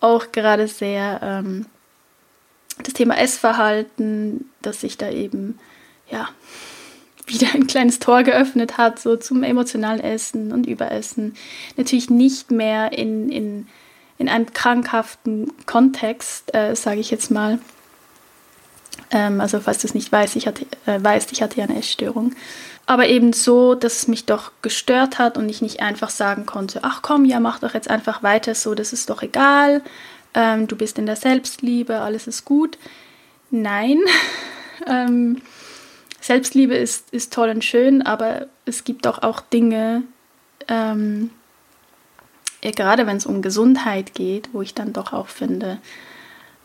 auch 0.00 0.32
gerade 0.32 0.66
sehr. 0.66 1.20
Ähm, 1.22 1.66
das 2.82 2.94
Thema 2.94 3.16
Essverhalten, 3.16 4.50
dass 4.60 4.80
sich 4.80 4.98
da 4.98 5.10
eben, 5.10 5.58
ja, 6.10 6.28
wieder 7.26 7.48
ein 7.54 7.66
kleines 7.66 8.00
Tor 8.00 8.22
geöffnet 8.22 8.76
hat, 8.76 8.98
so 8.98 9.16
zum 9.16 9.42
emotionalen 9.42 10.00
Essen 10.00 10.52
und 10.52 10.66
Überessen. 10.66 11.34
Natürlich 11.76 12.10
nicht 12.10 12.50
mehr 12.50 12.92
in, 12.92 13.30
in, 13.30 13.66
in 14.18 14.28
einem 14.28 14.52
krankhaften 14.52 15.52
Kontext, 15.66 16.54
äh, 16.54 16.74
sage 16.74 17.00
ich 17.00 17.10
jetzt 17.10 17.30
mal. 17.30 17.58
Ähm, 19.10 19.40
also 19.40 19.60
falls 19.60 19.78
du 19.78 19.86
es 19.86 19.94
nicht 19.94 20.12
weißt, 20.12 20.36
ich 20.36 20.46
hatte, 20.46 20.66
äh, 20.86 21.02
weißt, 21.02 21.32
ich 21.32 21.40
hatte 21.42 21.58
ja 21.58 21.64
eine 21.64 21.78
Essstörung. 21.78 22.34
Aber 22.86 23.08
eben 23.08 23.32
so, 23.32 23.74
dass 23.74 23.98
es 23.98 24.08
mich 24.08 24.26
doch 24.26 24.52
gestört 24.60 25.18
hat 25.18 25.38
und 25.38 25.48
ich 25.48 25.62
nicht 25.62 25.80
einfach 25.80 26.10
sagen 26.10 26.44
konnte, 26.44 26.80
ach 26.82 27.00
komm, 27.00 27.24
ja, 27.24 27.40
mach 27.40 27.60
doch 27.60 27.72
jetzt 27.74 27.88
einfach 27.88 28.22
weiter 28.22 28.54
so, 28.54 28.74
das 28.74 28.92
ist 28.92 29.08
doch 29.08 29.22
egal, 29.22 29.82
ähm, 30.34 30.66
du 30.66 30.76
bist 30.76 30.98
in 30.98 31.06
der 31.06 31.16
Selbstliebe, 31.16 32.00
alles 32.00 32.26
ist 32.26 32.44
gut. 32.44 32.76
Nein, 33.50 34.00
ähm, 34.86 35.40
Selbstliebe 36.20 36.74
ist, 36.74 37.10
ist 37.10 37.32
toll 37.32 37.50
und 37.50 37.64
schön, 37.64 38.02
aber 38.02 38.46
es 38.64 38.84
gibt 38.84 39.06
doch 39.06 39.22
auch 39.22 39.40
Dinge, 39.40 40.02
ähm, 40.68 41.30
ja, 42.62 42.70
gerade 42.70 43.06
wenn 43.06 43.18
es 43.18 43.26
um 43.26 43.42
Gesundheit 43.42 44.14
geht, 44.14 44.48
wo 44.52 44.62
ich 44.62 44.74
dann 44.74 44.94
doch 44.94 45.12
auch 45.12 45.28
finde, 45.28 45.78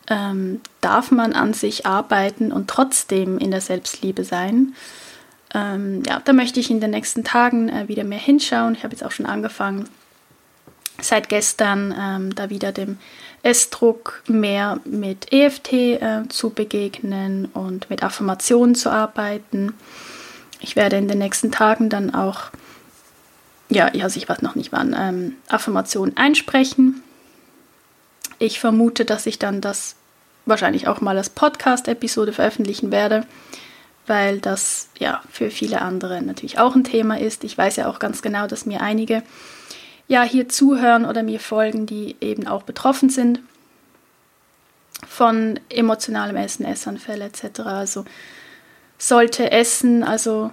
ähm, 0.08 0.60
darf 0.80 1.10
man 1.10 1.34
an 1.34 1.52
sich 1.52 1.84
arbeiten 1.84 2.52
und 2.52 2.68
trotzdem 2.68 3.38
in 3.38 3.50
der 3.50 3.60
Selbstliebe 3.60 4.24
sein. 4.24 4.74
Ähm, 5.54 6.02
ja, 6.06 6.20
da 6.24 6.32
möchte 6.32 6.60
ich 6.60 6.70
in 6.70 6.80
den 6.80 6.90
nächsten 6.90 7.24
Tagen 7.24 7.68
äh, 7.68 7.88
wieder 7.88 8.04
mehr 8.04 8.18
hinschauen. 8.18 8.74
Ich 8.74 8.84
habe 8.84 8.94
jetzt 8.94 9.04
auch 9.04 9.10
schon 9.10 9.26
angefangen, 9.26 9.88
seit 11.00 11.28
gestern 11.28 11.94
ähm, 11.98 12.34
da 12.34 12.50
wieder 12.50 12.72
dem 12.72 12.98
Essdruck 13.42 14.22
mehr 14.26 14.80
mit 14.84 15.32
EFT 15.32 15.72
äh, 15.72 16.22
zu 16.28 16.50
begegnen 16.50 17.46
und 17.46 17.90
mit 17.90 18.02
Affirmationen 18.02 18.74
zu 18.74 18.90
arbeiten. 18.90 19.74
Ich 20.60 20.76
werde 20.76 20.96
in 20.96 21.08
den 21.08 21.18
nächsten 21.18 21.50
Tagen 21.50 21.88
dann 21.88 22.14
auch, 22.14 22.50
ja, 23.70 23.86
also 23.86 24.18
ich 24.18 24.28
weiß 24.28 24.42
noch 24.42 24.56
nicht 24.56 24.72
wann, 24.72 24.94
ähm, 24.96 25.36
Affirmationen 25.48 26.16
einsprechen. 26.16 27.02
Ich 28.38 28.60
vermute, 28.60 29.04
dass 29.04 29.26
ich 29.26 29.38
dann 29.38 29.60
das 29.60 29.96
wahrscheinlich 30.44 30.86
auch 30.86 31.00
mal 31.00 31.16
als 31.16 31.30
Podcast-Episode 31.30 32.32
veröffentlichen 32.32 32.90
werde, 32.90 33.26
weil 34.10 34.40
das 34.40 34.88
ja 34.98 35.22
für 35.30 35.50
viele 35.50 35.80
andere 35.80 36.20
natürlich 36.20 36.58
auch 36.58 36.74
ein 36.74 36.82
Thema 36.82 37.18
ist. 37.18 37.44
Ich 37.44 37.56
weiß 37.56 37.76
ja 37.76 37.88
auch 37.88 38.00
ganz 38.00 38.22
genau, 38.22 38.48
dass 38.48 38.66
mir 38.66 38.80
einige 38.82 39.22
ja 40.08 40.24
hier 40.24 40.48
zuhören 40.48 41.04
oder 41.04 41.22
mir 41.22 41.38
folgen, 41.38 41.86
die 41.86 42.16
eben 42.20 42.48
auch 42.48 42.64
betroffen 42.64 43.08
sind 43.08 43.40
von 45.06 45.60
emotionalem 45.68 46.34
Essen, 46.34 46.66
Essanfälle 46.66 47.26
etc. 47.26 47.60
Also 47.60 48.04
sollte 48.98 49.52
Essen, 49.52 50.02
also 50.02 50.50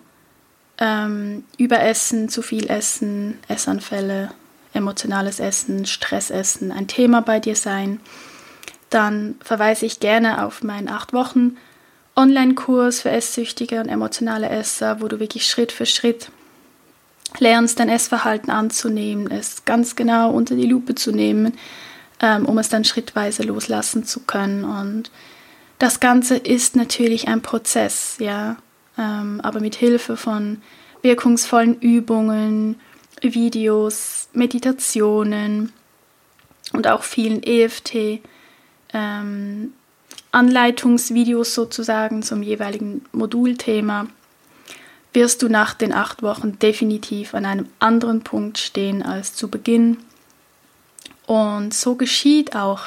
ähm, 0.77 1.43
Überessen, 1.57 2.29
zu 2.29 2.43
viel 2.43 2.69
Essen, 2.69 3.39
Essanfälle, 3.47 4.29
emotionales 4.73 5.39
Essen, 5.39 5.87
Stressessen 5.87 6.71
ein 6.71 6.87
Thema 6.87 7.23
bei 7.23 7.39
dir 7.39 7.55
sein, 7.55 8.01
dann 8.91 9.33
verweise 9.43 9.87
ich 9.87 9.99
gerne 9.99 10.45
auf 10.45 10.61
meinen 10.61 10.89
acht 10.89 11.11
Wochen 11.11 11.57
Online-Kurs 12.17 13.01
für 13.01 13.11
Esssüchtige 13.11 13.79
und 13.79 13.89
emotionale 13.89 14.49
Esser, 14.49 15.01
wo 15.01 15.07
du 15.07 15.19
wirklich 15.19 15.47
Schritt 15.47 15.71
für 15.71 15.85
Schritt 15.85 16.29
lernst, 17.39 17.79
dein 17.79 17.89
Essverhalten 17.89 18.49
anzunehmen, 18.49 19.29
es 19.29 19.65
ganz 19.65 19.95
genau 19.95 20.31
unter 20.31 20.55
die 20.55 20.65
Lupe 20.65 20.95
zu 20.95 21.11
nehmen, 21.11 21.57
ähm, 22.19 22.45
um 22.45 22.57
es 22.57 22.69
dann 22.69 22.85
schrittweise 22.85 23.43
loslassen 23.43 24.03
zu 24.03 24.21
können. 24.21 24.63
Und 24.63 25.11
das 25.77 25.99
Ganze 25.99 26.37
ist 26.37 26.75
natürlich 26.75 27.27
ein 27.27 27.41
Prozess, 27.41 28.15
ja, 28.19 28.57
ähm, 28.97 29.39
aber 29.41 29.59
mit 29.59 29.75
Hilfe 29.75 30.17
von 30.17 30.61
wirkungsvollen 31.03 31.79
Übungen, 31.79 32.79
Videos, 33.21 34.29
Meditationen 34.33 35.71
und 36.73 36.87
auch 36.87 37.03
vielen 37.03 37.43
EFT. 37.43 38.21
Ähm, 38.93 39.73
Anleitungsvideos 40.31 41.53
sozusagen 41.53 42.23
zum 42.23 42.43
jeweiligen 42.43 43.05
Modulthema 43.11 44.07
wirst 45.13 45.41
du 45.41 45.49
nach 45.49 45.73
den 45.73 45.93
acht 45.93 46.21
Wochen 46.21 46.59
definitiv 46.59 47.33
an 47.33 47.45
einem 47.45 47.69
anderen 47.79 48.23
Punkt 48.23 48.57
stehen 48.57 49.01
als 49.01 49.33
zu 49.33 49.49
Beginn. 49.49 49.97
Und 51.25 51.73
so 51.73 51.95
geschieht 51.95 52.55
auch 52.55 52.81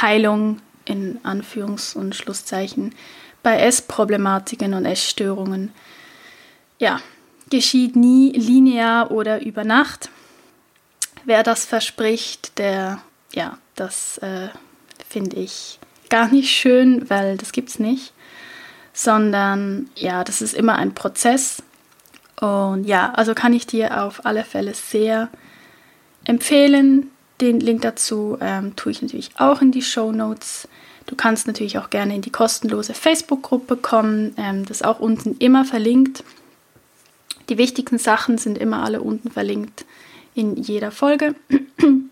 Heilung 0.00 0.60
in 0.84 1.20
Anführungs- 1.22 1.94
und 1.96 2.16
Schlusszeichen 2.16 2.94
bei 3.42 3.58
Essproblematiken 3.58 4.74
und 4.74 4.84
Essstörungen. 4.84 5.72
Ja, 6.78 7.00
geschieht 7.50 7.96
nie 7.96 8.32
linear 8.32 9.10
oder 9.10 9.42
über 9.42 9.64
Nacht. 9.64 10.10
Wer 11.24 11.42
das 11.42 11.64
verspricht, 11.64 12.58
der, 12.58 13.00
ja, 13.32 13.58
das 13.76 14.18
äh, 14.18 14.48
finde 15.08 15.36
ich 15.36 15.78
gar 16.12 16.28
nicht 16.28 16.50
schön, 16.50 17.10
weil 17.10 17.36
das 17.36 17.50
gibt 17.50 17.70
es 17.70 17.80
nicht 17.80 18.12
sondern 18.92 19.88
ja, 19.96 20.24
das 20.24 20.42
ist 20.42 20.54
immer 20.54 20.76
ein 20.76 20.94
Prozess. 20.94 21.62
Und 22.40 22.84
ja, 22.84 23.12
also 23.12 23.34
kann 23.34 23.52
ich 23.52 23.66
dir 23.66 24.02
auf 24.02 24.26
alle 24.26 24.44
Fälle 24.44 24.74
sehr 24.74 25.28
empfehlen. 26.24 27.10
Den 27.40 27.60
Link 27.60 27.82
dazu 27.82 28.36
ähm, 28.40 28.76
tue 28.76 28.92
ich 28.92 29.02
natürlich 29.02 29.30
auch 29.38 29.62
in 29.62 29.72
die 29.72 29.82
Show 29.82 30.12
Notes. 30.12 30.68
Du 31.06 31.16
kannst 31.16 31.46
natürlich 31.46 31.78
auch 31.78 31.90
gerne 31.90 32.14
in 32.14 32.22
die 32.22 32.30
kostenlose 32.30 32.94
Facebook-Gruppe 32.94 33.76
kommen. 33.76 34.34
Ähm, 34.36 34.64
das 34.66 34.78
ist 34.78 34.84
auch 34.84 35.00
unten 35.00 35.36
immer 35.38 35.64
verlinkt. 35.64 36.24
Die 37.48 37.58
wichtigsten 37.58 37.98
Sachen 37.98 38.38
sind 38.38 38.58
immer 38.58 38.84
alle 38.84 39.00
unten 39.00 39.30
verlinkt 39.30 39.84
in 40.34 40.56
jeder 40.56 40.90
Folge. 40.90 41.34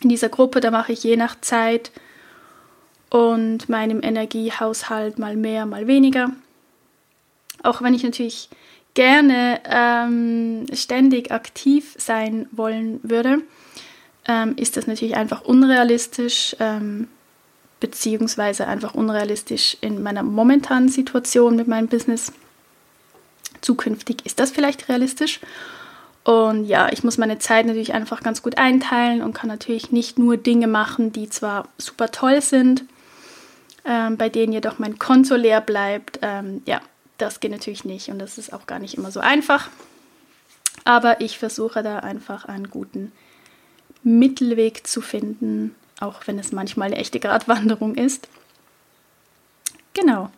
In 0.00 0.10
dieser 0.10 0.28
Gruppe, 0.28 0.60
da 0.60 0.70
mache 0.70 0.92
ich 0.92 1.02
je 1.02 1.16
nach 1.16 1.40
Zeit 1.40 1.90
und 3.10 3.68
meinem 3.68 4.02
Energiehaushalt 4.02 5.18
mal 5.18 5.36
mehr, 5.36 5.66
mal 5.66 5.86
weniger. 5.86 6.30
Auch 7.62 7.82
wenn 7.82 7.94
ich 7.94 8.02
natürlich 8.02 8.48
gerne 8.94 9.60
ähm, 9.64 10.66
ständig 10.72 11.30
aktiv 11.32 11.94
sein 11.98 12.46
wollen 12.52 13.00
würde, 13.02 13.42
ähm, 14.26 14.54
ist 14.56 14.76
das 14.76 14.86
natürlich 14.86 15.16
einfach 15.16 15.42
unrealistisch, 15.42 16.54
ähm, 16.60 17.08
beziehungsweise 17.80 18.66
einfach 18.66 18.94
unrealistisch 18.94 19.76
in 19.80 20.02
meiner 20.02 20.22
momentanen 20.22 20.88
Situation 20.88 21.56
mit 21.56 21.68
meinem 21.68 21.88
Business. 21.88 22.32
Zukünftig 23.60 24.26
ist 24.26 24.38
das 24.38 24.50
vielleicht 24.50 24.88
realistisch. 24.88 25.40
Und 26.24 26.66
ja, 26.66 26.92
ich 26.92 27.04
muss 27.04 27.16
meine 27.16 27.38
Zeit 27.38 27.66
natürlich 27.66 27.94
einfach 27.94 28.22
ganz 28.22 28.42
gut 28.42 28.58
einteilen 28.58 29.22
und 29.22 29.32
kann 29.32 29.48
natürlich 29.48 29.92
nicht 29.92 30.18
nur 30.18 30.36
Dinge 30.36 30.66
machen, 30.66 31.10
die 31.10 31.30
zwar 31.30 31.68
super 31.78 32.10
toll 32.10 32.42
sind, 32.42 32.84
ähm, 33.88 34.18
bei 34.18 34.28
denen 34.28 34.52
jedoch 34.52 34.78
mein 34.78 34.98
Konto 34.98 35.34
leer 35.34 35.62
bleibt. 35.62 36.18
Ähm, 36.22 36.62
ja, 36.66 36.80
das 37.16 37.40
geht 37.40 37.50
natürlich 37.50 37.84
nicht 37.84 38.10
und 38.10 38.18
das 38.18 38.38
ist 38.38 38.52
auch 38.52 38.66
gar 38.66 38.78
nicht 38.78 38.94
immer 38.94 39.10
so 39.10 39.20
einfach. 39.20 39.70
Aber 40.84 41.20
ich 41.20 41.38
versuche 41.38 41.82
da 41.82 42.00
einfach 42.00 42.44
einen 42.44 42.70
guten 42.70 43.12
Mittelweg 44.02 44.86
zu 44.86 45.00
finden, 45.00 45.74
auch 46.00 46.26
wenn 46.26 46.38
es 46.38 46.52
manchmal 46.52 46.88
eine 46.88 46.96
echte 46.96 47.18
Gratwanderung 47.18 47.94
ist. 47.94 48.28
Genau. 49.94 50.30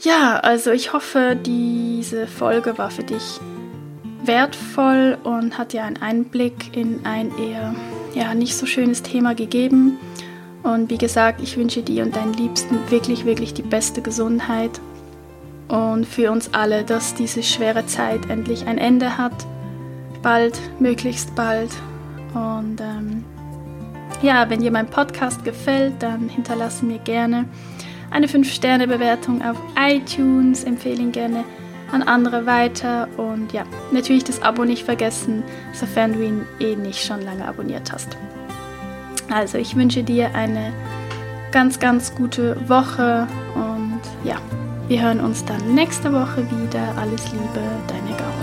Ja, 0.00 0.40
also 0.40 0.70
ich 0.70 0.92
hoffe, 0.92 1.36
diese 1.36 2.26
Folge 2.26 2.78
war 2.78 2.90
für 2.90 3.04
dich 3.04 3.40
wertvoll 4.24 5.18
und 5.24 5.58
hat 5.58 5.72
dir 5.72 5.84
einen 5.84 5.98
Einblick 5.98 6.76
in 6.76 7.04
ein 7.04 7.36
eher 7.38 7.74
ja, 8.14 8.34
nicht 8.34 8.56
so 8.56 8.66
schönes 8.66 9.02
Thema 9.02 9.34
gegeben. 9.34 9.98
Und 10.62 10.90
wie 10.90 10.98
gesagt, 10.98 11.40
ich 11.42 11.56
wünsche 11.56 11.82
dir 11.82 12.04
und 12.04 12.16
deinen 12.16 12.34
Liebsten 12.34 12.78
wirklich, 12.90 13.24
wirklich 13.24 13.54
die 13.54 13.62
beste 13.62 14.02
Gesundheit 14.02 14.80
und 15.68 16.06
für 16.06 16.30
uns 16.30 16.52
alle, 16.54 16.84
dass 16.84 17.14
diese 17.14 17.42
schwere 17.42 17.86
Zeit 17.86 18.28
endlich 18.28 18.66
ein 18.66 18.78
Ende 18.78 19.18
hat. 19.18 19.34
Bald, 20.22 20.58
möglichst 20.80 21.34
bald. 21.34 21.70
Und 22.34 22.80
ähm, 22.80 23.24
ja, 24.22 24.48
wenn 24.50 24.60
dir 24.60 24.72
mein 24.72 24.88
Podcast 24.88 25.44
gefällt, 25.44 25.94
dann 26.00 26.28
hinterlasse 26.28 26.84
mir 26.84 26.98
gerne 26.98 27.44
eine 28.10 28.26
5-Sterne-Bewertung 28.26 29.42
auf 29.42 29.56
iTunes, 29.78 30.64
empfehle 30.64 31.02
ihn 31.02 31.12
gerne 31.12 31.44
an 31.92 32.02
andere 32.02 32.46
weiter 32.46 33.08
und 33.16 33.52
ja, 33.52 33.64
natürlich 33.92 34.24
das 34.24 34.42
Abo 34.42 34.64
nicht 34.64 34.84
vergessen, 34.84 35.42
sofern 35.72 36.12
du 36.14 36.24
ihn 36.24 36.42
eh 36.60 36.76
nicht 36.76 37.04
schon 37.04 37.22
lange 37.22 37.46
abonniert 37.46 37.92
hast. 37.92 38.16
Also 39.30 39.58
ich 39.58 39.76
wünsche 39.76 40.02
dir 40.02 40.34
eine 40.34 40.72
ganz, 41.50 41.78
ganz 41.78 42.14
gute 42.14 42.56
Woche 42.68 43.26
und 43.54 44.00
ja, 44.24 44.36
wir 44.88 45.02
hören 45.02 45.20
uns 45.20 45.44
dann 45.44 45.74
nächste 45.74 46.12
Woche 46.12 46.46
wieder. 46.50 46.94
Alles 46.96 47.24
Liebe, 47.32 47.60
deine 47.88 48.16
Gaul. 48.16 48.37